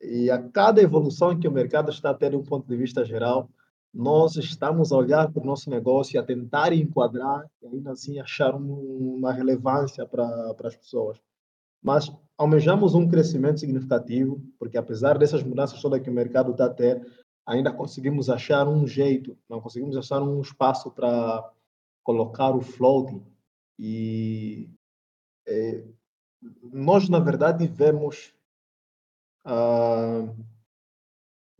E 0.00 0.30
a 0.30 0.42
cada 0.42 0.80
evolução 0.80 1.38
que 1.38 1.48
o 1.48 1.52
mercado 1.52 1.90
está 1.90 2.14
ter, 2.14 2.34
um 2.34 2.42
ponto 2.42 2.66
de 2.66 2.76
vista 2.76 3.04
geral, 3.04 3.50
nós 3.92 4.36
estamos 4.36 4.92
a 4.92 4.96
olhar 4.96 5.32
para 5.32 5.42
o 5.42 5.46
nosso 5.46 5.68
negócio 5.68 6.14
e 6.14 6.18
a 6.18 6.22
tentar 6.22 6.72
enquadrar 6.72 7.44
e 7.60 7.66
ainda 7.66 7.92
assim 7.92 8.20
achar 8.20 8.54
uma 8.54 9.32
relevância 9.32 10.06
para, 10.06 10.54
para 10.54 10.68
as 10.68 10.76
pessoas. 10.76 11.20
Mas 11.82 12.12
almejamos 12.38 12.94
um 12.94 13.08
crescimento 13.08 13.60
significativo, 13.60 14.40
porque 14.58 14.78
apesar 14.78 15.18
dessas 15.18 15.42
mudanças 15.42 15.80
todas 15.80 16.00
que 16.00 16.10
o 16.10 16.12
mercado 16.12 16.52
está 16.52 16.66
a 16.66 16.70
ter, 16.70 17.04
ainda 17.44 17.72
conseguimos 17.72 18.30
achar 18.30 18.68
um 18.68 18.86
jeito, 18.86 19.36
não 19.48 19.60
conseguimos 19.60 19.96
achar 19.96 20.22
um 20.22 20.40
espaço 20.40 20.90
para 20.90 21.50
colocar 22.04 22.54
o 22.54 22.60
floating. 22.60 23.24
E 23.78 24.68
é, 25.48 25.84
nós, 26.62 27.08
na 27.08 27.18
verdade, 27.18 27.66
vemos 27.66 28.32
uh, 29.46 30.34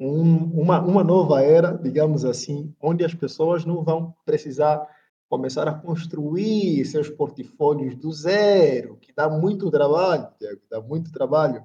um, 0.01 0.63
uma, 0.63 0.81
uma 0.81 1.05
nova 1.05 1.43
era, 1.43 1.77
digamos 1.77 2.25
assim, 2.25 2.75
onde 2.81 3.05
as 3.05 3.15
pessoas 3.15 3.67
não 3.67 3.85
vão 3.85 4.15
precisar 4.25 4.89
começar 5.29 5.69
a 5.69 5.75
construir 5.75 6.85
seus 6.87 7.09
portfólios 7.09 7.95
do 7.95 8.11
zero, 8.11 8.97
que 8.97 9.13
dá 9.13 9.29
muito 9.29 9.71
trabalho, 9.71 10.27
dá 10.69 10.81
muito 10.81 11.13
trabalho. 11.13 11.65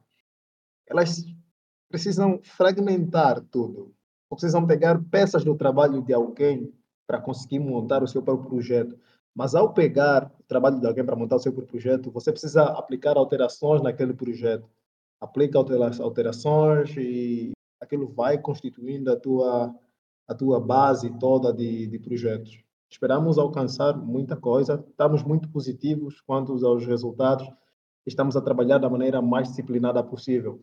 Elas 0.86 1.26
precisam 1.90 2.40
fragmentar 2.44 3.42
tudo, 3.50 3.96
precisam 4.30 4.68
pegar 4.68 5.02
peças 5.10 5.44
do 5.44 5.56
trabalho 5.56 6.02
de 6.02 6.14
alguém 6.14 6.72
para 7.08 7.22
conseguir 7.22 7.60
montar 7.60 8.04
o 8.04 8.08
seu 8.08 8.22
próprio 8.22 8.50
projeto. 8.50 9.00
Mas 9.34 9.56
ao 9.56 9.74
pegar 9.74 10.32
o 10.40 10.44
trabalho 10.44 10.80
de 10.80 10.86
alguém 10.86 11.06
para 11.06 11.16
montar 11.16 11.38
o 11.38 11.40
seu 11.40 11.52
próprio 11.52 11.72
projeto, 11.72 12.12
você 12.12 12.32
precisa 12.32 12.64
aplicar 12.66 13.18
alterações 13.18 13.82
naquele 13.82 14.14
projeto. 14.14 14.70
Aplica 15.20 15.58
alterações 15.58 16.96
e 16.98 17.55
aquilo 17.86 18.08
vai 18.08 18.38
constituindo 18.38 19.12
a 19.12 19.16
tua, 19.16 19.74
a 20.28 20.36
tua 20.36 20.60
base 20.60 21.10
toda 21.18 21.54
de, 21.54 21.88
de 21.88 22.00
projetos. 22.00 22.66
Esperamos 22.90 23.38
alcançar 23.38 23.98
muita 23.98 24.36
coisa, 24.36 24.84
estamos 24.90 25.24
muito 25.24 25.50
positivos 25.50 26.22
quanto 26.22 26.54
aos 26.66 26.86
resultados, 26.86 27.48
estamos 28.06 28.36
a 28.36 28.42
trabalhar 28.42 28.78
da 28.78 28.90
maneira 28.90 29.22
mais 29.22 29.50
disciplinada 29.50 30.04
possível, 30.04 30.62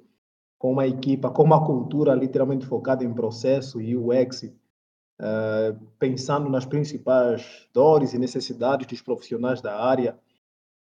com 0.58 0.72
uma 0.72 0.87
equipa, 0.87 1.30
com 1.30 1.42
uma 1.42 1.64
cultura 1.64 2.14
literalmente 2.14 2.64
focada 2.64 3.04
em 3.04 3.12
processo 3.12 3.80
e 3.80 3.96
UX, 3.96 4.44
uh, 4.44 5.78
pensando 5.98 6.48
nas 6.48 6.64
principais 6.64 7.68
dores 7.74 8.14
e 8.14 8.18
necessidades 8.18 8.87
dos 8.87 9.02
profissionais 9.02 9.61
da 9.61 9.76
área. 9.76 10.16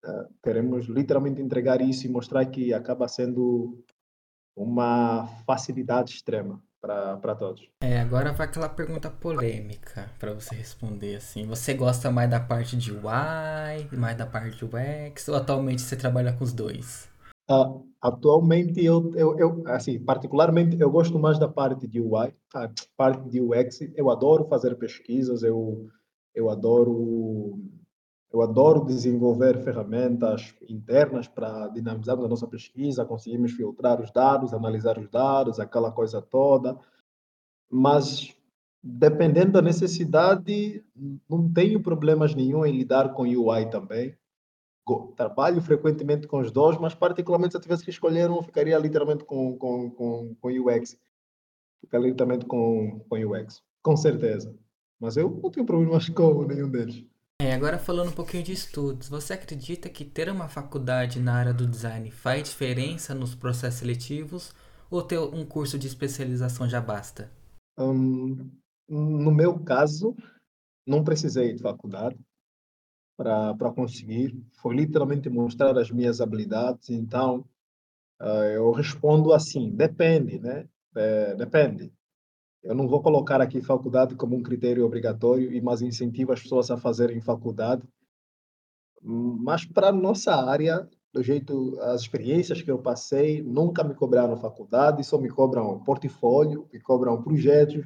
Uh, 0.05 0.33
queremos 0.43 0.85
literalmente 0.85 1.41
entregar 1.41 1.81
isso 1.81 2.05
e 2.05 2.09
mostrar 2.09 2.45
que 2.45 2.73
acaba 2.73 3.07
sendo 3.07 3.83
uma 4.55 5.27
facilidade 5.45 6.13
extrema 6.13 6.61
para 6.81 7.35
todos. 7.35 7.67
É, 7.81 8.01
agora 8.01 8.33
vai 8.33 8.45
aquela 8.45 8.67
pergunta 8.67 9.09
polêmica 9.09 10.09
para 10.19 10.33
você 10.33 10.53
responder 10.53 11.15
assim. 11.15 11.45
Você 11.47 11.73
gosta 11.73 12.11
mais 12.11 12.29
da 12.29 12.41
parte 12.41 12.75
de 12.75 12.91
UI, 12.91 13.87
mais 13.97 14.17
da 14.17 14.25
parte 14.25 14.57
de 14.57 14.65
UX, 14.65 15.29
ou 15.29 15.35
atualmente 15.35 15.81
você 15.81 15.95
trabalha 15.95 16.33
com 16.33 16.43
os 16.43 16.51
dois? 16.51 17.09
Uh, 17.49 17.85
atualmente 18.01 18.83
eu, 18.83 19.13
eu, 19.15 19.37
eu, 19.37 19.63
assim, 19.67 19.99
particularmente 19.99 20.79
eu 20.79 20.89
gosto 20.89 21.17
mais 21.19 21.39
da 21.39 21.47
parte 21.47 21.87
de 21.87 22.01
UI, 22.01 22.33
a 22.53 22.69
parte 22.97 23.29
de 23.29 23.41
UX. 23.41 23.79
Eu 23.95 24.09
adoro 24.09 24.45
fazer 24.49 24.75
pesquisas, 24.75 25.41
eu, 25.41 25.87
eu 26.35 26.49
adoro 26.49 27.59
eu 28.33 28.41
adoro 28.41 28.83
desenvolver 28.83 29.63
ferramentas 29.63 30.55
internas 30.67 31.27
para 31.27 31.67
dinamizarmos 31.67 32.25
a 32.25 32.27
nossa 32.27 32.47
pesquisa, 32.47 33.05
conseguimos 33.05 33.51
filtrar 33.51 34.01
os 34.01 34.09
dados, 34.09 34.55
analisar 34.55 34.97
os 34.97 35.07
dados, 35.07 35.59
aquela 35.59 35.91
coisa 35.91 36.19
toda. 36.19 36.75
Mas, 37.69 38.35
dependendo 38.81 39.51
da 39.51 39.61
necessidade, 39.61 40.83
não 41.29 41.47
tenho 41.53 41.79
problemas 41.79 42.33
nenhum 42.33 42.65
em 42.65 42.75
lidar 42.75 43.13
com 43.13 43.21
UI 43.21 43.69
também. 43.69 44.17
trabalho 45.15 45.61
frequentemente 45.61 46.27
com 46.27 46.39
os 46.39 46.51
dois, 46.51 46.79
mas 46.79 46.95
particularmente 46.95 47.51
se 47.51 47.57
eu 47.57 47.61
tivesse 47.61 47.83
que 47.83 47.91
escolher 47.91 48.31
um, 48.31 48.41
ficaria 48.41 48.79
literalmente 48.79 49.23
com, 49.25 49.55
com, 49.59 49.91
com, 49.91 50.35
com 50.41 50.47
UX. 50.47 50.97
Ficaria 51.81 52.07
literalmente 52.07 52.47
com, 52.47 52.99
com 53.07 53.15
UX, 53.15 53.61
com 53.83 53.95
certeza. 53.95 54.57
Mas 54.99 55.17
eu 55.17 55.29
não 55.29 55.51
tenho 55.51 55.67
problemas 55.67 56.09
com 56.09 56.45
nenhum 56.45 56.69
deles. 56.69 57.12
É, 57.41 57.53
agora 57.53 57.77
falando 57.77 58.09
um 58.09 58.15
pouquinho 58.15 58.43
de 58.43 58.53
estudos, 58.53 59.09
você 59.09 59.33
acredita 59.33 59.89
que 59.89 60.05
ter 60.05 60.29
uma 60.29 60.47
faculdade 60.47 61.19
na 61.19 61.35
área 61.35 61.53
do 61.53 61.67
design 61.67 62.09
faz 62.09 62.49
diferença 62.49 63.13
nos 63.13 63.35
processos 63.35 63.79
seletivos 63.79 64.53
ou 64.89 65.01
ter 65.01 65.19
um 65.19 65.45
curso 65.45 65.77
de 65.77 65.87
especialização 65.87 66.69
já 66.69 66.79
basta? 66.79 67.31
No 67.77 69.31
meu 69.31 69.59
caso, 69.59 70.15
não 70.85 71.03
precisei 71.03 71.53
de 71.53 71.61
faculdade 71.61 72.19
para 73.17 73.73
conseguir. 73.75 74.35
Foi 74.61 74.75
literalmente 74.75 75.29
mostrar 75.29 75.77
as 75.77 75.89
minhas 75.89 76.21
habilidades. 76.21 76.89
Então, 76.89 77.45
uh, 78.21 78.45
eu 78.53 78.71
respondo 78.71 79.33
assim: 79.33 79.69
depende, 79.71 80.39
né? 80.39 80.67
É, 80.95 81.35
depende. 81.35 81.91
Eu 82.63 82.73
não 82.73 82.87
vou 82.87 83.01
colocar 83.01 83.41
aqui 83.41 83.61
faculdade 83.61 84.15
como 84.15 84.35
um 84.35 84.41
critério 84.41 84.85
obrigatório, 84.85 85.61
mas 85.63 85.81
incentivo 85.81 86.31
as 86.31 86.41
pessoas 86.41 86.71
a 86.71 86.77
fazerem 86.77 87.19
faculdade. 87.19 87.83
Mas 89.01 89.65
para 89.65 89.91
nossa 89.91 90.33
área, 90.33 90.89
do 91.13 91.21
jeito, 91.21 91.77
as 91.81 92.01
experiências 92.01 92.61
que 92.61 92.71
eu 92.71 92.79
passei, 92.79 93.43
nunca 93.43 93.83
me 93.83 93.93
cobraram 93.93 94.37
faculdade, 94.37 95.03
só 95.03 95.17
me 95.17 95.29
cobram 95.29 95.77
portfólio, 95.79 96.67
me 96.71 96.79
cobram 96.79 97.21
projetos, 97.21 97.85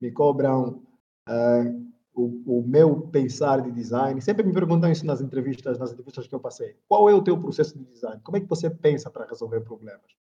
me 0.00 0.10
cobram 0.10 0.82
uh, 1.28 1.86
o, 2.12 2.58
o, 2.58 2.62
meu 2.66 3.02
pensar 3.08 3.62
de 3.62 3.70
design. 3.70 4.20
Sempre 4.20 4.44
me 4.44 4.52
perguntam 4.52 4.90
isso 4.90 5.06
nas 5.06 5.20
entrevistas, 5.20 5.78
nas 5.78 5.92
entrevistas 5.92 6.26
que 6.26 6.34
eu 6.34 6.40
passei. 6.40 6.76
Qual 6.88 7.08
é 7.08 7.14
o 7.14 7.22
teu 7.22 7.38
processo 7.40 7.78
de 7.78 7.84
design? 7.84 8.20
Como 8.24 8.36
é 8.36 8.40
que 8.40 8.48
você 8.48 8.68
pensa 8.68 9.08
para 9.08 9.26
resolver 9.26 9.60
problemas? 9.60 10.16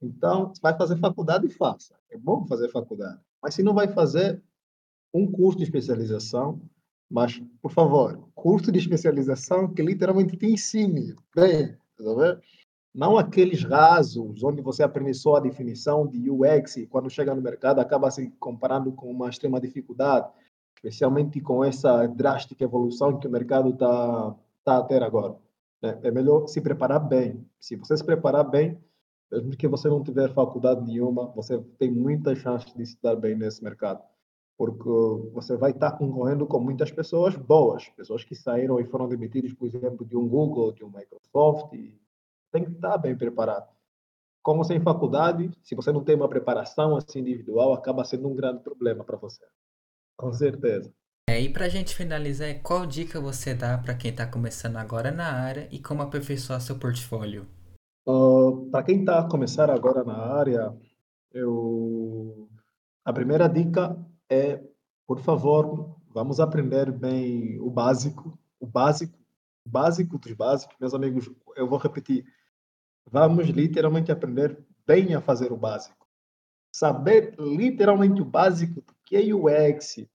Então, 0.00 0.52
vai 0.60 0.76
fazer 0.76 0.98
faculdade, 0.98 1.48
faça. 1.48 1.94
É 2.10 2.18
bom 2.18 2.46
fazer 2.46 2.68
faculdade. 2.68 3.18
Mas 3.46 3.54
se 3.54 3.62
não 3.62 3.72
vai 3.72 3.86
fazer 3.86 4.42
um 5.14 5.30
curso 5.30 5.58
de 5.58 5.62
especialização, 5.62 6.60
mas, 7.08 7.40
por 7.62 7.70
favor, 7.70 8.28
curso 8.34 8.72
de 8.72 8.78
especialização 8.80 9.72
que 9.72 9.82
literalmente 9.82 10.36
te 10.36 10.46
ensine 10.46 11.14
bem, 11.32 11.76
tá 11.96 12.40
não 12.92 13.16
aqueles 13.16 13.62
rasos 13.62 14.42
onde 14.42 14.60
você 14.60 14.82
aprende 14.82 15.14
só 15.14 15.36
a 15.36 15.40
definição 15.40 16.08
de 16.08 16.28
UX 16.28 16.76
e 16.78 16.86
quando 16.88 17.08
chega 17.08 17.36
no 17.36 17.40
mercado 17.40 17.78
acaba 17.78 18.10
se 18.10 18.30
comparando 18.40 18.90
com 18.90 19.08
uma 19.12 19.28
extrema 19.28 19.60
dificuldade, 19.60 20.28
especialmente 20.74 21.40
com 21.40 21.62
essa 21.62 22.04
drástica 22.08 22.64
evolução 22.64 23.16
que 23.16 23.28
o 23.28 23.30
mercado 23.30 23.70
está 23.70 24.34
tá 24.64 24.78
a 24.78 24.82
ter 24.82 25.04
agora. 25.04 25.36
Né? 25.80 25.96
É 26.02 26.10
melhor 26.10 26.48
se 26.48 26.60
preparar 26.60 26.98
bem. 26.98 27.46
Se 27.60 27.76
você 27.76 27.96
se 27.96 28.02
preparar 28.02 28.42
bem, 28.42 28.76
mesmo 29.30 29.56
que 29.56 29.68
você 29.68 29.88
não 29.88 30.02
tiver 30.02 30.32
faculdade 30.32 30.84
nenhuma, 30.84 31.26
você 31.28 31.58
tem 31.78 31.90
muitas 31.90 32.38
chances 32.38 32.72
de 32.74 32.86
se 32.86 32.98
dar 33.02 33.16
bem 33.16 33.36
nesse 33.36 33.62
mercado 33.62 34.02
porque 34.56 34.88
você 35.32 35.56
vai 35.56 35.70
estar 35.70 35.92
concorrendo 35.92 36.46
com 36.46 36.58
muitas 36.58 36.90
pessoas 36.90 37.36
boas, 37.36 37.88
pessoas 37.90 38.24
que 38.24 38.34
saíram 38.34 38.80
e 38.80 38.86
foram 38.86 39.08
demitidas, 39.08 39.52
por 39.52 39.68
exemplo, 39.68 40.04
de 40.06 40.16
um 40.16 40.26
Google, 40.26 40.72
de 40.72 40.82
um 40.82 40.90
Microsoft, 40.90 41.72
tem 42.50 42.64
que 42.64 42.70
estar 42.72 42.96
bem 42.96 43.16
preparado. 43.16 43.68
Como 44.42 44.64
sem 44.64 44.80
faculdade, 44.80 45.50
se 45.62 45.74
você 45.74 45.92
não 45.92 46.02
tem 46.02 46.14
uma 46.14 46.28
preparação 46.28 46.96
assim 46.96 47.18
individual, 47.18 47.74
acaba 47.74 48.04
sendo 48.04 48.28
um 48.28 48.34
grande 48.34 48.62
problema 48.62 49.04
para 49.04 49.16
você. 49.16 49.44
Com 50.16 50.32
certeza. 50.32 50.90
É, 51.28 51.40
e 51.40 51.52
para 51.52 51.66
a 51.66 51.68
gente 51.68 51.94
finalizar, 51.94 52.62
qual 52.62 52.86
dica 52.86 53.20
você 53.20 53.52
dá 53.52 53.76
para 53.76 53.94
quem 53.94 54.12
está 54.12 54.26
começando 54.26 54.76
agora 54.76 55.10
na 55.10 55.32
área 55.32 55.68
e 55.70 55.80
como 55.80 56.00
aperfeiçoar 56.00 56.60
seu 56.60 56.78
portfólio? 56.78 57.46
Uh, 58.06 58.70
para 58.70 58.84
quem 58.84 59.00
está 59.00 59.28
começando 59.28 59.70
agora 59.70 60.04
na 60.04 60.16
área, 60.16 60.72
eu 61.32 62.48
a 63.04 63.12
primeira 63.12 63.48
dica 63.48 63.96
é, 64.30 64.62
por 65.06 65.20
favor, 65.20 65.96
vamos 66.12 66.40
aprender 66.40 66.90
bem 66.90 67.58
o 67.60 67.70
básico, 67.70 68.38
o 68.60 68.66
básico, 68.66 69.18
o 69.64 69.68
básico 69.68 70.18
dos 70.18 70.32
básicos, 70.32 70.76
meus 70.80 70.94
amigos. 70.94 71.30
Eu 71.56 71.68
vou 71.68 71.78
repetir. 71.78 72.24
Vamos 73.10 73.48
literalmente 73.48 74.10
aprender 74.10 74.58
bem 74.86 75.14
a 75.14 75.20
fazer 75.20 75.52
o 75.52 75.56
básico. 75.56 76.06
Saber 76.72 77.34
literalmente 77.38 78.20
o 78.20 78.24
básico 78.24 78.80
do 78.80 78.94
que 79.04 79.16
é 79.16 79.34
UX, 79.34 80.06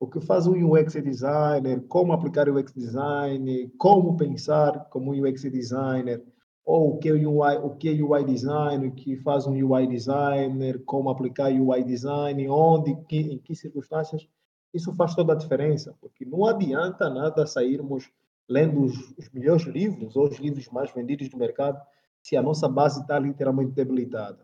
o 0.00 0.08
que 0.08 0.20
faz 0.20 0.46
um 0.46 0.72
UX 0.72 0.94
designer, 0.94 1.82
como 1.88 2.12
aplicar 2.12 2.48
UX 2.48 2.72
design, 2.72 3.68
como 3.78 4.16
pensar 4.16 4.88
como 4.90 5.12
um 5.12 5.28
UX 5.28 5.42
designer, 5.42 6.24
ou 6.64 6.94
o 6.94 6.98
que 6.98 7.10
é 7.10 7.12
UI, 7.12 7.56
o 7.62 7.70
que 7.70 7.88
é 7.90 8.02
UI 8.02 8.24
design, 8.24 8.88
o 8.88 8.92
que 8.92 9.16
faz 9.16 9.46
um 9.46 9.52
UI 9.52 9.86
designer, 9.86 10.82
como 10.84 11.10
aplicar 11.10 11.52
UI 11.52 11.84
design, 11.84 12.48
onde, 12.48 12.96
que, 13.06 13.18
em 13.18 13.38
que 13.38 13.54
circunstâncias. 13.54 14.26
Isso 14.72 14.92
faz 14.94 15.14
toda 15.14 15.34
a 15.34 15.36
diferença, 15.36 15.94
porque 16.00 16.24
não 16.24 16.46
adianta 16.46 17.10
nada 17.10 17.46
sairmos 17.46 18.10
lendo 18.48 18.82
os, 18.82 19.14
os 19.16 19.30
melhores 19.30 19.64
livros 19.64 20.16
ou 20.16 20.24
os 20.28 20.38
livros 20.38 20.68
mais 20.68 20.90
vendidos 20.90 21.28
do 21.28 21.36
mercado 21.36 21.80
se 22.22 22.36
a 22.36 22.42
nossa 22.42 22.68
base 22.68 23.00
está 23.02 23.18
literalmente 23.18 23.72
debilitada. 23.72 24.38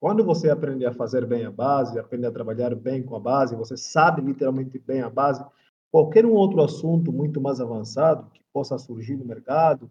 Quando 0.00 0.24
você 0.24 0.50
aprende 0.50 0.84
a 0.84 0.92
fazer 0.92 1.26
bem 1.26 1.44
a 1.44 1.50
base, 1.50 1.98
aprende 1.98 2.26
a 2.26 2.32
trabalhar 2.32 2.74
bem 2.74 3.02
com 3.02 3.14
a 3.14 3.20
base, 3.20 3.54
você 3.54 3.76
sabe 3.76 4.22
literalmente 4.22 4.78
bem 4.78 5.02
a 5.02 5.10
base, 5.10 5.44
qualquer 5.90 6.26
um 6.26 6.32
outro 6.32 6.62
assunto 6.62 7.12
muito 7.12 7.40
mais 7.40 7.60
avançado 7.60 8.28
que 8.32 8.40
possa 8.52 8.78
surgir 8.78 9.16
no 9.16 9.24
mercado, 9.24 9.90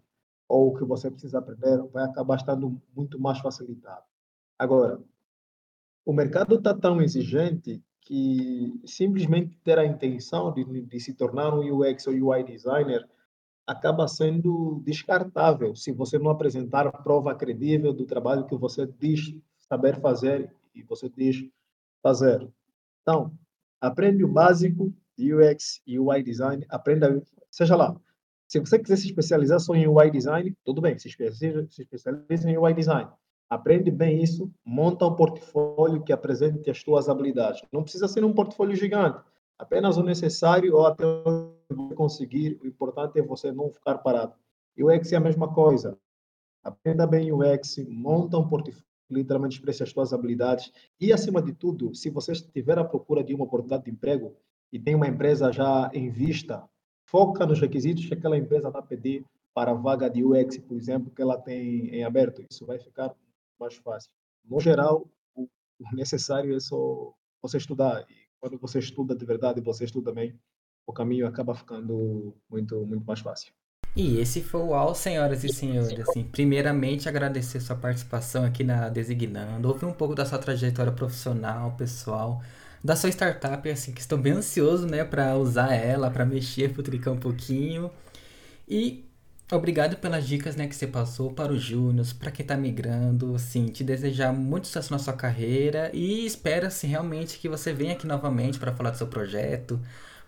ou 0.50 0.74
que 0.74 0.84
você 0.84 1.08
precisa 1.08 1.38
aprender, 1.38 1.80
vai 1.92 2.04
acabar 2.04 2.34
estando 2.34 2.76
muito 2.94 3.20
mais 3.20 3.38
facilitado. 3.38 4.02
Agora, 4.58 5.00
o 6.04 6.12
mercado 6.12 6.56
está 6.56 6.74
tão 6.74 7.00
exigente 7.00 7.80
que 8.00 8.80
simplesmente 8.84 9.56
ter 9.62 9.78
a 9.78 9.86
intenção 9.86 10.52
de, 10.52 10.64
de 10.64 11.00
se 11.00 11.14
tornar 11.14 11.54
um 11.54 11.60
UX 11.72 12.04
ou 12.08 12.14
UI 12.14 12.42
designer 12.42 13.08
acaba 13.64 14.08
sendo 14.08 14.82
descartável 14.84 15.76
se 15.76 15.92
você 15.92 16.18
não 16.18 16.30
apresentar 16.30 16.90
prova 17.04 17.32
credível 17.32 17.92
do 17.92 18.04
trabalho 18.04 18.46
que 18.46 18.56
você 18.56 18.84
diz 18.98 19.32
saber 19.60 20.00
fazer 20.00 20.52
e 20.74 20.82
você 20.82 21.08
diz 21.08 21.48
fazer. 22.02 22.50
Então, 23.02 23.32
aprende 23.80 24.24
o 24.24 24.32
básico 24.32 24.92
de 25.16 25.32
UX 25.32 25.80
e 25.86 25.96
UI 25.96 26.24
design, 26.24 26.66
aprenda, 26.68 27.22
seja 27.48 27.76
lá, 27.76 27.94
se 28.50 28.58
você 28.58 28.80
quiser 28.80 28.96
se 28.96 29.06
especializar 29.06 29.60
só 29.60 29.76
em 29.76 29.86
UI 29.86 30.10
design, 30.10 30.52
tudo 30.64 30.80
bem, 30.80 30.98
se 30.98 31.06
especializa, 31.06 31.68
se 31.70 31.82
especializa 31.82 32.50
em 32.50 32.58
UI 32.58 32.74
design. 32.74 33.08
Aprende 33.48 33.92
bem 33.92 34.20
isso, 34.20 34.50
monta 34.64 35.06
um 35.06 35.14
portfólio 35.14 36.02
que 36.02 36.12
apresente 36.12 36.68
as 36.68 36.80
suas 36.80 37.08
habilidades. 37.08 37.62
Não 37.72 37.84
precisa 37.84 38.08
ser 38.08 38.24
um 38.24 38.32
portfólio 38.32 38.74
gigante, 38.74 39.20
apenas 39.56 39.96
o 39.98 40.02
necessário 40.02 40.74
ou 40.74 40.84
até 40.84 41.04
você 41.04 41.94
conseguir. 41.94 42.58
O 42.60 42.66
importante 42.66 43.20
é 43.20 43.22
você 43.22 43.52
não 43.52 43.70
ficar 43.70 43.98
parado. 43.98 44.34
UX 44.76 45.12
é 45.12 45.16
a 45.16 45.20
mesma 45.20 45.54
coisa. 45.54 45.96
Aprenda 46.64 47.06
bem 47.06 47.32
UX, 47.32 47.78
monta 47.88 48.36
um 48.36 48.48
portfólio 48.48 48.84
literalmente 49.08 49.56
expresse 49.56 49.82
as 49.82 49.90
suas 49.90 50.12
habilidades 50.12 50.72
e 51.00 51.12
acima 51.12 51.42
de 51.42 51.52
tudo, 51.52 51.92
se 51.94 52.08
você 52.10 52.30
estiver 52.30 52.78
à 52.78 52.84
procura 52.84 53.24
de 53.24 53.34
uma 53.34 53.44
oportunidade 53.44 53.84
de 53.84 53.90
emprego 53.90 54.36
e 54.72 54.78
tem 54.78 54.94
uma 54.94 55.08
empresa 55.08 55.52
já 55.52 55.90
em 55.92 56.08
vista, 56.10 56.62
foca 57.10 57.44
nos 57.44 57.60
requisitos 57.60 58.06
que 58.06 58.14
aquela 58.14 58.38
empresa 58.38 58.70
vai 58.70 58.82
pedir 58.82 59.24
para 59.52 59.72
a 59.72 59.74
vaga 59.74 60.08
de 60.08 60.24
UX, 60.24 60.58
por 60.58 60.76
exemplo, 60.76 61.10
que 61.10 61.20
ela 61.20 61.36
tem 61.36 61.88
em 61.88 62.04
aberto. 62.04 62.42
Isso 62.48 62.64
vai 62.64 62.78
ficar 62.78 63.12
mais 63.58 63.74
fácil. 63.74 64.10
No 64.44 64.60
geral, 64.60 65.06
o 65.36 65.48
necessário 65.92 66.54
é 66.54 66.60
só 66.60 67.12
você 67.42 67.56
estudar. 67.56 68.06
E 68.08 68.14
quando 68.40 68.58
você 68.58 68.78
estuda 68.78 69.14
de 69.14 69.26
verdade, 69.26 69.60
você 69.60 69.84
estuda 69.84 70.12
bem, 70.12 70.38
o 70.86 70.92
caminho 70.92 71.26
acaba 71.26 71.54
ficando 71.54 72.32
muito, 72.48 72.86
muito 72.86 73.04
mais 73.04 73.20
fácil. 73.20 73.52
E 73.96 74.18
esse 74.18 74.40
foi 74.40 74.60
o 74.60 74.72
AL, 74.72 74.94
senhoras 74.94 75.42
e 75.42 75.52
senhores. 75.52 75.98
Assim, 76.08 76.22
primeiramente, 76.22 77.08
agradecer 77.08 77.58
sua 77.58 77.74
participação 77.74 78.44
aqui 78.44 78.62
na 78.62 78.88
Designando, 78.88 79.66
ouvir 79.66 79.84
um 79.84 79.92
pouco 79.92 80.14
da 80.14 80.24
sua 80.24 80.38
trajetória 80.38 80.92
profissional, 80.92 81.76
pessoal 81.76 82.40
da 82.82 82.96
sua 82.96 83.10
startup, 83.10 83.68
assim, 83.68 83.92
que 83.92 84.00
estou 84.00 84.18
bem 84.18 84.32
ansioso, 84.32 84.86
né, 84.86 85.04
para 85.04 85.36
usar 85.36 85.74
ela, 85.74 86.10
para 86.10 86.24
mexer, 86.24 86.72
futricar 86.72 87.12
um 87.12 87.18
pouquinho. 87.18 87.90
E 88.68 89.04
obrigado 89.52 89.96
pelas 89.96 90.26
dicas, 90.26 90.56
né, 90.56 90.66
que 90.66 90.74
você 90.74 90.86
passou 90.86 91.32
para 91.32 91.52
os 91.52 91.60
júniors, 91.60 92.12
para 92.12 92.30
quem 92.30 92.42
está 92.42 92.56
migrando, 92.56 93.34
assim, 93.34 93.66
te 93.66 93.84
desejar 93.84 94.32
muito 94.32 94.66
sucesso 94.66 94.92
na 94.92 94.98
sua 94.98 95.12
carreira 95.12 95.90
e 95.92 96.24
espero, 96.24 96.66
assim, 96.66 96.86
realmente 96.86 97.38
que 97.38 97.48
você 97.48 97.72
venha 97.72 97.92
aqui 97.92 98.06
novamente 98.06 98.58
para 98.58 98.72
falar 98.72 98.90
do 98.90 98.96
seu 98.96 99.08
projeto, 99.08 99.78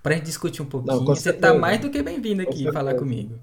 para 0.03 0.15
gente 0.15 0.25
discutir 0.25 0.61
um 0.61 0.67
pouquinho. 0.67 0.97
Não, 0.97 1.05
você 1.05 1.31
está 1.31 1.55
mais 1.55 1.81
do 1.81 1.91
que 1.91 2.03
bem-vindo 2.03 2.43
aqui 2.43 2.71
falar 2.73 2.95
comigo. 2.95 3.39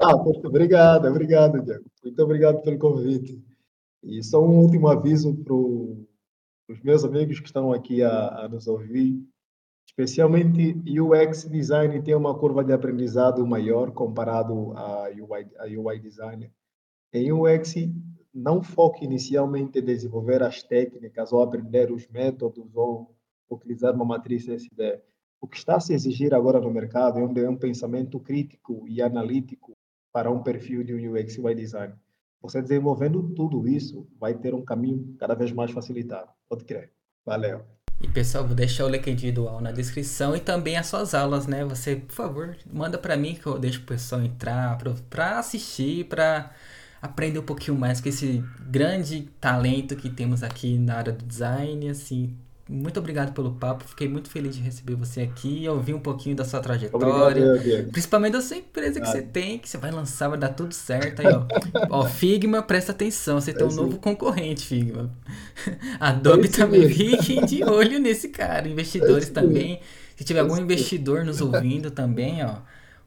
Ah, 0.00 0.14
obrigado, 0.14 1.08
obrigado, 1.08 1.62
Diego. 1.62 1.84
Muito 2.04 2.22
obrigado 2.22 2.60
pelo 2.62 2.78
convite. 2.78 3.42
E 4.04 4.22
só 4.22 4.44
um 4.44 4.58
último 4.58 4.88
aviso 4.88 5.34
para 5.34 5.54
os 6.68 6.80
meus 6.80 7.04
amigos 7.04 7.38
que 7.40 7.46
estão 7.46 7.72
aqui 7.72 8.02
a, 8.02 8.44
a 8.44 8.48
nos 8.48 8.66
ouvir, 8.66 9.22
especialmente 9.86 10.76
UX 11.00 11.44
design 11.44 12.02
tem 12.02 12.14
uma 12.14 12.36
curva 12.36 12.64
de 12.64 12.72
aprendizado 12.72 13.46
maior 13.46 13.92
comparado 13.92 14.72
a 14.76 15.08
UI, 15.10 15.48
a 15.58 15.64
UI 15.64 15.98
design. 16.00 16.52
Em 17.12 17.32
UX, 17.32 17.74
não 18.34 18.62
foque 18.62 19.04
inicialmente 19.04 19.78
em 19.78 19.84
desenvolver 19.84 20.42
as 20.42 20.62
técnicas 20.62 21.32
ou 21.32 21.42
aprender 21.42 21.90
os 21.90 22.06
métodos 22.08 22.74
ou 22.74 23.14
utilizar 23.48 23.94
uma 23.94 24.04
matriz 24.04 24.48
SD. 24.48 25.00
O 25.40 25.46
que 25.46 25.56
está 25.56 25.76
a 25.76 25.80
se 25.80 25.94
exigir 25.94 26.34
agora 26.34 26.60
no 26.60 26.70
mercado 26.70 27.20
é 27.20 27.48
um 27.48 27.56
pensamento 27.56 28.18
crítico 28.18 28.86
e 28.88 29.00
analítico 29.00 29.72
para 30.12 30.30
um 30.30 30.42
perfil 30.42 30.82
de 30.82 30.94
um 30.94 31.12
UX 31.12 31.38
UI 31.38 31.54
design. 31.54 31.94
Você 32.40 32.62
desenvolvendo 32.62 33.22
tudo 33.34 33.66
isso, 33.66 34.06
vai 34.20 34.34
ter 34.34 34.54
um 34.54 34.64
caminho 34.64 35.16
cada 35.18 35.34
vez 35.34 35.52
mais 35.52 35.70
facilitado. 35.70 36.28
Pode 36.48 36.64
crer. 36.64 36.92
Valeu. 37.24 37.64
E 38.00 38.06
pessoal, 38.08 38.46
vou 38.46 38.54
deixar 38.54 38.84
o 38.84 38.88
link 38.88 39.10
individual 39.10 39.60
na 39.60 39.72
descrição 39.72 40.36
e 40.36 40.40
também 40.40 40.76
as 40.76 40.86
suas 40.86 41.14
aulas, 41.14 41.46
né? 41.46 41.64
Você, 41.64 41.96
por 41.96 42.14
favor, 42.14 42.56
manda 42.70 42.98
para 42.98 43.16
mim 43.16 43.34
que 43.34 43.46
eu 43.46 43.58
deixo 43.58 43.80
o 43.80 43.86
pessoal 43.86 44.22
entrar 44.22 44.78
para 45.08 45.38
assistir, 45.38 46.04
para 46.04 46.52
aprender 47.00 47.38
um 47.38 47.44
pouquinho 47.44 47.76
mais 47.76 48.00
com 48.00 48.08
esse 48.08 48.44
grande 48.60 49.22
talento 49.40 49.96
que 49.96 50.10
temos 50.10 50.42
aqui 50.42 50.78
na 50.78 50.96
área 50.96 51.12
do 51.12 51.24
design, 51.24 51.88
assim, 51.88 52.36
muito 52.68 52.98
obrigado 52.98 53.32
pelo 53.32 53.54
papo. 53.54 53.84
Fiquei 53.84 54.08
muito 54.08 54.28
feliz 54.28 54.56
de 54.56 54.60
receber 54.60 54.96
você 54.96 55.20
aqui 55.20 55.62
e 55.62 55.68
ouvir 55.68 55.94
um 55.94 56.00
pouquinho 56.00 56.34
da 56.34 56.44
sua 56.44 56.58
trajetória. 56.60 57.54
Obrigado, 57.54 57.90
principalmente 57.92 58.32
da 58.32 58.40
sua 58.40 58.56
empresa 58.56 59.00
que 59.00 59.06
você 59.06 59.22
tem, 59.22 59.58
que 59.58 59.68
você 59.68 59.78
vai 59.78 59.92
lançar, 59.92 60.28
vai 60.28 60.38
dar 60.38 60.48
tudo 60.48 60.74
certo. 60.74 61.20
Aí, 61.20 61.28
ó. 61.32 61.46
ó 61.90 62.04
Figma, 62.06 62.62
presta 62.62 62.90
atenção. 62.90 63.40
Você 63.40 63.52
é 63.52 63.54
tem 63.54 63.66
um 63.66 63.70
sim. 63.70 63.76
novo 63.76 63.98
concorrente, 63.98 64.66
Figma. 64.66 65.10
Adobe 66.00 66.48
é 66.48 66.50
também 66.50 66.88
fiquem 66.88 67.44
de 67.46 67.62
olho 67.62 68.00
nesse 68.00 68.30
cara. 68.30 68.66
Investidores 68.66 69.30
é 69.30 69.32
também. 69.32 69.80
Se 70.16 70.24
tiver 70.24 70.40
algum 70.40 70.56
investidor 70.58 71.24
nos 71.24 71.40
ouvindo 71.40 71.90
também, 71.90 72.44
ó. 72.44 72.56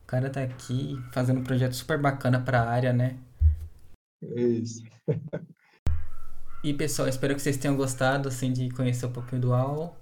O 0.04 0.08
cara 0.08 0.30
tá 0.30 0.42
aqui 0.42 0.98
fazendo 1.12 1.42
um 1.42 1.44
projeto 1.44 1.74
super 1.74 1.98
bacana 1.98 2.40
para 2.40 2.62
a 2.62 2.70
área, 2.70 2.94
né? 2.94 3.18
É 4.24 4.42
isso. 4.42 4.84
E 6.62 6.74
pessoal, 6.74 7.08
espero 7.08 7.36
que 7.36 7.42
vocês 7.42 7.56
tenham 7.56 7.78
gostado 7.78 8.28
assim 8.28 8.52
de 8.52 8.70
conhecer 8.72 9.06
um 9.06 9.14
pouquinho 9.14 9.42
do 9.42 9.54
AL. 9.54 9.96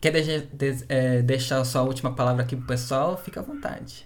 Quer 0.00 0.10
de, 0.20 0.46
de, 0.46 0.84
é, 0.88 1.22
deixar 1.22 1.60
a 1.60 1.64
sua 1.64 1.82
última 1.82 2.12
palavra 2.12 2.42
aqui 2.42 2.56
pro 2.56 2.66
pessoal? 2.66 3.16
Fica 3.16 3.38
à 3.38 3.42
vontade. 3.42 4.04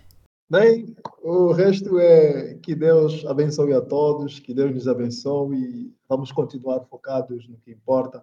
Bem, 0.51 0.95
o 1.23 1.53
resto 1.53 1.99
é 1.99 2.59
que 2.63 2.75
Deus 2.75 3.25
abençoe 3.25 3.73
a 3.73 3.81
todos, 3.81 4.39
que 4.39 4.53
Deus 4.53 4.75
nos 4.75 4.87
abençoe 4.87 5.57
e 5.57 5.95
vamos 6.07 6.31
continuar 6.31 6.85
focados 6.85 7.49
no 7.49 7.57
que 7.57 7.71
importa 7.71 8.23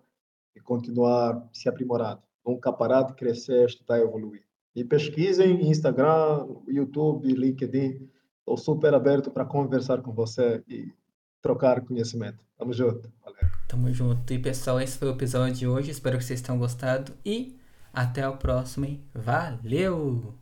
e 0.56 0.60
continuar 0.60 1.50
se 1.52 1.68
aprimorando. 1.68 2.22
Nunca 2.46 2.72
parar 2.72 3.04
de 3.04 3.16
crescer, 3.16 3.66
estudar 3.66 3.98
e 3.98 4.04
evoluir. 4.04 4.44
E 4.76 4.84
pesquisem 4.84 5.68
Instagram, 5.68 6.48
YouTube, 6.68 7.34
LinkedIn. 7.34 8.08
Estou 8.40 8.58
super 8.58 8.94
aberto 8.94 9.32
para 9.32 9.46
conversar 9.46 10.02
com 10.04 10.12
você 10.12 10.64
e 10.68 10.94
trocar 11.42 11.82
conhecimento. 11.82 12.40
Tamo 12.58 12.74
junto. 12.74 13.12
Valeu. 13.24 13.50
Tamo 13.68 13.92
junto. 13.92 14.34
E 14.34 14.40
pessoal, 14.40 14.80
esse 14.80 14.98
foi 14.98 15.08
o 15.08 15.12
episódio 15.12 15.56
de 15.56 15.68
hoje. 15.68 15.92
Espero 15.92 16.18
que 16.18 16.24
vocês 16.24 16.42
tenham 16.42 16.60
gostado. 16.60 17.14
E 17.26 17.60
até 17.94 18.28
o 18.28 18.38
próximo. 18.38 18.86
Hein? 18.86 19.04
Valeu! 19.14 20.41